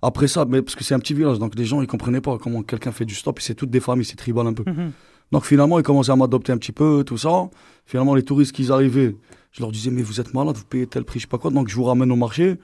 Après 0.00 0.28
ça, 0.28 0.44
mais 0.48 0.62
parce 0.62 0.76
que 0.76 0.84
c'est 0.84 0.94
un 0.94 0.98
petit 1.00 1.12
village, 1.14 1.38
donc 1.40 1.54
les 1.56 1.64
gens, 1.64 1.80
ils 1.82 1.86
comprenaient 1.88 2.20
pas 2.20 2.38
comment 2.38 2.62
quelqu'un 2.62 2.92
fait 2.92 3.04
du 3.04 3.14
stop, 3.16 3.38
et 3.38 3.42
c'est 3.42 3.54
toutes 3.54 3.70
des 3.70 3.80
familles, 3.80 4.04
c'est 4.04 4.16
tribal 4.16 4.46
un 4.46 4.52
peu. 4.52 4.64
Mhm. 4.64 4.92
Donc 5.32 5.44
finalement, 5.44 5.78
ils 5.78 5.82
commençaient 5.82 6.12
à 6.12 6.16
m'adopter 6.16 6.52
un 6.52 6.58
petit 6.58 6.72
peu, 6.72 7.02
tout 7.04 7.16
ça. 7.18 7.48
Finalement, 7.86 8.14
les 8.14 8.22
touristes 8.22 8.52
qui 8.52 8.70
arrivaient, 8.70 9.16
je 9.50 9.60
leur 9.62 9.72
disais, 9.72 9.90
mais 9.90 10.02
vous 10.02 10.20
êtes 10.20 10.34
malade, 10.34 10.56
vous 10.56 10.64
payez 10.64 10.86
tel 10.86 11.04
prix, 11.04 11.18
je 11.18 11.24
sais 11.24 11.28
pas 11.28 11.38
quoi, 11.38 11.50
donc 11.50 11.68
je 11.68 11.74
vous 11.74 11.84
ramène 11.84 12.12
au 12.12 12.16
marché. 12.16 12.56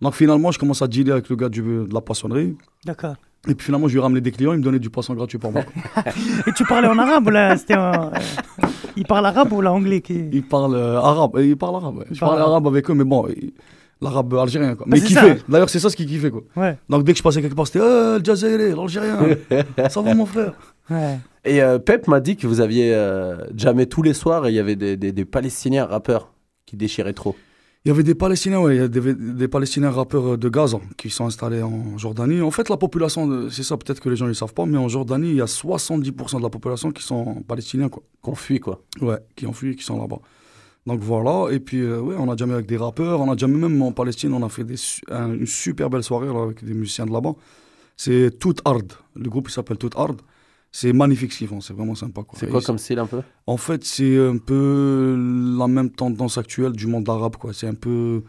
Donc 0.00 0.14
finalement, 0.14 0.50
je 0.52 0.58
commence 0.58 0.80
à 0.82 0.86
dealer 0.88 1.12
avec 1.12 1.28
le 1.28 1.36
gars 1.36 1.48
du- 1.48 1.62
de 1.62 1.92
la 1.92 2.00
poissonnerie. 2.00 2.56
D'accord. 2.84 3.14
Et 3.48 3.54
puis 3.54 3.64
finalement, 3.66 3.88
je 3.88 3.94
lui 3.94 4.00
ramenais 4.00 4.20
des 4.20 4.32
clients, 4.32 4.52
il 4.52 4.58
me 4.58 4.62
donnait 4.62 4.78
du 4.78 4.90
poisson 4.90 5.14
gratuit 5.14 5.38
pour 5.38 5.50
moi. 5.50 5.62
Et 6.46 6.52
tu 6.52 6.64
parlais 6.64 6.88
en 6.88 6.98
arabe 6.98 7.26
ou 7.26 7.30
là 7.30 7.56
C'était 7.56 7.74
en. 7.76 8.10
Il 8.96 9.06
parle 9.06 9.24
arabe 9.24 9.50
ou 9.52 9.62
l'anglais 9.62 10.02
qui... 10.02 10.28
Ils 10.32 10.42
parlent 10.42 10.74
euh, 10.74 10.98
arabe. 10.98 11.36
euh, 11.36 11.46
Ils 11.46 11.56
parlent 11.56 11.76
arabe. 11.76 11.98
ouais. 11.98 12.04
Je 12.10 12.20
parle 12.20 12.32
parlais 12.32 12.44
arabe 12.46 12.66
avec 12.66 12.90
eux, 12.90 12.94
mais 12.94 13.04
bon, 13.04 13.26
l'arabe 14.00 14.34
algérien. 14.34 14.74
Quoi. 14.74 14.86
Bah, 14.88 14.96
mais 14.98 15.00
kiffé. 15.06 15.36
D'ailleurs, 15.48 15.70
c'est 15.70 15.78
ça 15.80 15.90
ce 15.90 15.96
qu'ils 15.96 16.06
kiffaient. 16.06 16.30
Quoi. 16.30 16.42
Ouais. 16.56 16.78
Donc 16.88 17.04
dès 17.04 17.12
que 17.12 17.18
je 17.18 17.22
passais 17.22 17.40
quelque 17.42 17.54
part, 17.54 17.66
c'était 17.66 17.80
euh, 17.80 18.18
le 18.18 18.24
Jazairé, 18.24 18.70
l'Algérien. 18.74 19.18
ça 19.90 20.00
va, 20.00 20.14
mon 20.14 20.26
frère 20.26 20.52
Ouais. 20.90 21.18
Et 21.44 21.62
euh, 21.62 21.78
Pep 21.78 22.08
m'a 22.08 22.18
dit 22.20 22.36
que 22.36 22.46
vous 22.46 22.60
aviez 22.60 22.92
euh, 22.94 23.36
jamais 23.56 23.86
tous 23.86 24.02
les 24.02 24.12
soirs 24.14 24.46
et 24.46 24.50
il 24.50 24.54
y 24.54 24.58
avait 24.58 24.74
des, 24.76 24.96
des- 24.96 25.12
des 25.12 25.24
Palestiniens 25.24 25.84
rappeurs 25.86 26.32
qui 26.66 26.76
déchiraient 26.76 27.12
trop. 27.12 27.36
Il 27.84 27.88
y 27.88 27.92
avait 27.92 28.02
des 28.02 28.14
Palestiniens, 28.14 28.60
ouais, 28.60 28.76
il 28.76 28.78
y 28.80 28.84
a 28.84 28.88
des, 28.88 29.14
des 29.14 29.48
Palestiniens 29.48 29.90
rappeurs 29.90 30.36
de 30.36 30.48
Gaza 30.50 30.78
qui 30.98 31.08
sont 31.08 31.24
installés 31.26 31.62
en 31.62 31.96
Jordanie. 31.96 32.42
En 32.42 32.50
fait, 32.50 32.68
la 32.68 32.76
population, 32.76 33.48
c'est 33.50 33.62
ça 33.62 33.78
peut-être 33.78 34.00
que 34.00 34.10
les 34.10 34.16
gens 34.16 34.26
ne 34.26 34.34
savent 34.34 34.52
pas, 34.52 34.66
mais 34.66 34.76
en 34.76 34.88
Jordanie, 34.88 35.30
il 35.30 35.36
y 35.36 35.40
a 35.40 35.46
70% 35.46 36.36
de 36.38 36.42
la 36.42 36.50
population 36.50 36.90
qui 36.90 37.02
sont 37.02 37.36
palestiniens, 37.48 37.88
quoi. 37.88 38.02
Qu'on 38.20 38.34
fuit, 38.34 38.60
quoi. 38.60 38.82
Ouais, 39.00 39.16
qui 39.34 39.46
ont 39.46 39.54
fui, 39.54 39.76
qui 39.76 39.84
sont 39.84 39.98
là-bas. 39.98 40.18
Donc 40.86 41.00
voilà, 41.00 41.52
et 41.52 41.60
puis 41.60 41.80
euh, 41.80 42.00
ouais, 42.00 42.16
on 42.18 42.30
a 42.30 42.36
jamais 42.36 42.54
avec 42.54 42.66
des 42.66 42.76
rappeurs, 42.78 43.20
on 43.20 43.30
a 43.30 43.36
jamais 43.36 43.58
même 43.58 43.80
en 43.82 43.92
Palestine, 43.92 44.32
on 44.32 44.42
a 44.44 44.48
fait 44.48 44.64
des, 44.64 44.76
su- 44.78 45.02
un- 45.10 45.34
une 45.34 45.46
super 45.46 45.90
belle 45.90 46.02
soirée 46.02 46.26
là, 46.28 46.42
avec 46.42 46.64
des 46.64 46.72
musiciens 46.74 47.06
de 47.06 47.12
là-bas. 47.12 47.34
C'est 47.96 48.38
Tout 48.38 48.54
Hard, 48.64 48.92
le 49.14 49.28
groupe 49.28 49.50
s'appelle 49.50 49.76
Tout 49.76 49.90
Hard. 49.94 50.20
C'est 50.72 50.92
magnifique 50.92 51.32
ce 51.32 51.38
qu'ils 51.38 51.48
font, 51.48 51.60
c'est 51.60 51.74
vraiment 51.74 51.96
sympa. 51.96 52.22
quoi. 52.22 52.38
C'est 52.38 52.48
quoi 52.48 52.62
comme 52.62 52.78
style 52.78 52.98
un 53.00 53.06
peu? 53.06 53.20
En 53.46 53.56
fait, 53.56 53.84
c'est 53.84 54.16
un 54.18 54.38
peu 54.38 55.16
la 55.58 55.66
même 55.66 55.90
tendance 55.90 56.38
actuelle 56.38 56.72
du 56.72 56.86
monde 56.86 57.08
arabe, 57.08 57.36
quoi. 57.36 57.52
C'est 57.52 57.66
un 57.66 57.74
peu. 57.74 58.22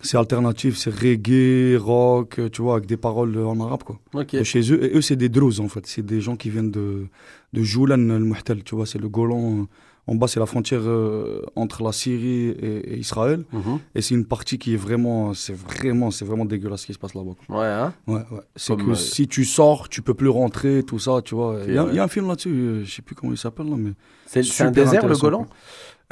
C'est 0.00 0.16
alternatif, 0.16 0.76
c'est 0.76 0.94
reggae, 0.94 1.76
rock, 1.76 2.38
euh, 2.38 2.48
tu 2.48 2.62
vois, 2.62 2.74
avec 2.76 2.86
des 2.86 2.96
paroles 2.96 3.36
euh, 3.36 3.44
en 3.46 3.58
arabe, 3.60 3.82
quoi. 3.82 3.98
Ok. 4.14 4.36
De 4.36 4.44
chez 4.44 4.60
eux, 4.72 4.84
et 4.84 4.96
eux, 4.96 5.00
c'est 5.00 5.16
des 5.16 5.28
Druses, 5.28 5.58
en 5.58 5.66
fait. 5.66 5.84
C'est 5.88 6.06
des 6.06 6.20
gens 6.20 6.36
qui 6.36 6.48
viennent 6.50 6.70
de, 6.70 7.08
de 7.52 7.62
Joulan 7.64 8.08
el-Muhtal, 8.08 8.62
tu 8.62 8.76
vois, 8.76 8.86
c'est 8.86 9.00
le 9.00 9.08
Golan. 9.08 9.66
En 10.08 10.14
bas, 10.14 10.26
c'est 10.26 10.40
la 10.40 10.46
frontière 10.46 10.80
euh, 10.84 11.42
entre 11.54 11.82
la 11.84 11.92
Syrie 11.92 12.48
et, 12.48 12.94
et 12.94 12.98
Israël. 12.98 13.44
Mhm. 13.52 13.78
Et 13.94 14.00
c'est 14.02 14.14
une 14.14 14.24
partie 14.24 14.58
qui 14.58 14.72
est 14.72 14.76
vraiment, 14.76 15.34
c'est 15.34 15.52
vraiment, 15.52 16.10
c'est 16.10 16.24
vraiment 16.24 16.46
dégueulasse 16.46 16.80
ce 16.80 16.86
qui 16.86 16.94
se 16.94 16.98
passe 16.98 17.14
là-bas. 17.14 17.32
quoi. 17.46 17.60
Ouais, 17.60 17.66
hein 17.66 17.92
Ouais, 18.06 18.22
ouais. 18.32 18.40
C'est 18.56 18.74
Comme, 18.74 18.86
que 18.86 18.90
euh, 18.92 18.94
si 18.94 19.28
tu 19.28 19.44
sors, 19.44 19.88
tu 19.90 20.00
peux 20.02 20.14
plus 20.14 20.28
rentrer, 20.30 20.82
tout 20.82 20.98
ça, 20.98 21.20
tu 21.22 21.34
vois. 21.34 21.60
Il 21.68 21.74
y, 21.74 21.78
a- 21.78 21.84
ouais. 21.84 21.90
il 21.92 21.96
y 21.96 21.98
a 21.98 22.04
un 22.04 22.08
film 22.08 22.26
là-dessus, 22.26 22.48
euh, 22.48 22.84
je 22.84 22.90
sais 22.90 23.02
plus 23.02 23.14
comment 23.14 23.32
il 23.32 23.38
s'appelle, 23.38 23.68
là, 23.68 23.76
mais. 23.76 23.92
C'est 24.26 24.42
c'est 24.42 24.64
un 24.64 24.70
désert, 24.70 25.06
le 25.06 25.14
Golan 25.16 25.46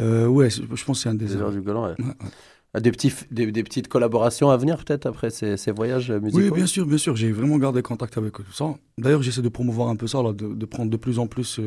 euh, 0.00 0.26
Ouais, 0.26 0.50
je 0.50 0.62
pense 0.84 0.84
que 0.84 0.94
c'est 1.02 1.08
un 1.08 1.14
désert. 1.14 1.38
Désert 1.38 1.52
du 1.52 1.60
Golan, 1.62 1.86
ouais. 1.88 1.94
Ah, 2.74 2.80
Des, 2.80 2.90
petits, 2.90 3.12
des, 3.30 3.50
des 3.50 3.62
petites 3.62 3.88
collaborations 3.88 4.50
à 4.50 4.58
venir 4.58 4.76
peut-être 4.84 5.06
après 5.06 5.30
ces, 5.30 5.56
ces 5.56 5.70
voyages 5.72 6.10
musicaux? 6.10 6.44
Oui, 6.44 6.50
bien 6.50 6.66
sûr, 6.66 6.84
bien 6.84 6.98
sûr. 6.98 7.16
J'ai 7.16 7.32
vraiment 7.32 7.56
gardé 7.56 7.80
contact 7.80 8.18
avec 8.18 8.38
eux, 8.38 8.44
tout 8.44 8.52
ça. 8.52 8.74
D'ailleurs, 8.98 9.22
j'essaie 9.22 9.40
de 9.40 9.48
promouvoir 9.48 9.88
un 9.88 9.96
peu 9.96 10.06
ça, 10.06 10.22
là, 10.22 10.34
de, 10.34 10.48
de 10.52 10.66
prendre 10.66 10.90
de 10.90 10.96
plus 10.98 11.18
en 11.18 11.26
plus. 11.26 11.58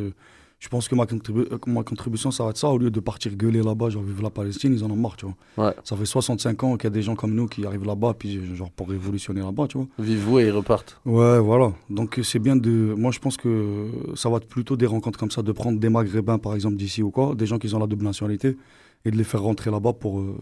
Euh, 0.59 0.65
je 0.65 0.67
pense 0.67 0.87
que 0.87 0.95
ma, 0.95 1.05
contribu- 1.05 1.47
euh, 1.51 1.57
ma 1.67 1.83
contribution, 1.83 2.31
ça 2.31 2.43
va 2.43 2.49
être 2.49 2.57
ça. 2.57 2.67
Au 2.69 2.77
lieu 2.77 2.91
de 2.91 2.99
partir 2.99 3.33
gueuler 3.35 3.63
là-bas, 3.63 3.89
genre 3.89 4.03
vivre 4.03 4.21
la 4.23 4.29
Palestine, 4.29 4.73
ils 4.73 4.83
en 4.83 4.91
ont 4.91 4.95
marre, 4.95 5.15
tu 5.15 5.25
vois. 5.25 5.67
Ouais. 5.67 5.73
Ça 5.83 5.95
fait 5.95 6.05
65 6.05 6.63
ans 6.63 6.75
qu'il 6.77 6.83
y 6.85 6.87
a 6.87 6.89
des 6.91 7.01
gens 7.01 7.15
comme 7.15 7.33
nous 7.33 7.47
qui 7.47 7.65
arrivent 7.65 7.85
là-bas, 7.85 8.13
puis 8.17 8.55
genre 8.55 8.69
pour 8.71 8.89
révolutionner 8.89 9.41
là-bas, 9.41 9.67
tu 9.67 9.77
vois. 9.77 9.87
Vivez-vous 9.99 10.39
et 10.39 10.47
ils 10.47 10.51
repartent. 10.51 10.99
Ouais, 11.05 11.39
voilà. 11.39 11.71
Donc 11.89 12.19
c'est 12.23 12.39
bien 12.39 12.55
de. 12.55 12.93
Moi, 12.97 13.11
je 13.11 13.19
pense 13.19 13.37
que 13.37 13.87
ça 14.15 14.29
va 14.29 14.37
être 14.37 14.47
plutôt 14.47 14.75
des 14.75 14.85
rencontres 14.85 15.17
comme 15.19 15.31
ça, 15.31 15.41
de 15.41 15.51
prendre 15.51 15.79
des 15.79 15.89
Maghrébins, 15.89 16.37
par 16.39 16.53
exemple, 16.55 16.75
d'ici 16.75 17.01
ou 17.03 17.11
quoi, 17.11 17.35
des 17.35 17.45
gens 17.45 17.57
qui 17.57 17.73
ont 17.73 17.79
la 17.79 17.87
double 17.87 18.03
nationalité, 18.05 18.57
et 19.05 19.11
de 19.11 19.15
les 19.17 19.23
faire 19.23 19.41
rentrer 19.41 19.71
là-bas 19.71 19.93
pour, 19.93 20.19
euh, 20.19 20.35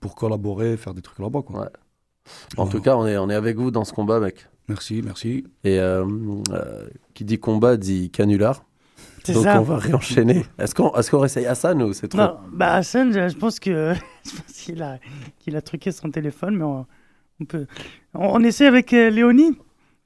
pour 0.00 0.16
collaborer, 0.16 0.76
faire 0.76 0.94
des 0.94 1.02
trucs 1.02 1.18
là-bas, 1.20 1.42
quoi. 1.42 1.60
Ouais. 1.60 1.66
En 2.56 2.64
Voilà. 2.64 2.70
tout 2.72 2.80
cas, 2.80 2.96
on 2.96 3.06
est, 3.06 3.16
on 3.18 3.30
est 3.30 3.34
avec 3.34 3.56
vous 3.56 3.70
dans 3.70 3.84
ce 3.84 3.92
combat, 3.92 4.20
mec. 4.20 4.46
Merci, 4.68 5.00
merci. 5.04 5.44
Et 5.64 5.78
euh, 5.80 6.04
euh, 6.52 6.88
qui 7.14 7.24
dit 7.24 7.38
combat 7.38 7.76
dit 7.76 8.10
canular. 8.10 8.64
Donc 9.34 9.44
ça. 9.44 9.60
on 9.60 9.64
va 9.64 9.76
réenchaîner. 9.76 10.44
Est-ce 10.58 10.74
qu'on 10.74 10.90
est 10.94 11.10
qu'on 11.10 11.18
réessaye 11.18 11.46
Hassan 11.46 11.82
ou 11.82 11.92
c'est 11.92 12.08
trop 12.08 12.18
Non, 12.20 12.36
bah 12.52 12.74
Hassan, 12.74 13.12
je 13.12 13.28
je 13.28 13.36
pense 13.36 13.60
que 13.60 13.92
je 14.24 14.30
pense 14.30 14.52
qu'il 15.38 15.56
a 15.56 15.60
truqué 15.62 15.92
son 15.92 16.10
téléphone, 16.10 16.56
mais 16.56 16.64
on, 16.64 16.86
on 17.40 17.44
peut. 17.44 17.66
On, 18.14 18.36
on 18.36 18.40
essaie 18.44 18.66
avec 18.66 18.92
euh, 18.92 19.10
Léonie, 19.10 19.56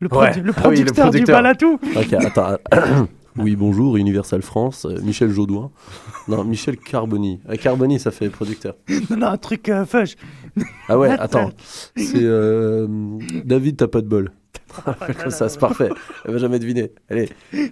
le, 0.01 0.09
produ- 0.09 0.37
Ouais. 0.37 0.41
le 0.43 0.53
Ah 0.57 0.69
oui, 0.69 0.77
le 0.83 0.85
producteur 0.93 1.11
du 1.11 1.25
producteur. 1.25 1.37
Balatou. 1.37 1.81
Ok, 1.97 2.13
attends. 2.15 2.57
oui, 3.37 3.57
bonjour, 3.57 3.97
Universal 3.97 4.43
France, 4.43 4.85
euh, 4.85 5.01
Michel 5.03 5.31
Jaudoin. 5.31 5.73
Non, 6.29 6.45
Michel 6.45 6.77
Carboni. 6.77 7.41
Euh, 7.49 7.57
Carboni, 7.57 7.99
ça 7.99 8.11
fait 8.11 8.31
producteur. 8.31 8.77
Non, 9.11 9.17
non, 9.17 9.27
un 9.27 9.39
truc 9.39 9.69
euh, 9.69 9.85
fudge. 9.85 10.15
Ah 10.89 10.99
ouais, 10.99 11.11
attends. 11.11 11.51
C'est 11.97 12.23
euh, 12.23 12.87
David, 13.45 13.77
t'as 13.77 13.89
pas 13.89 14.03
de 14.03 14.09
bol. 14.09 14.31
Comme 15.21 15.31
ça, 15.31 15.49
c'est 15.49 15.59
parfait. 15.59 15.89
Elle 16.25 16.33
va 16.33 16.39
jamais 16.39 16.59
deviner. 16.59 16.93
Allez, 17.11 17.29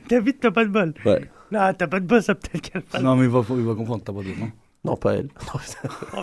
David, 0.09 0.41
t'as 0.41 0.51
pas 0.51 0.65
de 0.65 0.71
bol. 0.71 0.95
ouais. 1.05 1.29
Non, 1.53 1.73
t'as 1.77 1.87
pas 1.87 2.01
de 2.01 2.07
bol, 2.07 2.23
ça 2.23 2.35
peut-être 2.35 2.71
qu'elle 2.71 2.83
parle. 2.83 3.05
Non, 3.05 3.15
mais 3.15 3.25
il 3.25 3.31
va, 3.31 3.43
il 3.51 3.63
va 3.63 3.75
comprendre, 3.75 4.03
t'as 4.05 4.13
pas 4.13 4.23
de. 4.23 4.41
Non 4.41 4.51
Non, 4.85 4.97
pas 4.97 5.15
elle. 5.15 5.29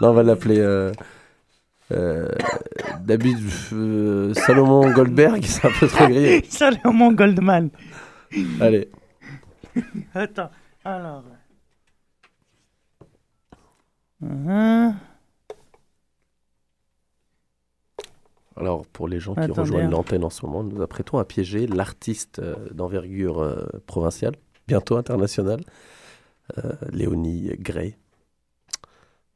non, 0.00 0.08
on 0.08 0.12
va 0.12 0.22
l'appeler 0.22 0.90
euh, 1.90 2.28
David 3.04 3.38
euh, 3.72 4.34
Salomon 4.34 4.90
Goldberg. 4.92 5.42
C'est 5.44 5.66
un 5.66 5.70
peu 5.78 5.86
trop 5.88 6.06
grillé. 6.06 6.44
Salut, 6.48 6.78
mon 6.84 7.12
Goldman. 7.12 7.70
Allez. 8.60 8.90
Attends, 10.14 10.50
alors. 10.84 11.24
Hein 14.22 14.96
Alors, 18.56 18.84
pour 18.86 19.06
les 19.06 19.20
gens 19.20 19.34
qui 19.34 19.50
rejoignent 19.52 19.86
hein. 19.86 19.90
l'antenne 19.90 20.24
en 20.24 20.30
ce 20.30 20.44
moment, 20.44 20.64
nous 20.64 20.82
apprêtons 20.82 21.18
à 21.18 21.24
piéger 21.24 21.66
l'artiste 21.68 22.40
euh, 22.40 22.56
d'envergure 22.72 23.40
euh, 23.40 23.64
provinciale, 23.86 24.34
bientôt 24.66 24.96
internationale, 24.96 25.60
Léonie 26.90 27.50
Gray, 27.58 27.98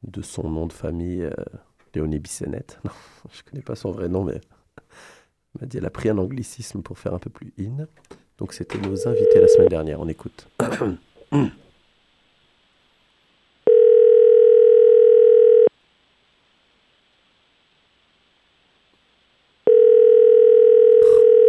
de 0.02 0.22
son 0.22 0.48
nom 0.48 0.66
de 0.66 0.72
famille, 0.72 1.30
Léonie 1.94 2.18
Bissonnette. 2.18 2.78
Non, 2.84 2.90
je 3.32 3.42
connais 3.48 3.62
pas 3.62 3.76
son 3.76 3.92
vrai 3.92 4.08
nom, 4.08 4.24
mais 4.24 4.34
elle 4.34 5.60
m'a 5.60 5.66
dit 5.66 5.78
elle 5.78 5.86
a 5.86 5.90
pris 5.90 6.08
un 6.08 6.18
anglicisme 6.18 6.82
pour 6.82 6.98
faire 6.98 7.14
un 7.14 7.18
peu 7.18 7.30
plus 7.30 7.52
in. 7.58 7.86
Donc, 8.38 8.52
c'était 8.52 8.78
nos 8.78 9.06
invités 9.06 9.40
la 9.40 9.48
semaine 9.48 9.68
dernière. 9.68 10.00
On 10.00 10.08
écoute. 10.08 10.48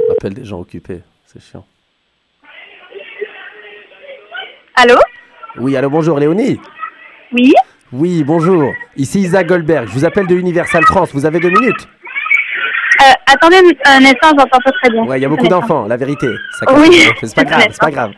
On 0.06 0.12
appelle 0.12 0.34
des 0.34 0.46
gens 0.46 0.60
occupés, 0.60 1.02
c'est 1.26 1.42
chiant. 1.42 1.66
Allô? 4.76 4.96
Oui, 5.58 5.76
allô, 5.78 5.90
bonjour 5.90 6.20
Léonie? 6.20 6.60
Oui? 7.32 7.54
Oui, 7.94 8.24
bonjour. 8.24 8.74
Ici 8.98 9.20
Isaac 9.20 9.46
Goldberg. 9.46 9.88
Je 9.88 9.94
vous 9.94 10.04
appelle 10.04 10.26
de 10.26 10.34
Universal 10.34 10.84
France. 10.84 11.12
Vous 11.14 11.28
avez 11.28 11.40
deux 11.40 11.52
minutes 11.52 11.88
euh, 13.02 13.14
Attendez 13.32 13.58
un, 13.86 14.04
instant, 14.04 14.30
j'entends 14.36 14.58
pas 14.66 14.72
très 14.82 14.90
bien. 14.90 15.04
Ouais, 15.06 15.20
il 15.20 15.22
y 15.22 15.26
a 15.26 15.30
beaucoup 15.30 15.48
d'enfants, 15.48 15.86
la 15.86 15.96
vérité. 15.96 16.28
Ça 16.58 16.66
Oui. 16.74 17.04
C'est 17.22 17.36
pas 17.36 17.44
grave, 17.44 17.68
c'est 17.70 17.80
pas 17.80 17.92
grave. 17.92 18.12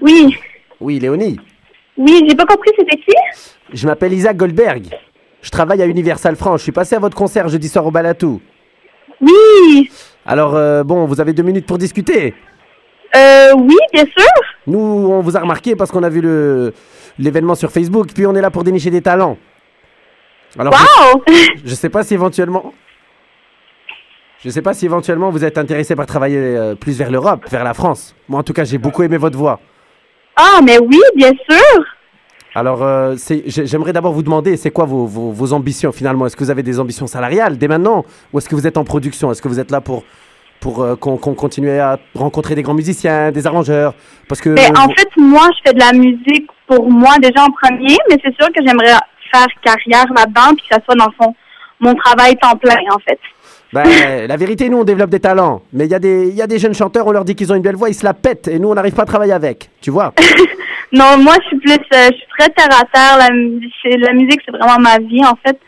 Oui, 0.00 0.38
Oui, 0.80 1.00
Léonie. 1.00 1.40
oui, 1.96 2.24
j'ai 2.28 2.36
pas 2.36 2.46
compris, 2.46 2.70
c'était 2.78 2.96
qui? 2.96 3.12
Je 3.72 3.86
m'appelle 3.88 4.12
Isaac 4.12 4.36
Goldberg. 4.36 4.86
Je 5.42 5.50
travaille 5.50 5.82
à 5.82 5.86
Universal 5.86 6.36
France. 6.36 6.60
Je 6.60 6.62
suis 6.64 6.72
passé 6.72 6.94
à 6.94 7.00
votre 7.00 7.16
concert 7.16 7.48
jeudi 7.48 7.68
soir 7.68 7.84
au 7.84 7.90
Balatou. 7.90 8.40
Oui, 9.20 9.90
Alors, 10.24 10.54
euh, 10.54 10.84
bon, 10.84 11.06
vous 11.06 11.20
avez 11.20 11.32
deux 11.32 11.42
minutes 11.42 11.66
pour 11.66 11.78
discuter. 11.78 12.34
Euh, 13.16 13.52
oui, 13.56 13.76
bien 13.92 14.04
sûr. 14.04 14.26
Nous, 14.66 14.78
on 14.78 15.20
vous 15.20 15.36
a 15.36 15.40
remarqué 15.40 15.76
parce 15.76 15.90
qu'on 15.90 16.02
a 16.02 16.08
vu 16.08 16.20
le 16.20 16.72
l'événement 17.18 17.54
sur 17.56 17.70
Facebook, 17.72 18.08
puis 18.14 18.26
on 18.26 18.34
est 18.36 18.40
là 18.40 18.50
pour 18.50 18.62
dénicher 18.64 18.90
des 18.90 19.02
talents. 19.02 19.36
Alors, 20.58 20.72
Wow 20.72 21.22
je, 21.26 21.60
je 21.64 21.74
sais 21.74 21.88
pas 21.88 22.04
si 22.04 22.14
éventuellement, 22.14 22.72
je 24.44 24.50
sais 24.50 24.62
pas 24.62 24.72
si 24.72 24.84
éventuellement 24.86 25.30
vous 25.30 25.44
êtes 25.44 25.58
intéressé 25.58 25.96
par 25.96 26.06
travailler 26.06 26.38
euh, 26.38 26.74
plus 26.76 26.96
vers 26.96 27.10
l'Europe, 27.10 27.48
vers 27.50 27.64
la 27.64 27.74
France. 27.74 28.14
Moi, 28.28 28.38
en 28.38 28.42
tout 28.44 28.52
cas, 28.52 28.64
j'ai 28.64 28.78
beaucoup 28.78 29.02
aimé 29.02 29.16
votre 29.16 29.36
voix. 29.36 29.58
Ah, 30.36 30.60
mais 30.64 30.78
oui, 30.78 31.00
bien 31.16 31.32
sûr. 31.48 31.84
Alors, 32.54 32.82
euh, 32.82 33.14
c'est- 33.16 33.42
j'aimerais 33.66 33.92
d'abord 33.92 34.12
vous 34.12 34.22
demander, 34.22 34.56
c'est 34.56 34.70
quoi 34.70 34.84
vos, 34.84 35.06
vos- 35.06 35.32
vos 35.32 35.52
ambitions 35.52 35.90
finalement? 35.92 36.26
Est-ce 36.26 36.36
que 36.36 36.44
vous 36.44 36.50
avez 36.50 36.62
des 36.62 36.78
ambitions 36.78 37.06
salariales 37.08 37.58
dès 37.58 37.68
maintenant? 37.68 38.04
Ou 38.32 38.38
est-ce 38.38 38.48
que 38.48 38.54
vous 38.54 38.66
êtes 38.66 38.78
en 38.78 38.84
production? 38.84 39.30
Est-ce 39.32 39.42
que 39.42 39.48
vous 39.48 39.58
êtes 39.60 39.70
là 39.72 39.80
pour, 39.80 40.04
pour 40.60 40.82
euh, 40.82 40.96
qu'on 40.96 41.16
continue 41.18 41.70
à 41.78 41.98
rencontrer 42.14 42.54
des 42.54 42.62
grands 42.62 42.74
musiciens, 42.74 43.30
des 43.30 43.46
arrangeurs 43.46 43.94
Parce 44.28 44.40
que 44.40 44.50
Mais 44.50 44.66
en 44.78 44.86
vous- 44.86 44.94
fait, 44.98 45.08
moi, 45.16 45.48
je 45.56 45.70
fais 45.70 45.74
de 45.74 45.80
la 45.80 45.92
musique 45.92 46.48
pour 46.66 46.90
moi 46.90 47.16
déjà 47.20 47.44
en 47.44 47.50
premier, 47.50 47.96
mais 48.10 48.16
c'est 48.24 48.34
sûr 48.40 48.48
que 48.52 48.60
j'aimerais 48.66 48.92
faire 49.32 49.46
carrière 49.62 50.06
là-dedans, 50.14 50.54
puis 50.56 50.66
que 50.68 50.74
ça 50.74 50.80
soit 50.84 50.94
dans 50.96 51.10
fond 51.20 51.34
mon 51.80 51.94
travail 51.94 52.34
temps 52.36 52.56
plein, 52.56 52.76
en 52.92 52.98
fait. 52.98 53.18
ben, 53.72 53.84
la 54.28 54.36
vérité, 54.36 54.68
nous, 54.68 54.78
on 54.78 54.84
développe 54.84 55.10
des 55.10 55.20
talents. 55.20 55.62
Mais 55.72 55.84
il 55.84 55.90
y, 55.92 55.94
a 55.94 55.98
des- 56.00 56.28
il 56.28 56.34
y 56.34 56.42
a 56.42 56.46
des 56.46 56.58
jeunes 56.58 56.74
chanteurs, 56.74 57.06
on 57.06 57.12
leur 57.12 57.24
dit 57.24 57.34
qu'ils 57.36 57.52
ont 57.52 57.56
une 57.56 57.62
belle 57.62 57.76
voix, 57.76 57.88
ils 57.88 57.94
se 57.94 58.04
la 58.04 58.14
pètent. 58.14 58.48
Et 58.48 58.58
nous, 58.58 58.68
on 58.70 58.74
n'arrive 58.74 58.94
pas 58.94 59.02
à 59.02 59.06
travailler 59.06 59.32
avec. 59.34 59.70
Tu 59.80 59.90
vois 59.90 60.12
Non, 60.92 61.18
moi, 61.18 61.34
je 61.42 61.48
suis 61.48 61.58
plus, 61.58 61.72
euh, 61.74 62.08
je 62.10 62.16
suis 62.16 62.26
très 62.38 62.48
terre 62.48 62.68
à 62.72 62.84
terre. 62.86 63.18
La 63.18 64.12
musique, 64.14 64.40
c'est 64.44 64.50
vraiment 64.50 64.78
ma 64.80 64.98
vie, 64.98 65.22
en 65.24 65.34
fait. 65.46 65.58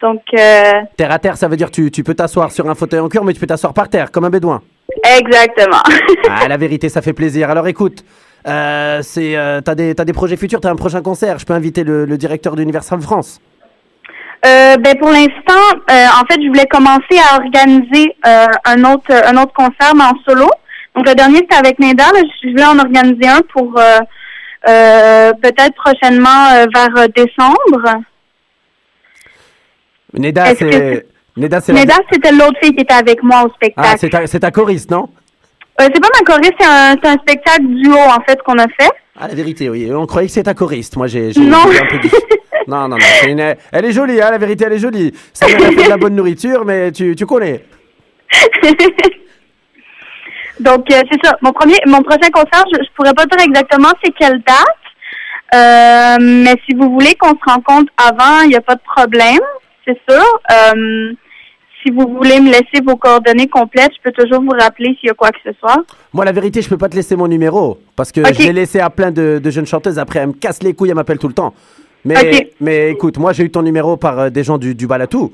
Donc, 0.00 0.22
euh, 0.32 0.72
Terre 0.96 1.12
à 1.12 1.18
terre, 1.18 1.36
ça 1.36 1.48
veut 1.48 1.56
dire 1.56 1.70
tu, 1.70 1.90
tu 1.90 2.02
peux 2.02 2.14
t'asseoir 2.14 2.50
sur 2.50 2.68
un 2.68 2.74
fauteuil 2.74 3.00
en 3.00 3.08
cuir, 3.08 3.22
mais 3.24 3.34
tu 3.34 3.40
peux 3.40 3.46
t'asseoir 3.46 3.74
par 3.74 3.88
terre, 3.88 4.10
comme 4.10 4.24
un 4.24 4.30
bédouin. 4.30 4.62
exactement. 5.18 5.82
Ah, 6.28 6.48
la 6.48 6.56
vérité, 6.56 6.88
ça 6.88 7.02
fait 7.02 7.12
plaisir. 7.12 7.50
Alors 7.50 7.66
écoute, 7.66 8.04
euh, 8.46 9.00
c'est, 9.02 9.36
euh, 9.36 9.60
t'as 9.60 9.74
des, 9.74 9.94
t'as 9.94 10.04
des 10.04 10.12
projets 10.12 10.36
futurs, 10.36 10.60
t'as 10.60 10.70
un 10.70 10.76
prochain 10.76 11.02
concert. 11.02 11.38
Je 11.38 11.44
peux 11.44 11.52
inviter 11.52 11.84
le, 11.84 12.04
le 12.04 12.16
directeur 12.16 12.56
d'Universal 12.56 13.00
France. 13.00 13.40
Euh, 14.46 14.76
ben 14.78 14.96
pour 14.98 15.10
l'instant, 15.10 15.78
euh, 15.90 16.06
en 16.18 16.24
fait, 16.30 16.40
je 16.42 16.48
voulais 16.48 16.66
commencer 16.66 17.18
à 17.30 17.36
organiser 17.36 18.14
euh, 18.26 18.46
un 18.64 18.84
autre 18.84 19.12
un 19.26 19.36
autre 19.36 19.52
concert 19.52 19.94
mais 19.94 20.04
en 20.04 20.14
solo. 20.26 20.48
Donc 20.96 21.06
le 21.06 21.14
dernier 21.14 21.38
c'était 21.38 21.56
avec 21.56 21.78
Neda. 21.78 22.04
Là, 22.04 22.20
je 22.42 22.48
voulais 22.48 22.64
en 22.64 22.78
organiser 22.78 23.28
un 23.28 23.40
pour 23.52 23.74
peut-être 24.64 25.74
prochainement 25.74 26.66
vers 26.74 27.08
décembre. 27.14 28.00
Neda, 30.14 30.54
c'est. 30.54 31.06
Neda, 31.36 31.60
c'est 31.60 31.72
la- 31.72 31.80
Neda, 31.80 31.94
c'était 32.12 32.32
l'autre 32.32 32.58
fille 32.62 32.74
qui 32.74 32.82
était 32.82 32.94
avec 32.94 33.22
moi 33.22 33.42
au 33.44 33.48
Ah, 33.48 33.54
spectacle. 33.54 33.96
c'est 33.98 34.10
ta, 34.10 34.26
c'est 34.26 34.40
ta 34.40 34.50
choriste, 34.50 34.90
non? 34.90 35.08
Euh, 35.80 35.88
c'est 35.94 36.00
pas 36.00 36.08
ma 36.18 36.24
choriste, 36.24 36.54
c'est 36.60 36.66
un, 36.66 36.92
un 37.02 37.18
spectacle 37.18 37.62
duo 37.66 37.94
en 37.96 38.20
fait 38.28 38.40
qu'on 38.42 38.58
a 38.58 38.66
fait. 38.68 38.90
Ah, 39.18 39.28
la 39.28 39.34
vérité, 39.34 39.68
oui. 39.70 39.90
On 39.94 40.06
croyait 40.06 40.26
que 40.28 40.32
c'était 40.34 40.44
ta 40.50 40.54
choriste. 40.54 40.96
Moi, 40.96 41.06
j'ai. 41.06 41.32
Non. 41.36 41.58
j'ai 41.70 41.78
un 41.80 41.86
peu 41.86 41.98
dit- 41.98 42.10
Non, 42.66 42.88
non, 42.88 42.96
non. 42.96 43.28
une- 43.28 43.54
Elle 43.72 43.84
est 43.84 43.92
jolie, 43.92 44.20
hein, 44.20 44.30
la 44.30 44.38
vérité, 44.38 44.64
elle 44.66 44.72
est 44.74 44.78
jolie. 44.78 45.12
Ça 45.32 45.46
elle 45.48 45.64
a 45.64 45.70
fait 45.70 45.84
de 45.84 45.88
la 45.88 45.96
bonne 45.96 46.14
nourriture, 46.14 46.64
mais 46.64 46.90
tu, 46.92 47.14
tu 47.16 47.24
connais. 47.26 47.64
Donc 50.60 50.90
euh, 50.92 51.02
c'est 51.10 51.24
ça. 51.26 51.36
Mon 51.42 51.52
premier, 51.52 51.76
mon 51.86 52.02
prochain 52.02 52.30
concert, 52.32 52.64
je, 52.72 52.82
je 52.84 52.88
pourrais 52.94 53.14
pas 53.14 53.24
dire 53.26 53.40
exactement 53.44 53.88
c'est 54.04 54.12
quelle 54.12 54.40
date, 54.42 54.76
Euh, 55.52 56.16
mais 56.20 56.54
si 56.64 56.76
vous 56.76 56.90
voulez 56.92 57.14
qu'on 57.18 57.30
se 57.30 57.44
rencontre 57.52 57.90
avant, 57.96 58.42
il 58.44 58.50
n'y 58.50 58.56
a 58.56 58.60
pas 58.60 58.76
de 58.76 58.80
problème, 58.94 59.40
c'est 60.06 60.12
sûr. 60.14 60.40
Euh, 60.52 61.12
si 61.82 61.90
vous 61.92 62.06
voulez 62.14 62.40
me 62.40 62.48
laisser 62.50 62.84
vos 62.84 62.96
coordonnées 62.96 63.48
complètes, 63.48 63.90
je 63.96 64.02
peux 64.10 64.12
toujours 64.12 64.42
vous 64.42 64.50
rappeler 64.58 64.94
s'il 65.00 65.06
y 65.08 65.10
a 65.10 65.14
quoi 65.14 65.30
que 65.30 65.38
ce 65.44 65.50
soit. 65.58 65.82
Moi, 66.12 66.24
la 66.24 66.32
vérité, 66.32 66.60
je 66.60 66.68
peux 66.68 66.76
pas 66.76 66.88
te 66.90 66.96
laisser 66.96 67.16
mon 67.16 67.26
numéro. 67.26 67.78
Parce 67.96 68.12
que 68.12 68.20
Ok. 68.20 68.34
je 68.38 68.42
l'ai 68.48 68.52
laissé 68.52 68.80
à 68.80 68.90
plein 68.90 69.10
de, 69.10 69.40
de 69.42 69.50
jeunes 69.50 69.66
chanteuses. 69.66 69.98
Après, 69.98 70.18
elles 70.20 70.28
me 70.28 70.32
cassent 70.34 70.62
les 70.62 70.74
couilles, 70.74 70.90
elles 70.90 70.94
m'appellent 70.94 71.18
tout 71.18 71.28
le 71.28 71.34
temps. 71.34 71.54
Mais, 72.04 72.50
mais 72.60 72.90
écoute, 72.90 73.18
moi, 73.18 73.32
j'ai 73.32 73.44
eu 73.44 73.50
ton 73.50 73.62
numéro 73.62 73.96
par 73.96 74.18
euh, 74.18 74.30
des 74.30 74.44
gens 74.44 74.58
du, 74.58 74.74
du 74.74 74.86
Balatou. 74.86 75.32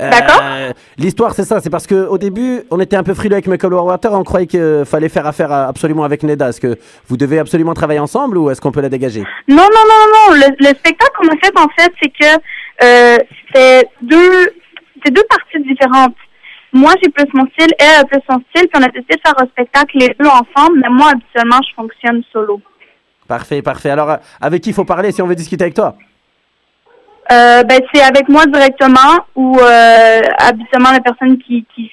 Euh, 0.00 0.08
D'accord. 0.10 0.40
L'histoire, 0.98 1.34
c'est 1.34 1.44
ça. 1.44 1.60
C'est 1.60 1.68
parce 1.68 1.86
qu'au 1.86 2.16
début, 2.16 2.62
on 2.70 2.80
était 2.80 2.96
un 2.96 3.02
peu 3.02 3.12
frileux 3.12 3.34
avec 3.34 3.46
Michael 3.46 3.74
Water. 3.74 4.12
On 4.12 4.22
croyait 4.24 4.46
qu'il 4.46 4.84
fallait 4.86 5.08
faire 5.10 5.26
affaire 5.26 5.52
absolument 5.52 6.04
avec 6.04 6.22
Neda. 6.22 6.48
Est-ce 6.48 6.60
que 6.60 6.78
vous 7.08 7.16
devez 7.16 7.38
absolument 7.40 7.74
travailler 7.74 8.00
ensemble 8.00 8.38
ou 8.38 8.50
est-ce 8.50 8.60
qu'on 8.60 8.72
peut 8.72 8.80
la 8.80 8.88
dégager? 8.88 9.22
Non, 9.48 9.56
non, 9.56 9.62
non, 9.64 10.06
non. 10.30 10.34
Le, 10.36 10.56
le 10.60 10.74
spectacle 10.76 11.10
qu'on 11.18 11.28
a 11.28 11.36
fait, 11.42 11.52
en 11.58 11.68
fait, 11.76 11.92
c'est 12.02 12.08
que 12.08 12.40
euh, 12.84 13.16
c'est 13.54 13.88
deux, 14.00 14.48
c'est 15.04 15.12
deux 15.12 15.24
parties 15.28 15.62
différentes. 15.62 16.16
Moi, 16.72 16.92
j'ai 17.02 17.10
plus 17.10 17.26
mon 17.34 17.46
style, 17.48 17.72
elle 17.78 18.00
a 18.00 18.04
plus 18.04 18.20
son 18.28 18.42
style, 18.50 18.68
puis 18.68 18.80
on 18.80 18.82
a 18.82 18.88
décidé 18.88 19.16
de 19.16 19.20
faire 19.24 19.34
un 19.38 19.46
spectacle 19.46 19.98
les 19.98 20.14
deux 20.18 20.26
ensemble, 20.26 20.80
mais 20.80 20.88
moi, 20.88 21.10
habituellement, 21.10 21.60
je 21.68 21.74
fonctionne 21.74 22.22
solo. 22.32 22.60
Parfait, 23.28 23.62
parfait. 23.62 23.90
Alors, 23.90 24.16
avec 24.40 24.62
qui 24.62 24.70
il 24.70 24.74
faut 24.74 24.84
parler 24.84 25.12
si 25.12 25.20
on 25.22 25.26
veut 25.26 25.34
discuter 25.34 25.64
avec 25.64 25.74
toi? 25.74 25.96
Euh, 27.30 27.62
ben, 27.62 27.80
c'est 27.92 28.02
avec 28.02 28.28
moi 28.28 28.46
directement 28.46 29.24
ou 29.36 29.58
euh, 29.58 30.20
habituellement 30.38 30.90
la 30.90 31.00
personne 31.00 31.38
qui, 31.38 31.64
qui 31.74 31.90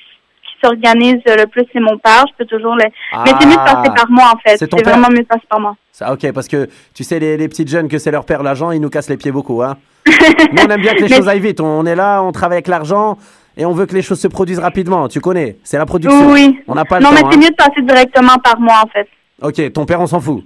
s'organise 0.64 1.22
le 1.26 1.46
plus, 1.46 1.64
c'est 1.74 1.80
mon 1.80 1.98
père. 1.98 2.26
Je 2.30 2.34
peux 2.38 2.46
toujours 2.46 2.76
le... 2.76 2.86
Mais 3.26 3.32
c'est 3.40 3.46
mieux 3.48 3.54
de 3.54 3.58
passer 3.58 3.90
par 3.96 4.10
moi, 4.10 4.32
en 4.34 4.38
fait. 4.40 4.58
C'est 4.58 4.68
ton 4.68 4.78
C'est 4.78 4.84
père? 4.84 4.94
vraiment 4.94 5.10
mieux 5.10 5.24
de 5.24 5.28
passer 5.28 5.46
par 5.50 5.60
moi. 5.60 5.76
Ça, 5.92 6.14
ok, 6.14 6.32
parce 6.32 6.48
que 6.48 6.68
tu 6.94 7.04
sais, 7.04 7.20
les, 7.20 7.38
les 7.38 7.48
petites 7.50 7.68
jeunes, 7.68 7.88
que 7.88 7.98
c'est 7.98 8.12
leur 8.12 8.26
père 8.26 8.42
l'argent, 8.44 8.72
ils 8.72 8.80
nous 8.82 8.90
cassent 8.90 9.10
les 9.10 9.18
pieds 9.18 9.32
beaucoup. 9.32 9.62
Hein 9.62 9.78
Nous, 10.08 10.64
on 10.66 10.70
aime 10.70 10.82
bien 10.82 10.94
que 10.94 11.02
les 11.02 11.10
Mais- 11.10 11.16
choses 11.16 11.28
aillent 11.28 11.40
vite. 11.40 11.60
On 11.60 11.86
est 11.86 11.96
là, 11.96 12.22
on 12.24 12.32
travaille 12.32 12.58
avec 12.58 12.68
l'argent 12.68 13.18
et 13.58 13.66
on 13.66 13.74
veut 13.74 13.86
que 13.86 13.94
les 13.96 14.02
choses 14.02 14.20
se 14.20 14.28
produisent 14.28 14.60
rapidement. 14.60 15.08
Tu 15.10 15.20
connais, 15.20 15.58
c'est 15.64 15.78
la 15.78 15.86
production. 15.86 16.32
Oui. 16.32 16.60
On 16.68 16.76
n'a 16.76 16.86
pas 16.86 17.00
le 17.00 17.04
non, 17.04 17.12
mais 17.12 17.18
c'est 17.20 17.26
hein. 17.36 17.38
mieux 17.42 17.50
de 17.50 17.56
passer 17.56 17.82
directement 17.82 18.38
par 18.44 18.60
moi, 18.60 18.82
en 18.84 18.88
fait. 18.88 19.08
Ok, 19.42 19.74
ton 19.74 19.86
père, 19.86 20.00
on 20.02 20.08
s'en 20.08 20.20
fout. 20.20 20.44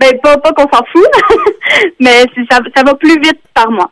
Ben, 0.00 0.12
pas, 0.20 0.36
pas 0.38 0.52
qu'on 0.52 0.68
s'en 0.72 0.82
fout, 0.92 1.06
mais 2.00 2.24
ça, 2.50 2.58
ça 2.74 2.82
va 2.84 2.94
plus 2.94 3.14
vite 3.20 3.40
par 3.54 3.70
moi. 3.70 3.88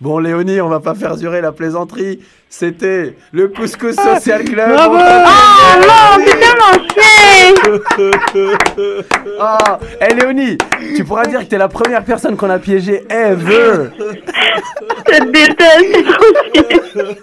Bon, 0.00 0.18
Léonie, 0.18 0.60
on 0.62 0.68
va 0.68 0.80
pas 0.80 0.94
faire 0.94 1.16
durer 1.16 1.40
la 1.42 1.52
plaisanterie. 1.52 2.20
C'était 2.48 3.16
le 3.32 3.48
Couscous 3.48 3.94
Social 3.96 4.44
Club. 4.44 4.70
Bravo 4.72 4.96
Oh 4.96 6.18
non, 6.18 6.24
chien! 6.88 7.54
Ah, 9.38 9.78
hé 10.00 10.14
Léonie, 10.14 10.56
tu 10.96 11.04
pourras 11.04 11.26
dire 11.26 11.40
que 11.40 11.44
t'es 11.44 11.58
la 11.58 11.68
première 11.68 12.02
personne 12.04 12.36
qu'on 12.36 12.48
a 12.50 12.58
piégée 12.58 13.04
ever. 13.10 13.90
Je 13.98 15.02
te 15.04 15.24
déteste, 15.30 15.62
c'est. 16.94 17.18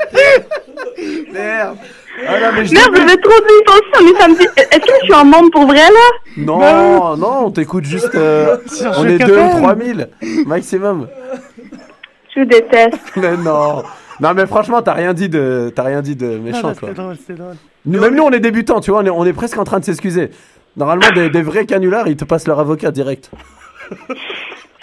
Merde. 1.34 1.78
Ah 2.28 2.40
non, 2.40 2.48
mais 2.56 2.66
je 2.66 2.74
Merde, 2.74 2.94
t'ai 2.94 2.98
je 2.98 3.02
vu. 3.02 3.08
vais 3.10 3.18
trop 3.18 3.40
de 3.40 3.64
temps 3.66 3.74
on 4.02 4.08
est 4.08 4.20
samedi. 4.22 4.48
Est-ce 4.58 4.80
que 4.80 4.92
je 5.02 5.06
suis 5.06 5.14
en 5.14 5.26
monde 5.26 5.52
pour 5.52 5.66
vrai, 5.68 5.76
là? 5.78 6.10
Non, 6.38 7.16
non, 7.18 7.46
on 7.46 7.52
t'écoute 7.52 7.86
juste. 7.86 8.16
euh, 8.16 8.58
on 8.98 9.06
est 9.08 9.18
2 9.20 9.34
ou 9.34 9.38
FM. 9.38 9.62
3000 9.62 10.10
maximum. 10.48 11.08
Je 12.38 12.42
vous 12.44 12.48
déteste. 12.48 13.00
Mais 13.18 13.36
non. 13.38 13.84
Non, 14.20 14.34
mais 14.36 14.48
franchement, 14.48 14.82
t'as 14.82 14.94
rien 14.94 15.14
dit 15.14 15.30
de, 15.30 15.72
t'as 15.76 15.84
rien 15.84 16.02
dit 16.02 16.16
de 16.16 16.38
méchant, 16.40 16.70
non, 16.70 16.74
quoi. 16.76 16.90
C'était 16.90 16.94
drôle, 17.02 17.16
c'était 17.18 17.34
drôle. 17.34 17.56
Nous, 17.86 18.00
même 18.00 18.16
nous, 18.16 18.24
on 18.24 18.32
est 18.32 18.40
débutants, 18.40 18.80
tu 18.80 18.90
vois, 18.90 19.02
on 19.02 19.06
est, 19.06 19.10
on 19.12 19.26
est 19.26 19.34
presque 19.34 19.60
en 19.60 19.64
train 19.64 19.80
de 19.80 19.86
s'excuser. 19.86 20.32
Normalement, 20.76 21.06
des, 21.14 21.30
des 21.30 21.42
vrais 21.44 21.66
canulars, 21.68 22.08
ils 22.08 22.16
te 22.18 22.26
passent 22.26 22.48
leur 22.48 22.60
avocat 22.60 22.90
direct. 22.90 23.30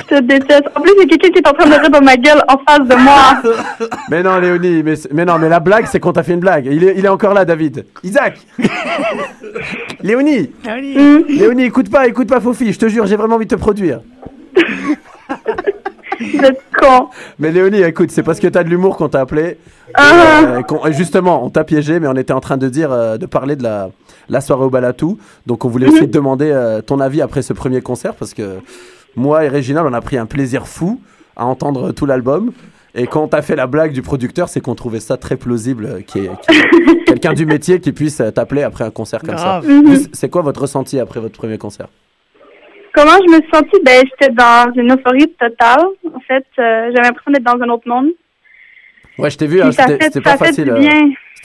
Je 0.01 0.05
te 0.07 0.21
déteste. 0.21 0.65
En 0.77 0.81
plus, 0.81 0.93
il 0.97 1.01
y 1.01 1.03
a 1.03 1.07
quelqu'un 1.07 1.31
qui 1.31 1.39
est 1.39 1.49
en 1.49 1.53
train 1.53 1.69
de 1.69 1.75
rire 1.81 1.91
dans 1.91 2.01
ma 2.01 2.17
gueule 2.17 2.43
en 2.49 2.59
face 2.59 2.87
de 2.89 2.95
moi. 2.95 3.89
Mais 4.11 4.23
non, 4.23 4.39
Léonie, 4.39 4.83
mais, 4.85 4.95
c'est- 4.97 5.13
mais 5.13 5.25
non, 5.25 5.39
mais 5.41 5.49
la 5.49 5.59
blague, 5.61 5.87
c'est 5.87 5.99
qu'on 5.99 6.13
t'a 6.13 6.23
fait 6.23 6.35
une 6.35 6.41
blague. 6.41 6.67
Il 6.71 6.85
est, 6.85 6.95
il 6.97 7.05
est 7.05 7.09
encore 7.09 7.35
là, 7.35 7.45
David. 7.45 7.87
Isaac 8.05 8.39
Léonie 10.03 10.51
Allez. 10.67 10.95
Hmm? 10.97 11.25
Léonie, 11.29 11.65
écoute 11.65 11.91
pas, 11.91 12.07
écoute 12.07 12.29
pas, 12.29 12.41
Fofi, 12.41 12.73
je 12.73 12.79
te 12.79 12.87
jure, 12.89 13.07
j'ai 13.07 13.17
vraiment 13.17 13.35
envie 13.37 13.47
de 13.47 13.55
te 13.55 13.61
produire. 13.61 14.01
Vous 16.21 16.41
êtes 16.45 16.61
con. 16.79 17.09
Mais 17.39 17.51
Léonie, 17.53 17.83
écoute, 17.83 18.11
c'est 18.11 18.23
parce 18.23 18.41
que 18.41 18.47
t'as 18.49 18.63
de 18.65 18.69
l'humour 18.69 18.97
qu'on 18.97 19.09
t'a 19.09 19.21
appelé. 19.21 19.59
Euh, 20.01 20.61
et 20.89 20.93
justement, 20.93 21.45
on 21.45 21.51
t'a 21.51 21.65
piégé, 21.65 22.01
mais 22.01 22.09
on 22.09 22.15
était 22.17 22.33
en 22.33 22.41
train 22.41 22.57
de 22.57 22.69
dire, 22.69 22.91
euh, 22.93 23.17
de 23.17 23.27
parler 23.27 23.57
de 23.57 23.63
la, 23.63 23.91
la 24.29 24.41
soirée 24.41 24.65
au 24.65 24.71
Balatou. 24.71 25.19
Donc 25.47 25.65
on 25.65 25.69
voulait 25.69 25.89
aussi 25.89 26.01
te 26.01 26.05
demander 26.13 26.51
euh, 26.51 26.81
ton 26.81 27.01
avis 27.01 27.21
après 27.23 27.43
ce 27.43 27.53
premier 27.53 27.81
concert, 27.81 28.15
parce 28.15 28.35
que 28.35 28.59
moi 29.17 29.45
et 29.45 29.49
Réginal, 29.49 29.87
on 29.87 29.93
a 29.93 30.01
pris 30.01 30.17
un 30.19 30.27
plaisir 30.27 30.67
fou 30.67 31.01
à 31.37 31.47
entendre 31.47 31.93
tout 31.93 32.07
l'album. 32.07 32.53
Et 32.97 33.09
quand 33.09 33.25
on 33.25 33.29
t'a 33.29 33.43
fait 33.43 33.57
la 33.57 33.67
blague 33.67 33.91
du 33.93 34.03
producteur, 34.03 34.49
c'est 34.49 34.61
qu'on 34.61 34.77
trouvait 34.77 35.01
ça 35.01 35.17
très 35.17 35.37
plausible, 35.37 35.87
euh, 35.87 36.01
qu'il 36.01 36.23
y 36.23 36.27
ait- 36.27 36.31
qu'il 36.47 36.55
y 36.55 36.91
ait 36.93 37.05
quelqu'un 37.07 37.33
du 37.33 37.45
métier 37.45 37.81
qui 37.81 37.91
puisse 37.93 38.23
t'appeler 38.35 38.63
après 38.63 38.85
un 38.85 38.91
concert 38.91 39.21
comme 39.21 39.35
Grave. 39.35 39.65
ça. 39.67 39.69
Vous, 39.69 39.97
C'est 40.13 40.29
quoi 40.29 40.43
votre 40.43 40.63
ressenti 40.63 41.01
après 41.01 41.19
votre 41.21 41.37
premier 41.37 41.59
concert? 41.59 41.89
Comment 42.95 43.19
je 43.27 43.31
me 43.33 43.41
suis 43.43 43.51
sentie? 43.53 43.83
Ben, 43.85 44.05
j'étais 44.05 44.33
dans 44.33 44.73
une 44.77 44.93
euphorie 44.93 45.29
totale. 45.41 45.87
En 46.15 46.21
fait, 46.21 46.45
euh, 46.59 46.91
j'avais 46.95 47.09
l'impression 47.09 47.33
d'être 47.33 47.43
dans 47.45 47.61
un 47.63 47.69
autre 47.71 47.89
monde. 47.89 48.09
Ouais, 49.19 49.31
je 49.31 49.39
t'ai 49.39 49.47
vu, 49.47 49.61
hein, 49.63 49.71
c'était 49.73 50.11
fait, 50.11 50.21
pas 50.21 50.37
fait 50.37 50.47
facile. 50.47 50.65
du 50.65 50.71
euh, 50.71 50.79
bien. 50.79 51.01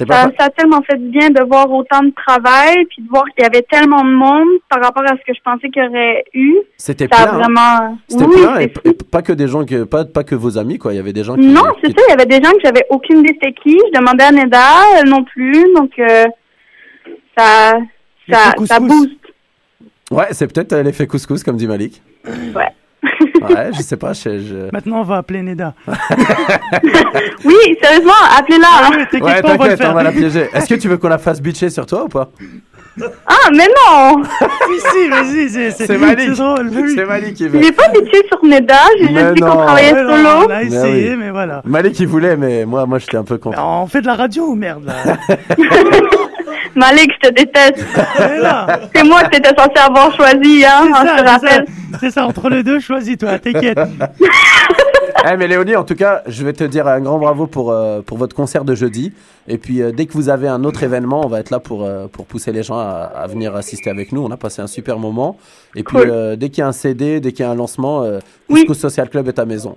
Pas 0.07 0.13
Ça, 0.13 0.29
fa- 0.29 0.31
ça 0.39 0.45
a 0.45 0.49
tellement 0.51 0.81
fait 0.89 0.95
du 0.97 1.09
bien 1.09 1.29
de 1.29 1.43
voir 1.43 1.69
autant 1.71 2.01
de 2.01 2.11
travail, 2.25 2.85
puis 2.85 3.03
de 3.03 3.09
voir 3.09 3.25
qu'il 3.35 3.43
y 3.43 3.45
avait 3.45 3.63
tellement 3.69 4.01
de 4.01 4.09
monde 4.09 4.47
par 4.69 4.81
rapport 4.81 5.03
à 5.03 5.09
ce 5.17 5.21
que 5.27 5.33
je 5.35 5.41
pensais 5.43 5.67
qu'il 5.69 5.83
y 5.83 5.87
aurait 5.87 6.23
eu. 6.33 6.55
C'était 6.77 7.07
plein. 7.09 7.17
hein. 7.19 7.37
vraiment. 7.37 7.97
C'était 8.07 8.23
oui, 8.25 8.41
plein, 8.41 8.59
et, 8.59 8.67
pas 9.11 9.21
que 9.21 9.33
des 9.33 9.47
gens 9.47 9.65
que 9.65 9.83
pas, 9.83 10.05
pas 10.05 10.23
que 10.23 10.35
vos 10.35 10.57
amis 10.57 10.77
quoi. 10.77 10.93
Il 10.93 10.97
y 10.97 10.99
avait 10.99 11.11
des 11.11 11.25
gens 11.25 11.35
qui. 11.35 11.45
Non, 11.47 11.63
qui- 11.83 11.91
c'est 11.91 11.99
ça. 11.99 12.05
Il 12.07 12.11
y 12.11 12.13
avait 12.13 12.25
des 12.27 12.41
gens 12.41 12.51
que 12.53 12.61
j'avais 12.63 12.85
aucune 12.89 13.19
idée 13.19 13.37
c'était 13.41 13.53
qui. 13.61 13.77
Je 13.93 13.99
demandais 13.99 14.23
à 14.23 14.31
Neda, 14.31 14.63
elle 15.01 15.09
non 15.09 15.23
plus. 15.25 15.65
Donc, 15.75 15.91
euh, 15.99 16.25
ça, 17.37 17.73
ça, 18.31 18.53
ça 18.65 18.79
booste. 18.79 19.11
Ouais, 20.11 20.27
c'est 20.31 20.47
peut-être 20.51 20.73
euh, 20.73 20.83
l'effet 20.83 21.07
couscous 21.07 21.43
comme 21.43 21.57
dit 21.57 21.67
Malik. 21.67 22.01
Ouais. 22.27 22.65
Ouais, 23.41 23.69
je 23.73 23.81
sais 23.81 23.95
pas. 23.95 24.11
Je, 24.13 24.39
je- 24.39 24.69
Maintenant, 24.73 24.99
on 25.01 25.03
va 25.03 25.17
appeler 25.17 25.41
Neda. 25.41 25.73
Oui, 27.45 27.55
sérieusement, 27.81 28.11
appelez-la. 28.37 28.67
Ah 28.69 28.89
oui, 28.91 28.97
t'inquiète 29.11 29.23
Ouais, 29.23 29.41
pas, 29.41 29.47
on 29.47 29.51
va 29.51 29.53
le 29.53 29.57
t'inquiète, 29.59 29.77
faire. 29.79 29.91
on 29.91 29.93
va 29.93 30.03
la 30.03 30.11
piéger. 30.11 30.49
Est-ce 30.53 30.67
que 30.67 30.75
tu 30.75 30.87
veux 30.89 30.97
qu'on 30.97 31.07
la 31.07 31.17
fasse 31.17 31.41
bitcher 31.41 31.69
sur 31.69 31.85
toi 31.85 32.03
ou 32.05 32.07
pas? 32.09 32.29
Ah, 33.25 33.49
mais 33.53 33.67
non! 33.67 34.21
Si, 34.23 34.79
si, 34.91 35.09
vas-y, 35.09 35.49
c'est- 35.49 35.97
Malik. 35.97 36.35
c'est 36.35 36.41
oui. 36.75 36.93
C'est 36.95 37.05
Malik 37.05 37.33
qui 37.35 37.47
veut. 37.47 37.61
J'ai 37.63 37.71
pas 37.71 37.87
bitché 37.89 38.27
sur 38.27 38.43
Neda, 38.43 38.75
j'ai 38.99 39.07
juste 39.07 39.33
dit 39.35 39.41
qu'on 39.41 39.47
travaillait 39.55 39.93
Ouais, 39.93 40.03
non, 40.03 40.15
solo. 40.17 40.45
on 40.47 40.49
a 40.49 40.63
essayé, 40.63 41.09
oui. 41.11 41.15
mais 41.17 41.29
voilà. 41.31 41.61
Malik 41.63 41.97
il 41.99 42.07
voulait, 42.07 42.35
mais 42.35 42.65
moi, 42.65 42.85
moi, 42.85 42.99
j'étais 42.99 43.15
un 43.17 43.23
peu 43.23 43.35
Mais 43.35 43.39
contre. 43.39 43.63
On 43.63 43.87
fait 43.87 44.01
de 44.01 44.07
la 44.07 44.15
radio, 44.15 44.53
merde. 44.53 44.83
Là. 44.85 45.15
Malik, 46.75 47.11
je 47.21 47.29
te 47.29 47.33
déteste. 47.33 47.85
C'est 48.95 49.03
moi 49.03 49.23
que 49.23 49.29
t'étais 49.31 49.49
censé 49.57 49.77
avoir 49.79 50.13
choisi, 50.15 50.63
hein, 50.65 50.83
c'est 50.83 50.89
hein, 50.91 51.05
ça, 51.05 51.17
je 51.17 51.21
te 51.21 51.25
c'est 51.27 51.31
rappelle. 51.31 51.65
ça. 51.91 51.97
C'est 51.99 52.11
ça, 52.11 52.25
entre 52.25 52.49
les 52.49 52.63
deux, 52.63 52.79
choisis-toi, 52.79 53.39
t'inquiète. 53.39 53.79
Eh 55.31 55.35
mais 55.35 55.47
Léonie, 55.47 55.75
en 55.75 55.83
tout 55.83 55.95
cas, 55.95 56.21
je 56.27 56.45
vais 56.45 56.53
te 56.53 56.63
dire 56.63 56.87
un 56.87 57.01
grand 57.01 57.17
bravo 57.19 57.45
pour, 57.45 57.71
euh, 57.71 57.99
pour 58.01 58.17
votre 58.17 58.33
concert 58.33 58.63
de 58.63 58.73
jeudi. 58.73 59.11
Et 59.49 59.57
puis, 59.57 59.81
euh, 59.81 59.91
dès 59.91 60.05
que 60.05 60.13
vous 60.13 60.29
avez 60.29 60.47
un 60.47 60.63
autre 60.63 60.81
événement, 60.83 61.25
on 61.25 61.27
va 61.27 61.41
être 61.41 61.49
là 61.49 61.59
pour, 61.59 61.83
euh, 61.83 62.07
pour 62.07 62.25
pousser 62.25 62.53
les 62.53 62.63
gens 62.63 62.77
à, 62.79 63.11
à 63.15 63.27
venir 63.27 63.53
assister 63.53 63.89
avec 63.89 64.13
nous. 64.13 64.23
On 64.23 64.31
a 64.31 64.37
passé 64.37 64.61
un 64.61 64.67
super 64.67 64.97
moment. 64.97 65.35
Et 65.75 65.83
puis, 65.83 65.97
Cool. 65.97 66.09
euh, 66.09 66.35
dès 66.37 66.47
qu'il 66.49 66.59
y 66.59 66.61
a 66.63 66.67
un 66.67 66.71
CD, 66.71 67.19
dès 67.19 67.33
qu'il 67.33 67.43
y 67.43 67.47
a 67.47 67.51
un 67.51 67.55
lancement, 67.55 68.03
euh, 68.03 68.19
Oui. 68.49 68.61
Couscous 68.61 68.79
Social 68.79 69.09
Club 69.09 69.27
est 69.27 69.39
à 69.39 69.45
maison. 69.45 69.75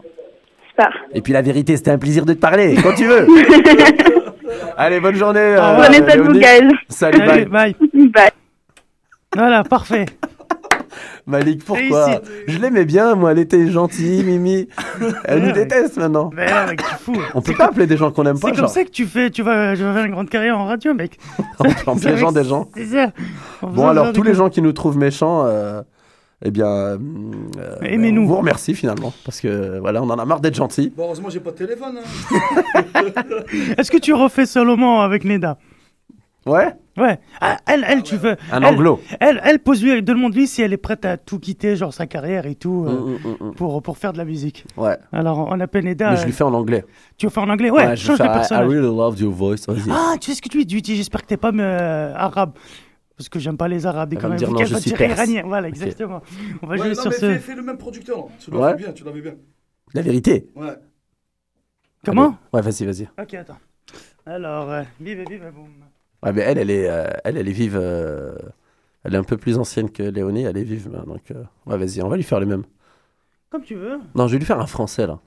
super. 0.71 0.93
Et 1.13 1.23
puis 1.23 1.33
la 1.33 1.43
vérité, 1.43 1.77
c'était 1.77 1.91
un 1.91 1.99
plaisir 1.99 2.25
de 2.25 2.35
te 2.35 2.39
parler, 2.39 2.77
quand 2.81 2.95
tu 2.95 3.07
veux. 3.07 3.27
Allez, 4.77 5.01
bonne 5.01 5.15
journée. 5.15 5.41
euh, 5.41 5.75
Prenez 5.77 5.99
soin 5.99 6.17
de 6.17 6.23
vous. 6.71 6.77
Salut, 6.89 7.21
Allez, 7.21 7.45
bye. 7.47 7.75
bye. 7.93 8.09
Bye. 8.11 8.31
Voilà, 9.35 9.65
parfait. 9.65 10.07
Malik, 11.27 11.65
pourquoi. 11.65 12.21
Je 12.49 12.59
l'aimais 12.59 12.85
bien, 12.85 13.15
moi, 13.15 13.33
elle 13.33 13.39
était 13.39 13.69
gentille, 13.69 14.25
Mimi. 14.25 14.69
Elle 15.25 15.43
nous 15.43 15.53
déteste 15.53 15.97
maintenant. 15.97 16.31
Mais 16.35 16.47
non, 16.51 16.67
mec, 16.69 16.83
tu 16.83 16.95
fous. 16.97 17.23
On 17.35 17.41
peut 17.41 17.55
pas 17.55 17.67
appeler 17.67 17.87
des 17.87 17.97
gens 17.97 18.11
qu'on 18.11 18.25
aime 18.27 18.39
pas, 18.39 18.49
C'est 18.49 18.55
comme 18.55 18.61
genre, 18.63 18.69
ça 18.69 18.85
que 18.85 18.91
tu 18.91 19.07
fais, 19.07 19.31
tu 19.31 19.43
vas, 19.43 19.75
tu 19.77 19.83
vas 19.83 19.95
faire 19.95 20.05
une 20.05 20.13
grande 20.13 20.29
carrière 20.29 20.59
en 20.59 20.67
radio, 20.67 20.93
mec. 20.95 21.19
en 21.87 21.97
piégeant 21.97 22.33
des 22.33 22.45
gens. 22.45 22.69
C'est 22.77 22.87
ça. 22.87 23.13
Bon, 23.63 23.89
alors, 23.89 24.13
tous 24.13 24.23
les 24.25 24.35
gens 24.35 24.51
qui 24.51 24.61
nous 24.63 24.73
trouvent 24.73 24.99
méchants, 24.99 25.45
euh, 25.47 25.83
eh 26.45 26.51
bien, 26.51 26.67
euh, 26.67 26.99
euh, 27.59 27.77
Aimez-nous. 27.83 28.23
on 28.23 28.27
vous 28.27 28.37
remercie 28.37 28.75
finalement, 28.75 29.13
parce 29.25 29.41
que 29.41 29.79
voilà, 29.79 30.03
on 30.03 30.11
en 30.11 30.19
a 30.19 30.25
marre 30.25 30.41
d'être 30.41 30.55
gentils. 30.57 30.93
Bon, 30.97 31.05
heureusement, 31.05 31.31
j'ai 31.31 31.41
pas 31.41 31.51
de 31.53 31.57
téléphone. 31.57 31.99
hein. 31.99 32.75
Est-ce 33.79 33.91
que 33.91 33.99
tu 33.99 34.13
refais 34.13 34.47
Solomon 34.47 35.01
avec 35.01 35.25
Neda? 35.25 35.59
Ouais 36.47 36.75
Ouais. 36.99 37.21
Ah, 37.41 37.57
elle, 37.67 37.87
elle, 37.89 38.03
tu 38.03 38.17
veux. 38.17 38.37
Un 38.53 38.59
elle- 38.59 38.65
anglo. 38.67 39.01
Elle, 39.21 39.41
elle 39.45 39.61
pose 39.61 39.83
lui, 39.83 40.03
demande-lui 40.03 40.47
si 40.47 40.61
elle 40.61 40.75
est 40.75 40.77
prête 40.77 41.07
à 41.07 41.17
tout 41.17 41.39
quitter, 41.39 41.75
genre 41.77 41.95
sa 41.95 42.07
carrière 42.07 42.45
et 42.45 42.55
tout, 42.55 42.85
euh, 42.87 42.93
Mm, 42.93 43.13
mm, 43.45 43.49
mm, 43.51 43.55
pour, 43.55 43.81
pour 43.83 43.97
faire 43.97 44.13
de 44.13 44.19
la 44.19 44.27
musique. 44.27 44.67
mm. 44.77 44.81
Ouais. 44.83 44.97
Alors, 45.13 45.47
on 45.51 45.59
appelle 45.61 45.85
Neda. 45.87 46.11
Mais 46.11 46.17
je 46.17 46.23
euh, 46.23 46.27
lui 46.27 46.33
fais 46.33 46.45
en 46.45 46.53
anglais. 46.53 46.85
Tu 47.17 47.25
veux 47.27 47.31
faire 47.31 47.45
en 47.45 47.49
anglais? 47.49 47.71
Ouais, 47.71 47.97
je 47.97 48.05
change 48.09 48.19
de 48.19 48.25
fais, 48.25 48.55
I, 48.55 48.59
really 48.59 48.81
loved 48.95 49.21
your 49.21 49.33
voice. 49.33 49.65
Ah, 49.91 50.17
tu 50.21 50.33
sais 50.33 50.37
ce 50.37 50.43
que 50.43 50.49
tu 50.51 50.59
lui 50.59 50.67
dis 50.67 50.83
J'espère 50.97 51.23
que 51.23 51.29
t'es 51.29 51.39
pas 51.39 51.51
euh, 51.55 52.13
arabe. 52.15 52.53
Parce 53.17 53.29
que 53.29 53.39
j'aime 53.39 53.57
pas 53.57 53.69
les 53.69 53.87
arabes. 53.87 54.15
Me 54.15 54.21
quand 54.21 54.29
dire 54.31 54.49
même. 54.49 54.55
non, 54.55 54.61
Elle 54.61 54.67
je 54.67 54.75
va 54.75 54.81
suis 54.81 54.91
dire 54.93 55.01
iranien. 55.03 55.43
Voilà, 55.45 55.69
exactement. 55.69 56.23
On 56.63 56.67
va 56.67 56.73
Ouais, 56.73 56.79
jouer 56.79 56.89
non, 56.89 56.95
sur 57.03 57.11
mais 57.11 57.17
ce. 57.17 57.27
fais, 57.33 57.39
fais 57.39 57.55
le 57.55 57.63
même 57.63 57.79
producteur. 57.79 58.19
là. 58.19 58.25
Tu 58.39 58.51
l'as 58.51 58.59
Ouais. 58.59 58.71
fait 58.73 58.77
bien, 58.79 58.93
tu 58.93 59.05
l'avais 59.05 59.21
bien. 59.21 59.35
La 59.95 60.03
vérité. 60.03 60.51
Ouais. 60.57 60.75
Comment 62.05 62.27
Allez. 62.29 62.37
Ouais, 62.53 62.63
vas-y, 62.63 62.85
vas-y. 62.87 63.09
Ok, 63.23 63.35
attends. 63.35 63.59
Alors, 64.27 64.71
euh, 64.71 64.83
vive, 65.01 65.25
vive, 65.29 65.51
boum. 65.55 65.69
Ouais, 66.23 66.33
mais 66.33 66.43
elle, 66.43 66.59
elle 66.59 66.71
est, 66.71 66.89
euh, 66.89 67.07
elle, 67.25 67.37
elle 67.37 67.49
est 67.49 67.53
vive. 67.53 67.77
euh, 67.81 68.35
elle 69.05 69.15
est 69.15 69.19
un 69.19 69.25
peu 69.25 69.37
plus 69.37 69.59
ancienne 69.59 69.91
que 69.91 70.03
Léonie, 70.03 70.43
elle 70.45 70.57
est 70.57 70.63
vive. 70.65 70.91
là, 70.91 71.01
Donc, 71.07 71.31
euh, 71.31 71.43
ouais, 71.67 71.77
vas-y, 71.77 72.01
on 72.03 72.09
va 72.09 72.17
lui 72.17 72.23
faire 72.23 72.41
le 72.41 72.47
même. 72.47 72.65
Comme 73.51 73.63
tu 73.63 73.75
veux. 73.75 73.99
Non, 74.15 74.27
je 74.29 74.33
vais 74.33 74.39
lui 74.39 74.47
faire 74.47 74.61
un 74.61 74.67
français, 74.67 75.07
là. 75.07 75.21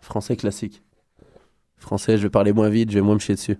Français 0.00 0.36
classique. 0.36 0.82
Français, 1.76 2.16
je 2.16 2.22
vais 2.22 2.30
parler 2.30 2.52
moins 2.52 2.68
vite, 2.70 2.90
je 2.90 2.94
vais 2.98 3.02
moins 3.04 3.14
me 3.14 3.20
chier 3.20 3.34
dessus. 3.34 3.58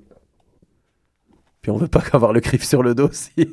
Puis 1.67 1.73
on 1.73 1.79
veut 1.79 1.89
pas 1.89 2.01
qu'avoir 2.13 2.33
le 2.33 2.39
crif 2.39 2.63
sur 2.63 2.85
le 2.85 2.95
dos 2.95 3.09
aussi. 3.09 3.33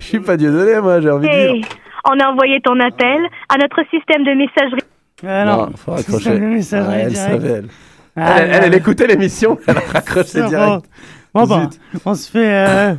Je 0.00 0.04
suis 0.06 0.20
pas 0.20 0.36
Dieu 0.36 0.52
donné, 0.52 0.80
moi, 0.80 1.00
j'ai 1.00 1.10
envie 1.10 1.26
de 1.26 1.32
Hey, 1.32 1.60
dire. 1.62 1.68
on 2.04 2.16
a 2.20 2.28
envoyé 2.28 2.60
ton 2.60 2.78
appel 2.78 3.18
à 3.48 3.58
notre 3.58 3.82
système 3.90 4.22
de 4.22 4.30
messagerie. 4.34 4.82
Ah 5.26 5.44
non, 5.44 5.56
Non, 5.66 5.72
faut 5.76 5.96
Système 5.96 6.14
raccrocher. 6.20 6.38
de 6.38 6.46
messagerie 6.46 6.94
Ah, 6.94 6.98
elle 7.00 7.12
direct. 7.12 7.32
savait, 7.32 7.48
elle. 7.48 7.68
Ah, 8.14 8.34
elle, 8.36 8.42
elle, 8.44 8.50
là, 8.50 8.56
elle 8.66 8.70
là. 8.70 8.76
écoutait 8.76 9.06
l'émission, 9.08 9.58
elle 9.66 9.76
a 9.76 9.80
raccroché 9.80 10.28
C'est 10.28 10.46
direct. 10.46 10.84
Bon, 11.34 11.44
bon, 11.46 11.68
on 12.04 12.14
se 12.14 12.30
fait. 12.30 12.46
euh, 12.68 12.94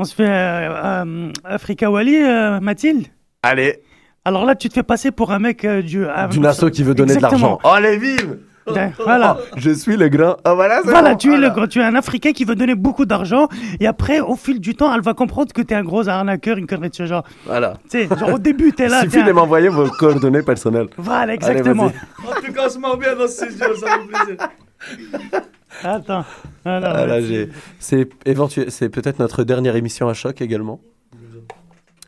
on 0.00 0.02
se 0.04 0.14
fait. 0.16 0.26
euh, 0.28 1.04
euh, 1.04 1.32
Africa 1.44 1.88
Wally, 1.88 2.16
euh, 2.20 2.58
Mathilde? 2.58 3.06
Allez, 3.44 3.76
Alors 4.24 4.44
là, 4.44 4.56
tu 4.56 4.68
te 4.68 4.74
fais 4.74 4.82
passer 4.82 5.12
pour 5.12 5.30
un 5.30 5.38
mec 5.38 5.64
euh, 5.64 5.82
du. 5.82 6.04
d'une 6.32 6.46
asso 6.46 6.64
qui 6.72 6.82
veut 6.82 6.94
donner 6.94 7.14
de 7.14 7.22
l'argent. 7.22 7.60
Oh, 7.62 7.68
elle 7.78 7.84
est 7.84 7.96
vive 7.96 8.38
Voilà. 8.98 9.38
Oh, 9.40 9.44
Je 9.56 9.70
suis 9.70 9.96
le 9.96 10.08
grand. 10.08 10.36
Oh, 10.46 10.54
voilà, 10.54 10.80
c'est 10.84 10.90
Voilà, 10.90 11.10
bon. 11.12 11.16
tu 11.18 11.32
es, 11.34 11.36
le, 11.38 11.50
gros- 11.50 11.66
tu 11.66 11.80
es 11.80 11.84
un 11.84 11.94
Africain 11.94 12.32
qui 12.32 12.44
veut 12.44 12.54
donner 12.54 12.74
beaucoup 12.74 13.06
d'argent 13.06 13.48
et 13.80 13.86
après, 13.86 14.20
au 14.20 14.36
fil 14.36 14.60
du 14.60 14.74
temps, 14.74 14.92
elle 14.94 15.00
va 15.00 15.14
comprendre 15.14 15.52
que 15.52 15.62
tu 15.62 15.74
es 15.74 15.76
un 15.76 15.82
gros 15.84 16.08
arnaqueur, 16.08 16.56
une 16.58 16.66
connerie 16.66 16.90
de 16.90 16.94
ce 16.94 17.06
genre. 17.06 17.24
Voilà. 17.46 17.74
Tu 17.90 18.06
sais, 18.06 18.08
genre 18.18 18.34
au 18.34 18.38
début, 18.38 18.72
tu 18.72 18.82
es 18.82 18.88
là. 18.88 19.02
Il 19.04 19.10
suffit 19.10 19.24
de 19.24 19.30
un- 19.30 19.34
m'envoyer 19.34 19.68
vos 19.68 19.88
coordonnées 19.88 20.42
personnelles. 20.42 20.88
Voilà, 20.96 21.34
exactement. 21.34 21.86
En 21.86 22.40
tout 22.44 22.52
cas, 22.52 22.62
on 22.66 22.70
se 22.70 22.78
marre 22.78 22.96
bien 22.96 23.14
dans 23.16 23.28
ce 23.28 23.46
studio, 23.46 23.74
ça 23.76 23.86
fait 23.86 24.06
plaisir. 24.06 25.40
Attends. 25.84 26.24
Alors, 26.64 26.92
Ah, 26.96 27.06
c'est 27.78 28.08
éventuel- 28.26 28.70
c'est 28.70 28.88
peut-être 28.88 29.18
notre 29.18 29.44
dernière 29.44 29.76
émission 29.76 30.08
à 30.08 30.14
choc 30.14 30.40
également. 30.42 30.80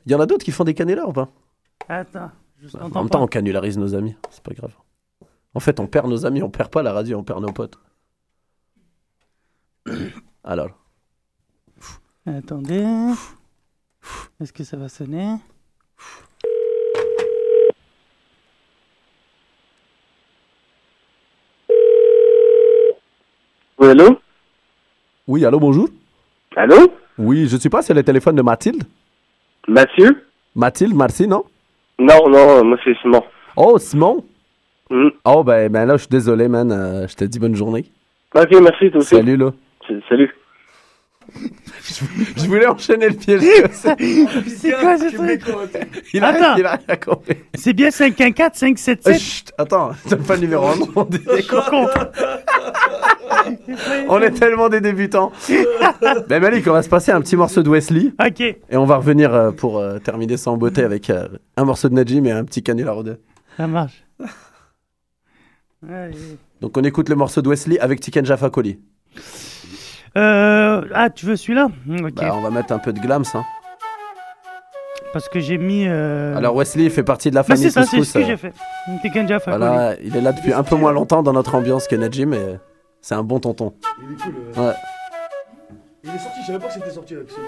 Il 0.05 0.13
y 0.13 0.15
en 0.15 0.21
a 0.21 0.27
d'autres 0.27 0.45
qui 0.45 0.51
font 0.51 0.65
des 0.65 0.75
canulars 0.75 1.09
ou 1.09 1.13
pas? 1.13 1.29
Attends. 1.89 2.31
Je 2.63 2.77
En 2.79 2.83
même 2.85 2.91
pas. 2.93 3.09
temps, 3.09 3.23
on 3.23 3.27
canularise 3.27 3.79
nos 3.79 3.95
amis. 3.95 4.15
C'est 4.31 4.43
pas 4.43 4.53
grave. 4.53 4.73
En 5.55 5.61
fait, 5.61 5.81
on 5.81 5.87
perd 5.87 6.09
nos 6.09 6.25
amis, 6.27 6.43
on 6.43 6.51
perd 6.51 6.71
pas 6.71 6.83
la 6.83 6.93
radio, 6.93 7.19
on 7.19 7.25
perd 7.25 7.43
nos 7.43 7.53
potes. 7.53 7.79
Alors, 10.45 10.71
Attendez. 12.25 12.85
Est-ce 14.41 14.53
que 14.53 14.63
ça 14.63 14.77
va 14.77 14.89
sonner? 14.89 15.35
Oui, 23.79 23.89
allô? 23.89 24.19
Oui, 25.27 25.45
allô, 25.45 25.59
bonjour. 25.59 25.89
Allô? 26.57 26.93
Oui, 27.19 27.49
je 27.49 27.57
sais 27.57 27.69
pas, 27.69 27.83
c'est 27.83 27.95
le 27.95 28.05
téléphone 28.05 28.37
de 28.37 28.43
Mathilde. 28.43 28.85
Mathieu? 29.67 30.25
Mathilde, 30.55 30.95
merci, 30.95 31.27
non? 31.27 31.45
Non, 31.99 32.29
non, 32.29 32.65
moi 32.65 32.79
c'est 32.85 32.97
Simon. 33.03 33.23
Oh, 33.57 33.79
Simon. 33.79 34.25
Hmm. 34.93 35.09
Oh, 35.25 35.43
ben, 35.43 35.71
ben 35.73 35.87
là, 35.87 35.95
je 35.97 36.03
suis 36.03 36.09
désolé, 36.11 36.49
man. 36.49 36.71
euh, 36.71 37.09
je 37.09 37.15
te 37.17 37.25
dis 37.25 37.39
bonne 37.39 37.55
journée. 37.57 37.87
Ok, 38.35 38.51
merci, 38.63 38.91
toi 38.91 39.01
aussi. 39.01 39.15
Salut, 39.17 39.37
là. 39.39 39.51
Salut. 40.09 40.31
Je 42.37 42.47
voulais 42.47 42.67
enchaîner 42.67 43.09
le 43.09 43.15
piège. 43.15 43.41
C'est 43.73 44.73
quoi 44.73 44.99
ce 44.99 45.15
truc 45.15 45.43
il, 46.13 46.23
a, 46.23 46.29
Attends. 46.29 46.57
il 46.59 46.67
a 46.67 46.79
rien 46.87 46.97
compris. 46.97 47.37
C'est 47.55 47.73
bien 47.73 47.91
514 47.91 48.49
Euh, 48.63 48.75
577 48.77 49.19
chut, 49.21 49.53
attends, 49.57 49.93
donne 50.11 50.23
pas 50.25 50.35
le 50.35 50.41
numéro 50.43 50.67
en 50.67 50.77
nom. 50.77 51.05
des- 51.09 51.21
Coco. 51.49 51.87
On 54.09 54.21
est 54.21 54.33
tellement 54.33 54.69
des 54.69 54.81
débutants. 54.81 55.33
ben 56.29 56.41
Malik, 56.43 56.67
on 56.67 56.73
va 56.73 56.83
se 56.83 56.89
passer 56.89 57.13
un 57.13 57.21
petit 57.21 57.37
morceau 57.37 57.63
de 57.63 57.71
Wesley 57.71 58.13
Ok. 58.25 58.41
et 58.41 58.57
on 58.77 58.85
va 58.85 58.97
revenir 58.97 59.33
euh, 59.33 59.53
pour 59.53 59.79
euh, 59.79 59.99
terminer 60.01 60.37
ça 60.37 60.51
en 60.51 60.57
beauté 60.57 60.83
avec 60.83 61.09
euh, 61.09 61.29
un 61.57 61.65
morceau 61.65 61.89
de 61.89 61.95
Najim 61.95 62.27
et 62.27 62.33
un 62.33 62.45
petit 62.45 62.63
canular 62.63 62.99
ou 62.99 63.03
deux. 63.05 63.19
Ça 63.57 63.67
marche. 63.67 64.03
Allez. 65.89 66.39
Donc 66.61 66.77
on 66.77 66.83
écoute 66.83 67.09
le 67.09 67.17
morceau 67.17 67.43
de 67.43 67.49
Wesley 67.49 67.79
avec 67.81 68.01
Tiken 68.01 68.25
Jaffa 68.25 68.51
Koli. 68.51 68.79
Euh, 70.17 70.83
ah, 70.95 71.11
tu 71.11 71.27
veux 71.27 71.37
celui-là 71.37 71.69
Ok. 71.89 72.15
Bah, 72.15 72.33
on 72.35 72.41
va 72.41 72.51
mettre 72.51 72.73
un 72.73 72.79
peu 72.79 72.93
de 72.93 73.01
glams. 73.01 73.25
Hein. 73.35 73.45
Parce 75.13 75.29
que 75.29 75.41
j'ai 75.41 75.59
mis. 75.59 75.85
Euh... 75.87 76.37
Alors 76.37 76.55
Wesley 76.55 76.89
fait 76.91 77.03
partie 77.03 77.31
de 77.31 77.35
la 77.35 77.43
bah, 77.43 77.49
famille 77.49 77.65
c'est 77.65 77.71
ça, 77.71 77.85
c'est 77.85 78.03
ce 78.03 78.15
que 78.15 78.19
euh, 78.19 78.27
j'ai 78.27 78.37
fait. 78.37 78.53
Tekken 79.03 79.29
Jaffa. 79.29 79.57
Voilà, 79.57 79.97
il 80.03 80.17
est 80.17 80.21
là 80.21 80.33
depuis 80.33 80.53
un 80.53 80.63
peu 80.63 80.77
moins 80.77 80.93
longtemps 80.93 81.23
dans 81.23 81.33
notre 81.33 81.55
ambiance 81.55 81.89
que 81.89 81.97
Najim, 81.97 82.27
mais 82.27 82.59
c'est 83.01 83.15
un 83.15 83.23
bon 83.23 83.41
tonton. 83.41 83.75
Il 83.99 84.15
est 84.15 84.23
cool. 84.23 84.35
euh. 84.57 84.69
Ouais. 84.69 84.75
Il 86.05 86.11
est 86.11 86.19
sorti, 86.19 86.39
je 86.43 86.47
savais 86.47 86.59
pas 86.59 86.69
que 86.69 86.75
c'était 86.75 86.91
sorti. 86.91 87.15
Avec 87.15 87.29
Tiken. 87.29 87.45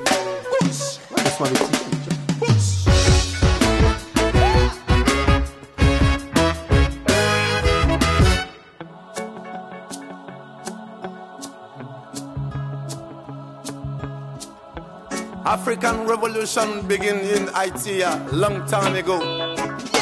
African 15.54 16.04
revolution 16.08 16.84
begin 16.88 17.20
in 17.20 17.46
Haiti 17.54 18.00
a 18.00 18.18
long 18.32 18.66
time 18.66 18.96
ago. 18.96 19.93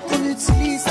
Qu'on 0.00 0.24
utilise 0.24 0.84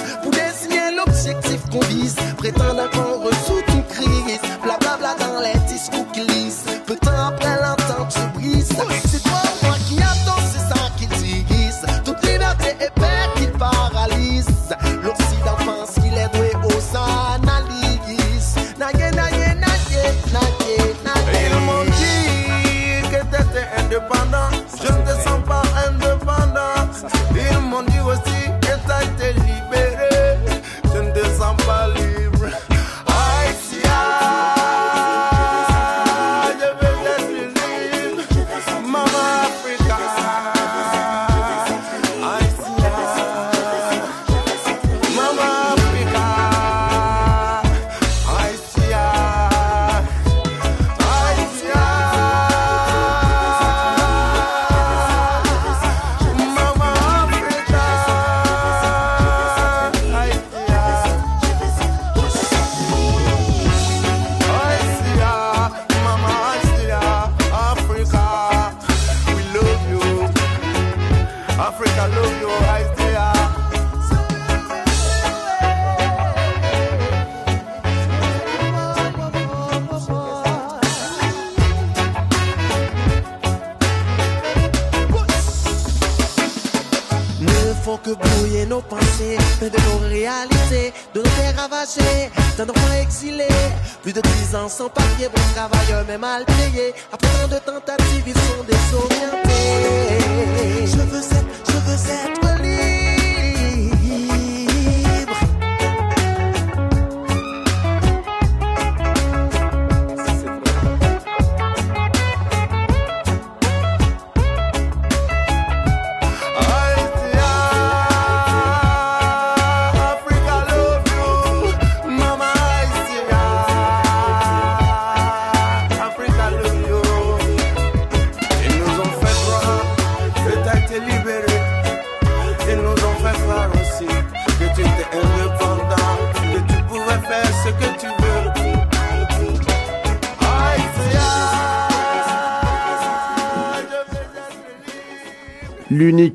travailleurs 96.16 96.18
mais 96.18 96.18
mal 96.18 96.55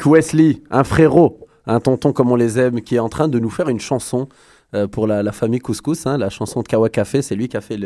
Wesley, 0.07 0.62
un 0.70 0.84
frérot, 0.84 1.46
un 1.66 1.80
tonton 1.80 2.12
comme 2.12 2.30
on 2.30 2.36
les 2.36 2.59
aime, 2.59 2.80
qui 2.80 2.96
est 2.96 3.01
en 3.01 3.09
train 3.09 3.28
de 3.28 3.38
nous 3.38 3.51
faire 3.51 3.68
une 3.68 3.80
chanson 3.80 4.28
euh, 4.74 4.86
pour 4.86 5.07
la, 5.07 5.22
la 5.22 5.32
famille 5.32 5.61
Couscous, 5.61 6.07
hein, 6.07 6.16
la 6.18 6.30
chanson 6.30 6.62
de 6.62 6.68
Kawa 6.68 6.88
Café, 6.88 7.22
c'est 7.22 7.34
lui 7.34 7.48
qui 7.48 7.57
a 7.57 7.61
fait 7.61 7.78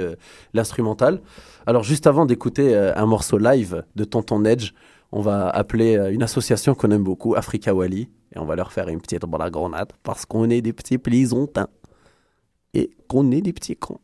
l'instrumental. 0.53 1.21
Alors 1.67 1.83
juste 1.83 2.07
avant 2.07 2.27
d'écouter 2.27 2.75
euh, 2.75 2.93
un 2.97 3.07
morceau 3.07 3.39
live 3.39 3.85
de 3.97 4.05
Tonton 4.05 4.45
Edge, 4.45 4.73
on 5.13 5.21
va 5.23 5.49
appeler 5.49 5.97
euh, 5.97 6.13
une 6.13 6.23
association 6.23 6.75
qu'on 6.75 6.91
aime 6.91 7.05
beaucoup, 7.05 7.35
Africa 7.37 7.75
Wali, 7.75 8.11
et 8.35 8.39
on 8.39 8.45
va 8.45 8.57
leur 8.57 8.73
faire 8.73 8.89
une 8.89 9.01
petite 9.01 9.25
grenade 9.25 9.93
parce 10.03 10.27
qu'on 10.27 10.51
est 10.51 10.61
des 10.61 10.73
petits 10.73 10.99
plaisontins 10.99 11.69
et 12.75 12.91
qu'on 13.09 13.31
est 13.31 13.41
des 13.41 13.53
petits 13.53 13.77
cons. 13.77 14.01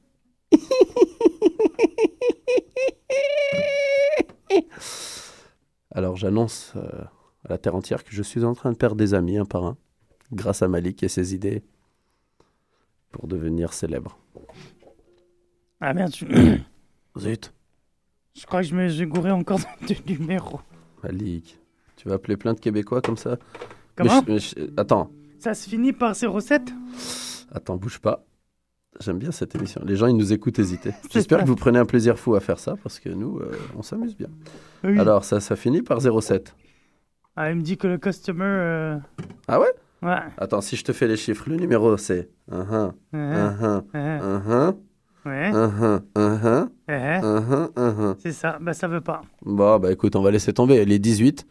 Alors 5.93 6.17
j'annonce 6.17 6.75
à 7.45 7.49
la 7.49 7.59
terre 7.59 7.75
entière 7.75 8.05
que 8.05 8.13
je 8.13 8.23
suis 8.23 8.45
en 8.45 8.55
train 8.55 8.73
de 8.73 8.77
perdre 8.77 8.97
des 8.97 9.15
amis 9.15 9.39
un 9.39 9.45
par 9.45 9.65
un, 9.65 9.77
grâce 10.33 10.63
à 10.63 10.69
Malik 10.69 11.03
et 11.03 11.09
ses 11.09 11.35
idées 11.35 11.63
pour 13.13 13.27
devenir 13.27 13.73
célèbre. 13.73 14.19
Ah 15.81 15.95
merde, 15.95 16.15
je... 16.15 16.27
Zut, 17.19 17.53
je 18.37 18.47
crois 18.47 18.61
que 18.63 18.69
je 18.69 18.75
me 18.75 18.89
suis 18.89 19.07
gouré 19.07 19.31
encore 19.31 19.59
de 19.89 19.95
numéro. 20.13 20.61
Malik, 21.03 21.59
tu 21.97 22.09
vas 22.09 22.15
appeler 22.15 22.37
plein 22.37 22.55
de 22.55 22.61
Québécois 22.61 23.01
comme 23.01 23.17
ça? 23.17 23.39
Comment? 23.97 24.23
Mais 24.27 24.39
je- 24.39 24.55
mais 24.59 24.67
je- 24.69 24.71
Attends, 24.81 25.11
Ça 25.39 25.55
se 25.55 25.69
finit 25.69 25.93
par 25.93 26.15
07 26.15 26.73
attends, 27.53 27.77
bouge 27.77 27.99
pas. 27.99 28.25
J'aime 29.01 29.19
bien 29.19 29.31
cette 29.33 29.55
émission. 29.55 29.81
Les 29.85 29.97
gens, 29.97 30.07
ils 30.09 30.17
nous 30.17 30.33
écoutent 30.33 30.59
hésiter. 30.59 30.93
J'espère 31.11 31.41
que 31.41 31.47
vous 31.47 31.57
prenez 31.57 31.79
un 31.79 31.87
plaisir 31.87 32.19
fou 32.19 32.35
à 32.35 32.41
faire 32.41 32.59
ça 32.59 32.77
parce 32.83 33.01
que 33.01 33.09
nous, 33.09 33.39
euh, 33.39 33.51
on 33.77 33.83
s'amuse 33.83 34.15
bien. 34.17 34.29
Oui. 34.85 34.99
Alors, 34.99 35.25
ça, 35.25 35.41
ça 35.41 35.57
finit 35.57 35.81
par 35.83 36.01
07. 36.01 36.55
Ah, 37.37 37.51
il 37.51 37.57
me 37.57 37.63
dit 37.63 37.77
que 37.77 37.87
le 37.87 37.99
customer. 37.99 38.45
euh, 38.45 38.97
Ah 39.49 39.61
ouais? 39.61 39.73
Ouais. 40.03 40.17
Attends, 40.39 40.61
si 40.61 40.77
je 40.77 40.85
te 40.85 40.93
fais 40.93 41.07
les 41.07 41.17
chiffres, 41.17 41.45
le 41.49 41.57
numéro 41.57 41.97
c'est 41.97 42.29
1 42.51 42.59
1 42.61 42.95
1 43.13 43.57
1 43.61 43.85
Ouais. 43.95 44.01
1 44.23 44.75
Ouais. 45.27 45.51
1 45.53 46.01
1 46.15 46.71
Ouais. 46.89 47.21
1 47.23 47.71
1 47.77 48.17
C'est 48.19 48.33
ça, 48.33 48.57
bah 48.61 48.73
ça 48.73 48.89
veut 48.89 49.03
pas. 49.03 49.21
Bon, 49.43 49.79
bah 49.79 49.93
écoute, 49.93 50.17
on 50.17 50.23
va 50.23 50.31
laisser 50.31 50.53
tomber. 50.55 50.85
Les 50.87 50.99
18. 50.99 51.47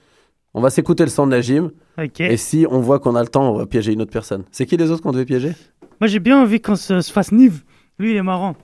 On 0.56 0.62
va 0.62 0.72
s'écouter 0.72 1.04
le 1.04 1.10
son 1.12 1.28
de 1.28 1.32
Najim. 1.32 1.72
Ok. 2.00 2.22
Et 2.22 2.38
si 2.38 2.66
on 2.70 2.80
voit 2.80 3.00
qu'on 3.00 3.16
a 3.16 3.22
le 3.22 3.28
temps, 3.30 3.54
on 3.54 3.58
va 3.58 3.68
piéger 3.68 3.94
une 3.94 4.02
autre 4.02 4.12
personne. 4.12 4.44
C'est 4.52 4.66
qui 4.66 4.78
les 4.78 4.90
autres 4.90 5.04
qu'on 5.04 5.12
devait 5.12 5.26
piéger? 5.26 5.54
Moi 6.02 6.08
j'ai 6.08 6.20
bien 6.20 6.42
envie 6.42 6.60
qu'on 6.60 6.76
se, 6.76 7.02
se 7.02 7.12
fasse 7.12 7.32
Nive. 7.32 7.64
Lui 8.00 8.12
il 8.12 8.18
est 8.18 8.24
marrant. 8.24 8.56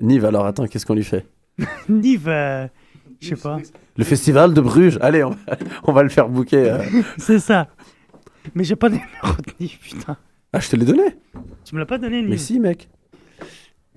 Nive, 0.00 0.24
alors 0.24 0.46
attends, 0.46 0.66
qu'est-ce 0.66 0.86
qu'on 0.86 0.94
lui 0.94 1.04
fait? 1.04 1.26
Nive, 1.90 2.28
euh, 2.28 2.66
je 3.20 3.28
sais 3.28 3.36
pas. 3.36 3.58
Le 3.96 4.04
festival 4.04 4.54
de 4.54 4.60
Bruges. 4.60 4.98
Allez, 5.00 5.24
on 5.24 5.30
va, 5.30 5.36
on 5.84 5.92
va 5.92 6.02
le 6.02 6.08
faire 6.08 6.28
bouquer. 6.28 6.70
euh. 6.70 6.82
C'est 7.18 7.38
ça. 7.38 7.68
Mais 8.54 8.64
j'ai 8.64 8.76
pas 8.76 8.88
de 8.88 8.94
numéro 8.94 9.40
de 9.46 9.52
Nive, 9.60 9.78
putain. 9.78 10.16
Ah, 10.52 10.60
je 10.60 10.68
te 10.68 10.76
l'ai 10.76 10.84
donné 10.84 11.16
Tu 11.64 11.74
me 11.74 11.80
l'as 11.80 11.86
pas 11.86 11.98
donné, 11.98 12.20
Nive 12.20 12.30
Mais 12.30 12.36
si, 12.36 12.60
mec. 12.60 12.88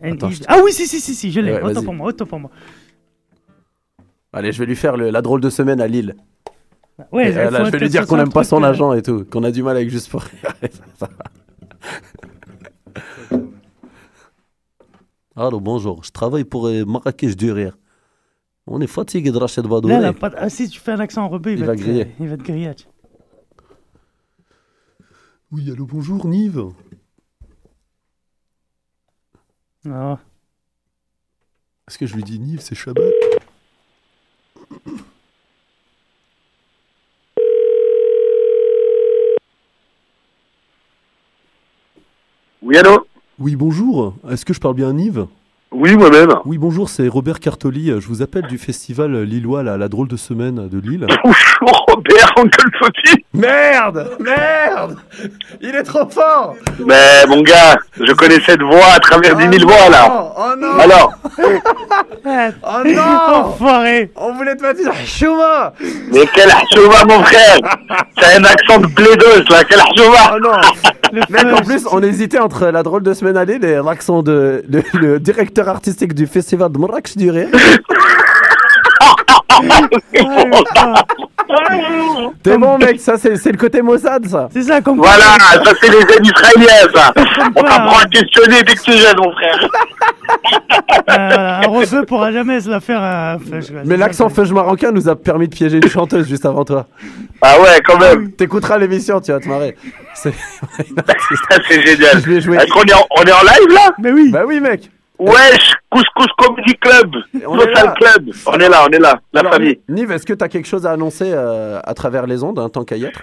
Un 0.02 0.14
Attends, 0.14 0.28
Nive. 0.28 0.38
je 0.38 0.42
te- 0.44 0.46
Ah 0.48 0.60
oui, 0.64 0.72
si, 0.72 0.88
si, 0.88 1.00
si, 1.00 1.14
si, 1.16 1.32
je 1.32 1.40
l'ai. 1.42 1.52
Ouais, 1.54 1.62
autant 1.62 1.74
vas-y. 1.74 1.86
pour 1.86 1.94
moi, 1.94 2.08
autant 2.10 2.26
pour 2.26 2.40
moi. 2.40 2.52
Allez, 4.34 4.52
je 4.52 4.60
vais 4.60 4.66
lui 4.66 4.76
faire 4.76 4.98
le- 4.98 5.10
la 5.10 5.22
drôle 5.22 5.42
de 5.42 5.50
semaine 5.50 5.82
à 5.82 5.88
Lille. 5.88 6.16
Ouais, 7.12 7.28
Et, 7.28 7.32
il 7.32 7.38
euh, 7.38 7.52
faut 7.52 7.66
je 7.66 7.72
vais 7.72 7.80
lui 7.80 7.90
dire 7.90 8.08
qu'on 8.08 8.16
un 8.16 8.20
n'aime 8.20 8.30
pas 8.34 8.42
truc, 8.42 8.50
son 8.50 8.64
euh, 8.64 8.68
agent 8.70 8.94
et 8.94 9.02
tout, 9.04 9.24
qu'on 9.26 9.44
a 9.44 9.52
du 9.52 9.62
mal 9.64 9.76
avec 9.76 9.90
juste 9.90 10.10
pour 10.10 10.22
rire. 10.22 10.54
Allô, 15.36 15.60
bonjour. 15.60 16.04
Je 16.04 16.12
travaille 16.12 16.44
pour 16.44 16.68
euh, 16.68 16.84
Marrakech 16.86 17.36
du 17.36 17.52
Rire. 17.52 17.78
On 18.68 18.82
est 18.82 18.88
fatigué 18.88 19.32
de 19.32 19.38
Rachid 19.38 19.66
Badouri. 19.66 19.94
Là, 19.94 20.00
là, 20.02 20.14
pas... 20.14 20.32
ah, 20.36 20.50
si 20.50 20.68
tu 20.70 20.80
fais 20.80 20.92
un 20.92 21.00
accent 21.00 21.28
rebeu, 21.30 21.52
il, 21.54 21.60
Il 21.60 21.66
va, 21.66 21.68
va 21.68 21.76
te... 21.76 21.82
griller. 21.82 22.08
il 22.20 22.28
va 22.28 22.38
te 22.38 22.44
griller. 22.44 22.74
Oui, 25.52 25.72
allô, 25.72 25.86
bonjour, 25.86 26.28
Nive. 26.28 26.66
Ah. 29.90 30.20
Est-ce 31.88 31.98
que 31.98 32.06
je 32.06 32.16
lui 32.16 32.24
dis 32.24 32.40
Nive, 32.40 32.60
c'est 32.60 32.76
Shabbat? 32.76 33.06
Oui, 42.62 42.78
allô? 42.78 43.08
Oui, 43.40 43.56
bonjour. 43.56 44.16
Est-ce 44.30 44.44
que 44.44 44.54
je 44.54 44.60
parle 44.60 44.76
bien 44.76 44.90
à 44.90 44.94
Nive? 44.94 45.28
Oui, 45.80 45.96
moi-même. 45.96 46.34
Oui, 46.46 46.58
bonjour, 46.58 46.90
c'est 46.90 47.08
Robert 47.08 47.40
Cartoli. 47.40 47.94
Je 48.00 48.08
vous 48.08 48.24
appelle 48.24 48.48
du 48.48 48.58
festival 48.58 49.22
lillois, 49.22 49.62
la, 49.62 49.78
la 49.78 49.88
drôle 49.88 50.08
de 50.08 50.18
semaine 50.18 50.68
de 50.68 50.80
Lille. 50.80 51.06
Robert, 51.62 52.34
Uncle 52.38 52.66
Fauti 52.80 53.24
Merde! 53.36 54.10
Merde! 54.20 54.98
Il 55.62 55.76
est 55.76 55.84
trop 55.84 56.10
fort! 56.10 56.56
Mais 56.84 57.28
mon 57.28 57.42
gars, 57.44 57.78
je 57.96 58.12
connais 58.14 58.40
cette 58.44 58.62
voix 58.64 58.94
à 58.96 59.00
travers 59.00 59.36
dix 59.36 59.48
mille 59.48 59.66
voix 59.66 59.88
là. 59.92 60.34
Oh 60.36 60.56
non! 60.58 60.80
Alors, 60.80 61.14
Oh 62.64 62.84
non! 62.86 63.36
Enfoiré. 63.46 64.12
On 64.16 64.34
voulait 64.34 64.56
te 64.56 64.64
mettre 64.64 64.80
Chouma 65.06 65.74
mais 66.12 66.26
quel 66.34 66.50
harchouma 66.50 67.06
mon 67.08 67.24
frère! 67.24 67.58
C'est 68.20 68.36
un 68.38 68.44
accent 68.46 68.80
de 68.80 68.88
blaideuse 68.88 69.48
là, 69.50 69.64
quel 69.64 69.80
harchouma 69.80 70.36
Oh 70.36 70.40
non! 70.42 71.22
Mec, 71.30 71.46
en 71.54 71.62
plus, 71.64 71.88
on 71.92 72.02
hésitait 72.04 72.40
entre 72.40 72.66
la 72.68 72.84
drôle 72.84 73.02
de 73.04 73.14
semaine 73.14 73.38
à 73.38 73.46
Lille 73.46 73.64
et 73.64 73.76
l'accent 73.84 74.24
de 74.24 74.64
le, 74.70 74.84
le 74.94 75.20
directeur 75.20 75.67
artistique 75.68 76.14
du 76.14 76.28
festival 76.28 76.72
de 76.72 76.78
Marrakech 76.78 77.16
du 77.18 77.30
Rire. 77.32 77.50
T'es 82.44 82.58
bon, 82.58 82.78
mec, 82.78 83.00
ça, 83.00 83.18
c'est 83.18 83.36
c'est 83.38 83.52
le 83.52 83.58
côté 83.58 83.82
Mossad, 83.82 84.26
ça. 84.28 84.50
C'est 84.52 84.64
ça, 84.64 84.82
comme 84.82 84.98
Voilà, 84.98 85.24
ça 85.40 85.72
c'est 85.82 85.90
les 85.90 86.00
aides 86.00 86.26
israéliens, 86.26 86.88
ça. 86.94 87.14
On 87.56 87.62
t'apprend 87.64 88.00
à 88.00 88.06
questionner 88.06 88.62
dès 88.64 88.74
que 88.76 88.82
tu 88.82 88.92
es 88.92 88.98
jeune, 88.98 89.16
mon 89.18 89.32
frère. 89.32 89.70
Euh, 91.10 91.98
un 92.00 92.04
pourra 92.04 92.32
jamais 92.32 92.60
se 92.60 92.70
la 92.70 92.80
faire. 92.82 93.00
euh, 93.02 93.38
je- 93.62 93.74
Mais 93.86 93.96
l'accent 93.98 94.30
feuge 94.30 94.52
marocain 94.52 94.92
nous 94.92 95.08
a 95.08 95.16
permis 95.16 95.48
de 95.48 95.56
piéger 95.56 95.78
une 95.78 95.90
chanteuse 95.90 96.28
juste 96.28 96.46
avant 96.46 96.66
toi. 96.66 96.88
Ah 97.42 97.60
ouais, 97.62 97.82
quand 97.86 97.98
même. 97.98 98.32
T'écouteras 98.32 98.78
l'émission, 98.78 99.22
tu 99.22 99.32
vas 99.32 99.40
te 99.40 99.48
marrer. 99.48 99.76
C'est 100.16 100.34
c'est 101.70 101.82
génial. 101.86 102.22
Je 102.24 102.30
vais 102.30 102.42
jouer. 102.42 102.58
Est-ce 102.58 102.72
qu'on 102.74 102.84
est, 102.84 102.94
en- 102.94 103.08
on 103.18 103.24
est 103.24 103.32
en 103.32 103.42
live 103.42 103.74
là? 103.74 103.92
Mais 104.00 104.12
oui. 104.12 104.32
Bah 104.32 104.44
oui, 104.46 104.60
mec. 104.60 104.90
Wesh, 105.20 105.74
Couscous 105.90 106.28
Comedy 106.38 106.76
Club, 106.76 107.12
Social. 107.34 107.94
Club. 107.96 108.30
On 108.46 108.60
est 108.60 108.70
là, 108.70 108.86
on 108.88 108.92
est 108.92 109.00
là, 109.00 109.20
la 109.34 109.40
Alors, 109.40 109.54
famille. 109.54 109.80
Nive, 109.90 110.12
est-ce 110.12 110.26
que 110.26 110.34
t'as 110.34 110.48
quelque 110.48 110.68
chose 110.68 110.86
à 110.86 110.92
annoncer 110.92 111.32
euh, 111.34 111.80
à 111.84 111.94
travers 111.94 112.28
les 112.28 112.44
ondes, 112.44 112.60
hein, 112.60 112.70
tant 112.70 112.84
qu'à 112.84 112.98
y 112.98 113.06
être? 113.06 113.22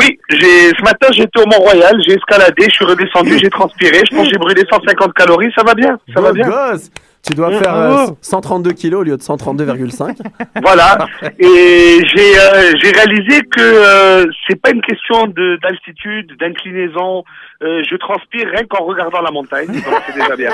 Oui, 0.00 0.18
j'ai 0.28 0.70
ce 0.70 0.82
matin 0.82 1.06
j'étais 1.12 1.40
au 1.40 1.46
Mont-Royal, 1.46 1.94
j'ai 2.06 2.14
escaladé, 2.14 2.64
je 2.68 2.70
suis 2.74 2.84
redescendu, 2.84 3.38
j'ai 3.42 3.50
transpiré, 3.50 4.00
je 4.10 4.16
pense 4.16 4.26
que 4.26 4.32
j'ai 4.32 4.38
brûlé 4.38 4.62
150 4.70 5.12
calories, 5.14 5.52
ça 5.56 5.62
va 5.64 5.74
bien, 5.74 5.98
ça 6.14 6.20
va 6.20 6.32
bien. 6.32 6.48
gosse 6.48 6.90
Tu 7.26 7.34
dois 7.34 7.50
faire 7.52 7.74
euh, 7.74 7.88
bravo. 7.94 8.18
132 8.20 8.72
kilos 8.72 9.00
au 9.00 9.04
lieu 9.04 9.16
de 9.16 9.22
132,5. 9.22 10.16
Voilà. 10.62 10.98
Et 11.38 12.00
j'ai 12.14 12.38
euh, 12.38 12.72
j'ai 12.82 12.90
réalisé 12.90 13.40
que 13.50 13.60
euh, 13.60 14.26
c'est 14.46 14.60
pas 14.60 14.70
une 14.70 14.82
question 14.82 15.26
de 15.26 15.56
d'altitude, 15.62 16.36
d'inclinaison. 16.38 17.24
Euh, 17.62 17.82
je 17.90 17.96
transpire 17.96 18.46
rien 18.54 18.64
qu'en 18.68 18.84
regardant 18.84 19.22
la 19.22 19.30
montagne, 19.30 19.66
donc 19.68 20.02
c'est 20.06 20.14
déjà 20.20 20.36
bien. 20.36 20.50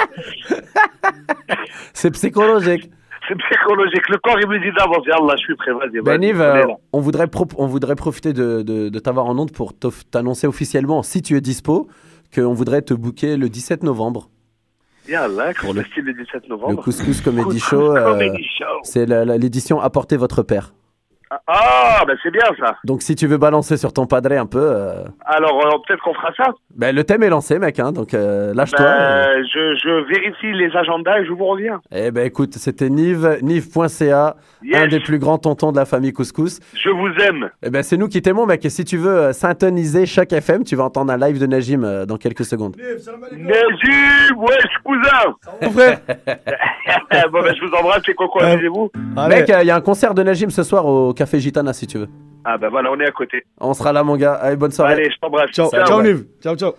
C'est 1.92 2.10
psychologique. 2.12 2.90
C'est 3.28 3.36
psychologique. 3.36 4.08
Le 4.08 4.18
corps 4.18 4.38
il 4.40 4.48
me 4.48 4.58
dit 4.58 4.72
d'avance, 4.76 5.04
Allah, 5.12 5.34
je 5.36 5.42
suis 5.44 5.56
prêt, 5.56 5.72
vas-y. 5.72 6.00
Ben 6.02 6.18
Nive, 6.18 6.40
on 6.40 6.42
est 6.56 6.64
euh, 6.64 6.66
là. 6.66 6.74
on, 6.92 7.00
voudrait 7.00 7.26
pro- 7.26 7.46
on 7.58 7.66
voudrait 7.66 7.94
profiter 7.96 8.32
de, 8.32 8.62
de- 8.62 8.88
de 8.88 8.98
t'avoir 8.98 9.26
en 9.26 9.38
onde 9.38 9.52
pour 9.52 9.72
t'annoncer 10.10 10.46
officiellement, 10.46 11.02
si 11.02 11.22
tu 11.22 11.36
es 11.36 11.40
dispo, 11.40 11.88
qu'on 12.34 12.54
voudrait 12.54 12.82
te 12.82 12.94
booker 12.94 13.36
le 13.36 13.48
17 13.48 13.82
novembre. 13.82 14.30
Pour 15.60 15.74
le 15.74 15.82
le 16.02 16.12
17 16.14 16.48
novembre. 16.48 16.70
Le 16.70 16.76
Couscous 16.76 17.20
Comedy 17.20 17.44
Couscous 17.44 17.68
Show. 17.68 17.96
euh, 17.96 18.18
Show. 18.58 18.64
c'est 18.84 19.06
l'édition 19.06 19.80
Apportez 19.80 20.16
votre 20.16 20.42
père. 20.42 20.72
Ah, 21.46 22.02
ben 22.06 22.16
c'est 22.22 22.30
bien 22.32 22.42
ça. 22.58 22.76
Donc 22.84 23.02
si 23.02 23.14
tu 23.14 23.26
veux 23.28 23.36
balancer 23.38 23.76
sur 23.76 23.92
ton 23.92 24.06
padré 24.06 24.36
un 24.36 24.46
peu, 24.46 24.58
euh, 24.60 25.04
Alors 25.24 25.64
euh, 25.64 25.78
peut-être 25.86 26.02
qu'on 26.02 26.14
fera 26.14 26.32
ça. 26.36 26.46
ben, 26.74 26.94
le 26.94 27.04
thème 27.04 27.22
est 27.22 27.28
lancé, 27.28 27.58
mec. 27.60 27.78
Hein, 27.78 27.92
donc 27.92 28.14
euh, 28.14 28.52
lâche-toi. 28.52 28.84
Ben, 28.84 29.44
je, 29.44 29.76
je 29.80 30.08
vérifie 30.08 30.52
les 30.52 30.76
agendas 30.76 31.20
et 31.20 31.26
je 31.26 31.30
vous 31.32 31.46
reviens. 31.46 31.80
Eh 31.92 32.10
ben 32.10 32.26
écoute, 32.26 32.54
c'était 32.54 32.90
Nive, 32.90 33.38
nive.ca, 33.42 34.36
Yes. 34.62 34.82
un 34.82 34.88
des 34.88 35.00
plus 35.00 35.18
grands 35.18 35.38
tontons 35.38 35.72
de 35.72 35.76
la 35.76 35.84
famille 35.86 36.12
Couscous. 36.12 36.58
Je 36.74 36.90
vous 36.90 37.08
aime. 37.24 37.48
Eh 37.62 37.70
ben 37.70 37.82
c'est 37.82 37.96
nous 37.96 38.08
qui 38.08 38.20
t'aimons, 38.22 38.44
mec. 38.46 38.64
Et 38.64 38.70
si 38.70 38.84
tu 38.84 38.96
veux 38.98 39.16
euh, 39.16 39.32
syntoniser 39.32 40.06
chaque 40.06 40.32
FM, 40.32 40.64
tu 40.64 40.74
vas 40.76 40.84
entendre 40.84 41.12
un 41.12 41.16
live 41.16 41.38
de 41.40 41.46
Najim 41.46 41.84
euh, 41.84 42.06
dans 42.06 42.16
quelques 42.16 42.44
secondes. 42.44 42.76
Najib, 43.32 44.36
wesh, 44.36 44.72
cousin. 44.84 45.36
Mon 45.62 45.70
frère. 45.70 45.98
bon, 47.32 47.42
ben, 47.42 47.54
je 47.54 47.64
vous 47.66 47.72
embrasse, 47.74 48.02
c'est 48.04 48.14
Coco, 48.14 48.40
Euh, 48.42 48.52
amusez-vous. 48.52 48.90
Mec, 49.28 49.48
il 49.60 49.66
y 49.66 49.70
a 49.70 49.76
un 49.76 49.80
concert 49.80 50.12
de 50.14 50.22
Najim 50.22 50.50
ce 50.50 50.62
soir 50.62 50.84
au 50.86 51.14
Café 51.20 51.38
Gitana 51.38 51.74
si 51.74 51.86
tu 51.86 51.98
veux. 51.98 52.08
Ah, 52.46 52.56
ben 52.56 52.70
voilà, 52.70 52.90
on 52.90 52.98
est 52.98 53.06
à 53.06 53.10
côté. 53.10 53.42
On 53.60 53.74
sera 53.74 53.92
là, 53.92 54.02
mon 54.02 54.16
gars. 54.16 54.32
Allez, 54.32 54.56
bonne 54.56 54.70
soirée. 54.70 54.94
Allez, 54.94 55.10
je 55.10 55.18
t'embrasse. 55.20 55.50
Ciao, 55.50 55.68
Salut, 55.68 55.84
ciao. 55.86 56.02
Nive. 56.02 56.24
Ciao, 56.42 56.56
ciao. 56.56 56.72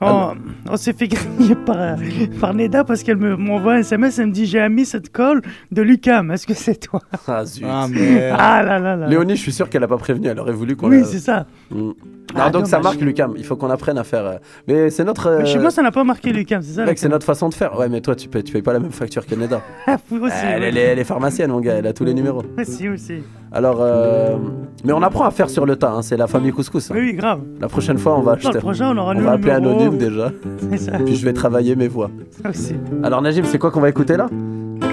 Oh, 0.00 0.32
on 0.68 0.76
s'est 0.76 0.92
fait 0.92 1.06
griller 1.06 1.54
par, 1.54 1.80
euh, 1.80 1.94
par 2.40 2.52
Neda 2.52 2.82
parce 2.82 3.04
qu'elle 3.04 3.16
me- 3.16 3.36
m'envoie 3.36 3.74
un 3.74 3.78
SMS, 3.78 4.18
elle 4.18 4.26
me 4.26 4.32
dit 4.32 4.44
j'ai 4.46 4.58
ami 4.58 4.84
cette 4.84 5.12
call 5.12 5.40
de 5.70 5.82
Lucam, 5.82 6.32
est-ce 6.32 6.48
que 6.48 6.52
c'est 6.52 6.74
toi? 6.74 7.00
Ah, 7.28 7.44
zut. 7.44 7.64
Ah, 7.66 7.86
merde. 7.88 8.36
Ah 8.36 8.62
là 8.64 8.80
là 8.80 8.96
là. 8.96 9.06
Léonie, 9.06 9.36
je 9.36 9.40
suis 9.42 9.52
sûr 9.52 9.70
qu'elle 9.70 9.84
a 9.84 9.88
pas 9.88 9.96
prévenu. 9.98 10.26
Elle 10.26 10.40
aurait 10.40 10.52
voulu 10.52 10.74
qu'on. 10.74 10.88
Oui, 10.88 10.98
la- 10.98 11.04
c'est 11.06 11.20
ça. 11.20 11.46
Mm. 11.70 11.90
Ah, 12.34 12.46
non, 12.46 12.50
donc 12.58 12.66
ça 12.66 12.80
marque, 12.80 13.00
Lucam. 13.00 13.34
Il 13.36 13.44
faut 13.44 13.54
qu'on 13.54 13.70
apprenne 13.70 13.96
à 13.98 14.02
faire. 14.04 14.26
euh, 14.26 14.36
Mais 14.66 14.90
c'est 14.90 15.04
notre. 15.04 15.30
Mais 15.38 15.46
chez 15.46 15.58
euh, 15.58 15.62
moi, 15.62 15.70
ça 15.70 15.82
n'a 15.82 15.92
pas 15.92 16.02
marqué 16.02 16.32
Lucam, 16.32 16.60
c'est 16.60 16.72
ça 16.72 16.84
Mec, 16.84 16.98
c'est 16.98 17.08
notre 17.08 17.24
façon 17.24 17.48
de 17.48 17.54
faire. 17.54 17.78
Ouais, 17.78 17.88
mais 17.88 18.00
toi, 18.00 18.16
tu 18.16 18.28
payes, 18.28 18.42
tu 18.42 18.52
payes 18.52 18.62
pas 18.62 18.72
la 18.72 18.80
même 18.80 18.90
facture 18.90 19.24
que 19.24 19.36
Neda. 19.36 19.62
Vous 20.10 20.20
aussi. 20.24 20.34
elle, 20.42 20.62
ouais. 20.62 20.68
elle 20.70 20.76
est, 20.78 20.80
elle 20.82 20.98
est 20.98 21.04
pharmacienne, 21.04 21.52
mon 21.52 21.60
gars. 21.60 21.74
Elle 21.74 21.86
a 21.86 21.92
tous 21.92 22.04
les 22.04 22.14
numéros. 22.14 22.42
Si, 22.64 22.88
aussi. 22.88 23.22
Alors, 23.54 23.78
euh, 23.80 24.36
mais 24.84 24.92
on 24.92 25.00
apprend 25.02 25.24
à 25.26 25.30
faire 25.30 25.48
sur 25.48 25.64
le 25.64 25.76
tas. 25.76 25.92
hein, 25.92 26.02
C'est 26.02 26.16
la 26.16 26.26
famille 26.26 26.50
couscous. 26.52 26.90
hein. 26.90 26.94
Oui, 26.96 27.02
oui, 27.04 27.12
grave. 27.14 27.40
La 27.60 27.68
prochaine 27.68 27.98
fois, 27.98 28.16
on 28.18 28.22
va 28.22 28.32
Non, 28.32 28.36
acheter. 28.38 28.54
le 28.54 28.58
prochain, 28.60 28.90
on 28.92 28.98
aura 28.98 29.12
on 29.12 29.14
nos 29.14 29.22
va 29.24 29.32
appeler 29.32 29.54
numéros. 29.60 29.74
anonyme 29.80 29.98
déjà. 29.98 30.32
C'est 30.70 30.76
ça. 30.78 30.92
Puis 30.98 31.14
je 31.14 31.24
vais 31.24 31.32
travailler 31.32 31.76
mes 31.76 31.86
voix. 31.88 32.10
Ça 32.42 32.50
aussi. 32.50 32.74
Alors, 33.04 33.22
Najim, 33.22 33.44
c'est 33.44 33.58
quoi 33.58 33.70
qu'on 33.70 33.80
va 33.80 33.88
écouter 33.88 34.16
là? 34.16 34.26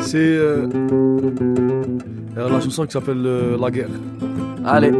C'est 0.01 0.17
euh, 0.17 0.67
euh, 2.37 2.49
la 2.49 2.59
chanson 2.61 2.85
qui 2.85 2.91
s'appelle 2.91 3.23
euh, 3.25 3.57
La 3.59 3.71
guerre. 3.71 3.89
Allez. 4.63 4.91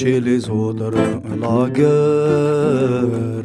Chez 0.00 0.18
les 0.18 0.48
autres. 0.48 0.92
La 1.44 1.68
guerre, 1.68 3.44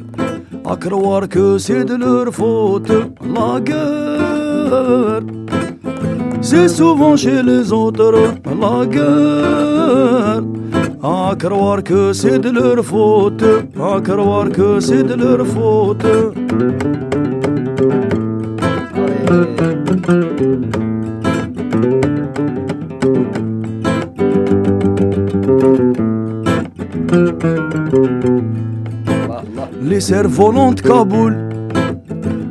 à 0.64 0.76
croire 0.78 1.28
que 1.28 1.58
c'est 1.58 1.84
de 1.84 1.95
leur 1.95 2.28
faute. 2.34 2.93
La 3.38 3.60
guerre, 3.60 5.22
c'est 6.41 6.70
souvent 6.70 7.16
chez 7.18 7.43
les 7.43 7.74
autres. 7.74 8.22
La 8.64 8.78
guerre, 8.95 10.43
à 11.03 11.36
croire 11.43 11.84
que 11.84 12.14
c'est 12.14 12.39
de 12.39 12.51
leur 12.60 12.80
faute. 12.86 13.43
À 13.91 13.99
croire 13.99 14.49
que 14.49 14.80
c'est 14.80 15.03
de 15.03 15.16
leur 15.24 15.45
faute. 15.56 16.06
Les 29.96 30.02
cerfs-volants 30.02 30.74
de 30.74 30.82
Kaboul 30.82 31.38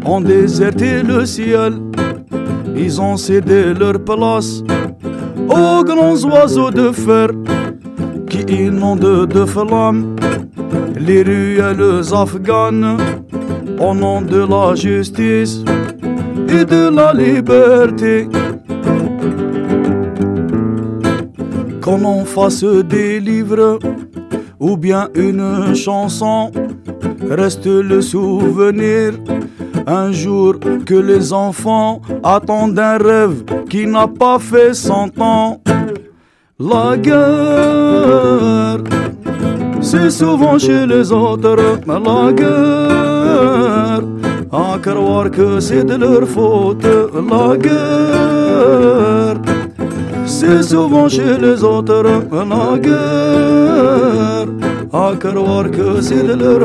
ont 0.07 0.23
déserté 0.23 1.03
le 1.03 1.27
ciel. 1.27 1.75
Ils 2.75 2.99
ont 3.03 3.19
cédé 3.19 3.75
leur 3.75 4.03
place 4.03 4.63
aux 5.51 5.85
grands 5.85 6.25
oiseaux 6.25 6.71
de 6.71 6.91
fer 6.91 7.29
qui 8.31 8.41
inondent 8.51 9.27
de 9.27 9.45
flammes 9.45 10.17
les 10.99 11.23
ruelles 11.23 12.15
afghanes 12.15 12.97
au 13.79 13.95
nom 13.95 14.23
de 14.23 14.39
la 14.39 14.75
justice 14.75 15.63
et 16.49 16.65
de 16.65 16.89
la 16.89 17.13
liberté. 17.13 18.27
Qu'on 21.83 22.03
en 22.07 22.25
fasse 22.25 22.65
des 22.65 23.21
livres 23.21 23.79
ou 24.59 24.79
bien 24.79 25.09
une 25.15 25.75
chanson, 25.75 26.51
reste 27.31 27.67
le 27.67 28.01
souvenir. 28.01 29.15
Un 29.87 30.13
jour 30.13 30.55
que 30.87 30.95
les 30.95 31.33
enfants 31.33 32.01
attendent 32.23 32.79
un 32.79 32.97
rêve 32.97 33.45
qui 33.69 33.87
n'a 33.87 34.07
pas 34.07 34.39
fait 34.39 34.73
cent 34.75 35.11
ans. 35.21 35.61
La 36.59 36.97
guerre, 36.97 38.79
c'est 39.81 40.11
souvent 40.11 40.59
chez 40.59 40.87
les 40.87 41.13
autres. 41.13 41.81
La 41.87 42.33
guerre, 42.33 44.03
à 44.53 44.79
croire 44.79 45.31
que 45.31 45.61
c'est 45.61 45.85
de 45.85 45.97
leur 45.97 46.27
faute. 46.27 46.85
La 46.85 47.57
guerre, 47.57 49.37
c'est 50.25 50.63
souvent 50.63 51.09
chez 51.09 51.37
les 51.39 51.63
autres. 51.63 52.05
La 52.33 52.79
guerre, 52.79 54.47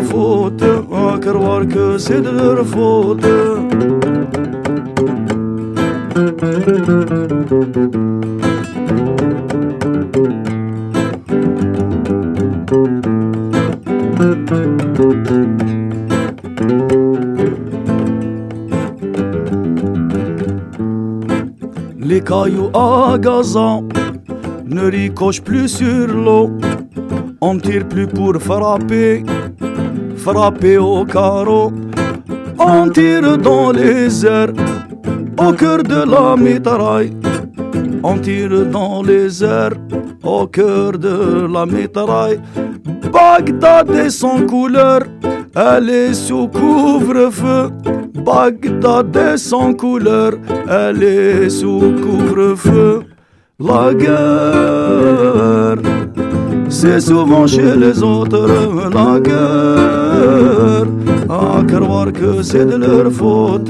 faute. 0.04 0.62
À 0.62 1.18
croire 1.20 1.68
que 1.68 1.98
c'est 1.98 2.22
de 2.22 2.30
leur 2.30 2.64
faute. 2.64 3.26
Les 22.00 22.22
cailloux 22.22 22.70
à 22.76 23.18
Gaza 23.18 23.80
ne 24.66 24.84
ricoche 24.84 25.42
plus 25.42 25.68
sur 25.68 26.08
l'eau. 26.08 26.52
On 27.42 27.58
tire 27.58 27.88
plus 27.88 28.08
pour 28.08 28.36
frapper, 28.42 29.24
frapper 30.18 30.78
au 30.78 31.06
carreau. 31.06 31.72
On 32.60 32.90
tire 32.90 33.38
dans 33.38 33.72
les 33.72 34.26
airs, 34.26 34.52
au 35.38 35.54
cœur 35.54 35.84
de 35.84 36.04
la 36.04 36.36
mitraille. 36.36 37.14
On 38.04 38.18
tire 38.18 38.66
dans 38.66 39.02
les 39.02 39.42
airs, 39.42 39.78
au 40.22 40.48
cœur 40.48 40.92
de 40.98 41.48
la 41.54 41.66
mitraille. 41.66 42.42
Bagdad 43.14 43.90
est 43.92 44.10
sans 44.10 44.46
couleur, 44.46 45.02
elle 45.56 45.90
est 45.90 46.14
sous 46.14 46.50
couvre-feu. 46.50 47.70
Bagdad 48.16 49.16
est 49.16 49.38
sans 49.38 49.74
couleur, 49.74 50.34
elle 50.70 51.04
est 51.04 51.50
sous 51.50 51.94
couvre-feu. 52.02 53.04
La 53.60 53.94
guerre, 53.94 55.78
c'est 56.80 57.02
souvent 57.02 57.46
chez 57.46 57.76
les 57.76 58.02
autres. 58.02 58.48
La 58.94 59.20
guerre, 59.20 60.88
à 61.30 61.62
croire 61.72 62.12
que 62.14 62.42
c'est 62.42 62.66
de 62.66 62.78
leur 62.78 63.12
faute. 63.12 63.70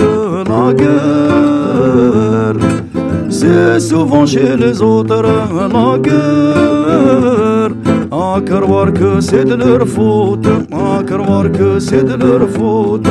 La 0.53 0.74
guerre, 0.80 2.60
c'est 3.30 3.80
souvent 3.80 4.26
chez 4.28 4.55
les 4.55 4.80
autres. 4.82 5.24
La 5.76 5.97
guerre, 5.97 7.72
à 8.12 8.39
croire 8.41 8.93
que 8.93 9.20
c'est 9.20 9.45
de 9.45 9.55
leur 9.55 9.88
faute. 9.88 10.47
À 10.72 11.03
croire 11.03 11.51
que 11.51 11.80
c'est 11.80 12.03
de 12.03 12.16
leur 12.24 12.47
faute. 12.47 13.07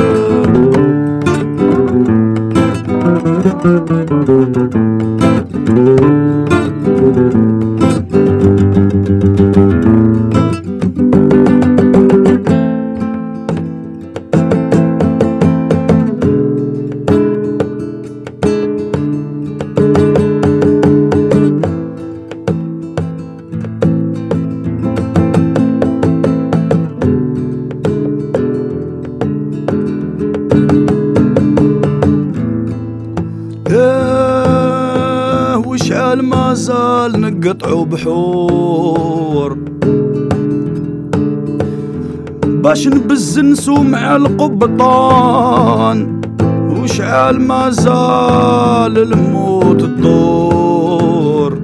القبطان 44.15 44.69
قبطان 44.69 46.21
وشعل 46.69 47.39
ما 47.39 47.69
زال 47.69 48.97
الموت 48.97 49.83
الدور 49.83 51.59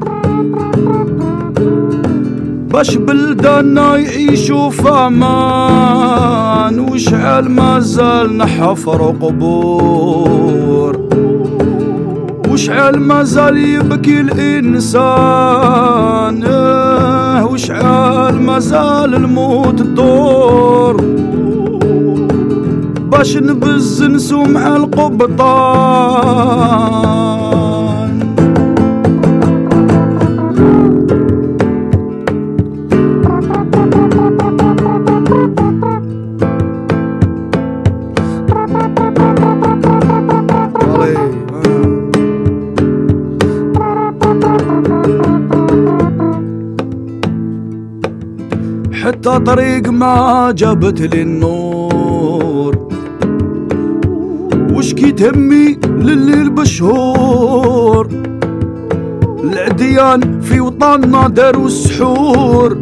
باش 2.71 2.95
بلدنا 2.95 3.97
يعيشوا 3.97 4.69
فامان 4.69 6.79
وشعل 6.79 7.49
ما 7.49 7.79
زال 7.79 8.37
نحفر 8.37 9.01
قبور 9.21 10.99
وشعل 12.49 12.99
ما 12.99 13.23
زال 13.23 13.57
يبكي 13.57 14.21
الإنسان 14.21 15.05
وشعل 17.43 18.35
ما 18.35 18.59
زال 18.59 19.15
الموت 19.15 19.81
الدور 19.81 21.01
باش 23.17 23.37
نبز 23.37 24.03
نسو 24.03 24.43
مع 24.43 24.75
القبطان. 24.75 26.25
حتى 49.03 49.39
طريق 49.39 49.89
ما 49.89 50.51
جابت 50.57 51.01
لي 51.01 51.21
النور. 51.21 51.64
وشكيت 54.95 55.21
همي 55.23 55.77
لليل 55.85 56.49
بشهور. 56.49 58.07
العديان 59.43 60.41
في 60.41 60.59
وطننا 60.59 61.27
داروا 61.27 61.65
السحور 61.65 62.77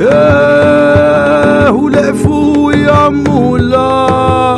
إيه 0.00 1.70
والعفو 1.70 2.70
يا 2.70 3.08
مولاي. 3.08 4.52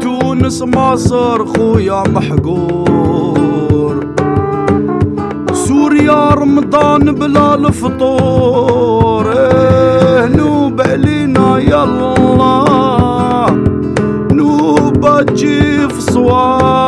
تونس 0.00 0.62
مصر 0.62 1.44
خويا 1.46 2.02
محقور 2.08 4.06
سوريا 5.52 6.30
رمضان 6.30 7.14
بلا 7.14 7.54
الفطور. 7.54 9.32
إيه 9.32 10.26
نوب 10.26 10.80
علينا 10.80 11.58
يلا 11.58 12.65
motivo 15.06 16.00
suave. 16.00 16.85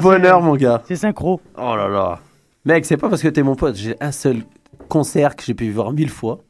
Bonheur, 0.00 0.40
mon 0.42 0.56
gars. 0.56 0.82
C'est 0.86 0.96
synchro. 0.96 1.40
Oh 1.56 1.76
là 1.76 1.88
là. 1.88 2.20
Mec, 2.64 2.84
c'est 2.84 2.96
pas 2.96 3.08
parce 3.08 3.22
que 3.22 3.28
t'es 3.28 3.42
mon 3.42 3.54
pote. 3.56 3.76
J'ai 3.76 3.96
un 4.00 4.12
seul 4.12 4.42
concert 4.88 5.36
que 5.36 5.42
j'ai 5.44 5.54
pu 5.54 5.70
voir 5.70 5.92
mille 5.92 6.10
fois. 6.10 6.40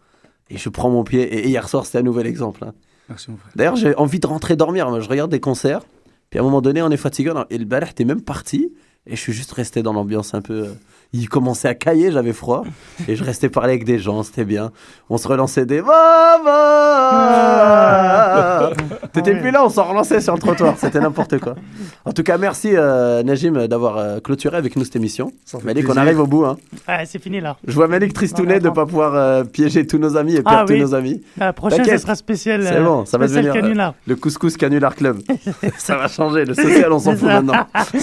Et 0.49 0.57
je 0.59 0.69
prends 0.69 0.91
mon 0.91 1.05
pied. 1.05 1.23
Et 1.23 1.49
hier 1.49 1.69
soir, 1.69 1.87
c'était 1.87 1.99
un 1.99 2.03
nouvel 2.03 2.27
exemple. 2.27 2.65
hein. 2.65 2.73
Merci 3.09 3.31
mon 3.31 3.37
frère. 3.37 3.53
D'ailleurs, 3.55 3.77
j'ai 3.77 3.95
envie 3.97 4.19
de 4.21 4.27
rentrer 4.27 4.57
dormir. 4.57 4.89
Moi, 4.91 5.01
je 5.01 5.09
regarde 5.09 5.31
des 5.31 5.41
concerts. 5.41 5.83
Puis 6.31 6.39
à 6.39 6.43
un 6.43 6.45
moment 6.45 6.61
donné, 6.61 6.83
on 6.83 6.91
est 6.91 6.97
fatigué. 6.97 7.33
Et 7.51 7.59
le 7.59 7.65
balai 7.65 7.89
était 7.91 8.05
même 8.05 8.23
parti. 8.23 8.73
Et 9.07 9.17
je 9.17 9.21
suis 9.21 9.33
juste 9.33 9.53
resté 9.53 9.83
dans 9.83 9.93
l'ambiance 9.93 10.35
un 10.35 10.43
peu. 10.43 10.67
euh, 10.69 10.73
Il 11.13 11.29
commençait 11.29 11.69
à 11.69 11.75
cailler, 11.75 12.13
j'avais 12.13 12.33
froid. 12.33 12.63
Et 13.09 13.17
je 13.17 13.25
restais 13.25 13.49
parler 13.49 13.73
avec 13.73 13.85
des 13.85 13.99
gens, 13.99 14.23
c'était 14.23 14.45
bien. 14.45 14.71
On 15.09 15.19
se 15.19 15.27
relançait 15.27 15.67
des. 15.67 15.81
Va 15.81 17.11
T'étais 19.13 19.35
plus 19.35 19.51
là, 19.51 19.65
on 19.65 19.69
s'en 19.69 19.85
relançait 19.85 20.21
sur 20.21 20.35
le 20.35 20.39
trottoir. 20.39 20.75
C'était 20.79 21.01
n'importe 21.01 21.39
quoi. 21.39 21.57
En 22.05 22.13
tout 22.13 22.23
cas, 22.23 22.39
merci 22.39 22.71
euh, 22.75 23.23
Najim 23.25 23.67
d'avoir 23.67 23.97
euh, 23.97 24.21
clôturé 24.21 24.57
avec 24.57 24.77
nous 24.77 24.85
cette 24.85 24.97
émission. 24.97 25.33
Malik, 25.65 25.89
on 25.89 25.97
arrive 25.97 26.21
au 26.21 26.27
bout. 26.27 26.45
Hein. 26.45 26.57
Ah, 26.87 27.05
c'est 27.05 27.21
fini 27.21 27.41
là. 27.41 27.57
Je 27.67 27.75
vois 27.75 27.89
Malik 27.89 28.13
tristounet 28.13 28.61
de 28.61 28.69
ne 28.69 28.75
pas 28.75 28.87
pouvoir 28.87 29.15
euh, 29.15 29.45
piéger 29.45 29.87
tous 29.87 29.99
nos 29.99 30.17
amis 30.17 30.37
et 30.37 30.43
perdre 30.43 30.61
Ah 30.61 30.65
tous 30.67 30.75
oui. 30.75 30.81
nos 30.81 30.95
amis. 30.95 31.23
La 31.37 31.53
prochaine, 31.53 31.85
ça 31.85 31.99
sera 31.99 32.15
spécial. 32.15 32.65
C'est 32.65 32.81
bon, 32.81 33.05
ça 33.05 33.19
va 33.19 33.27
devenir 33.27 33.55
euh, 33.55 33.91
le 34.07 34.17
couscous 34.17 34.57
canular 34.57 34.95
club. 34.95 35.19
ça 35.79 35.97
va 35.97 36.09
changer, 36.09 36.45
le 36.45 36.55
social 36.55 36.93
on 36.93 36.99
s'en 36.99 37.17
fout 37.17 37.29
maintenant. 37.29 37.67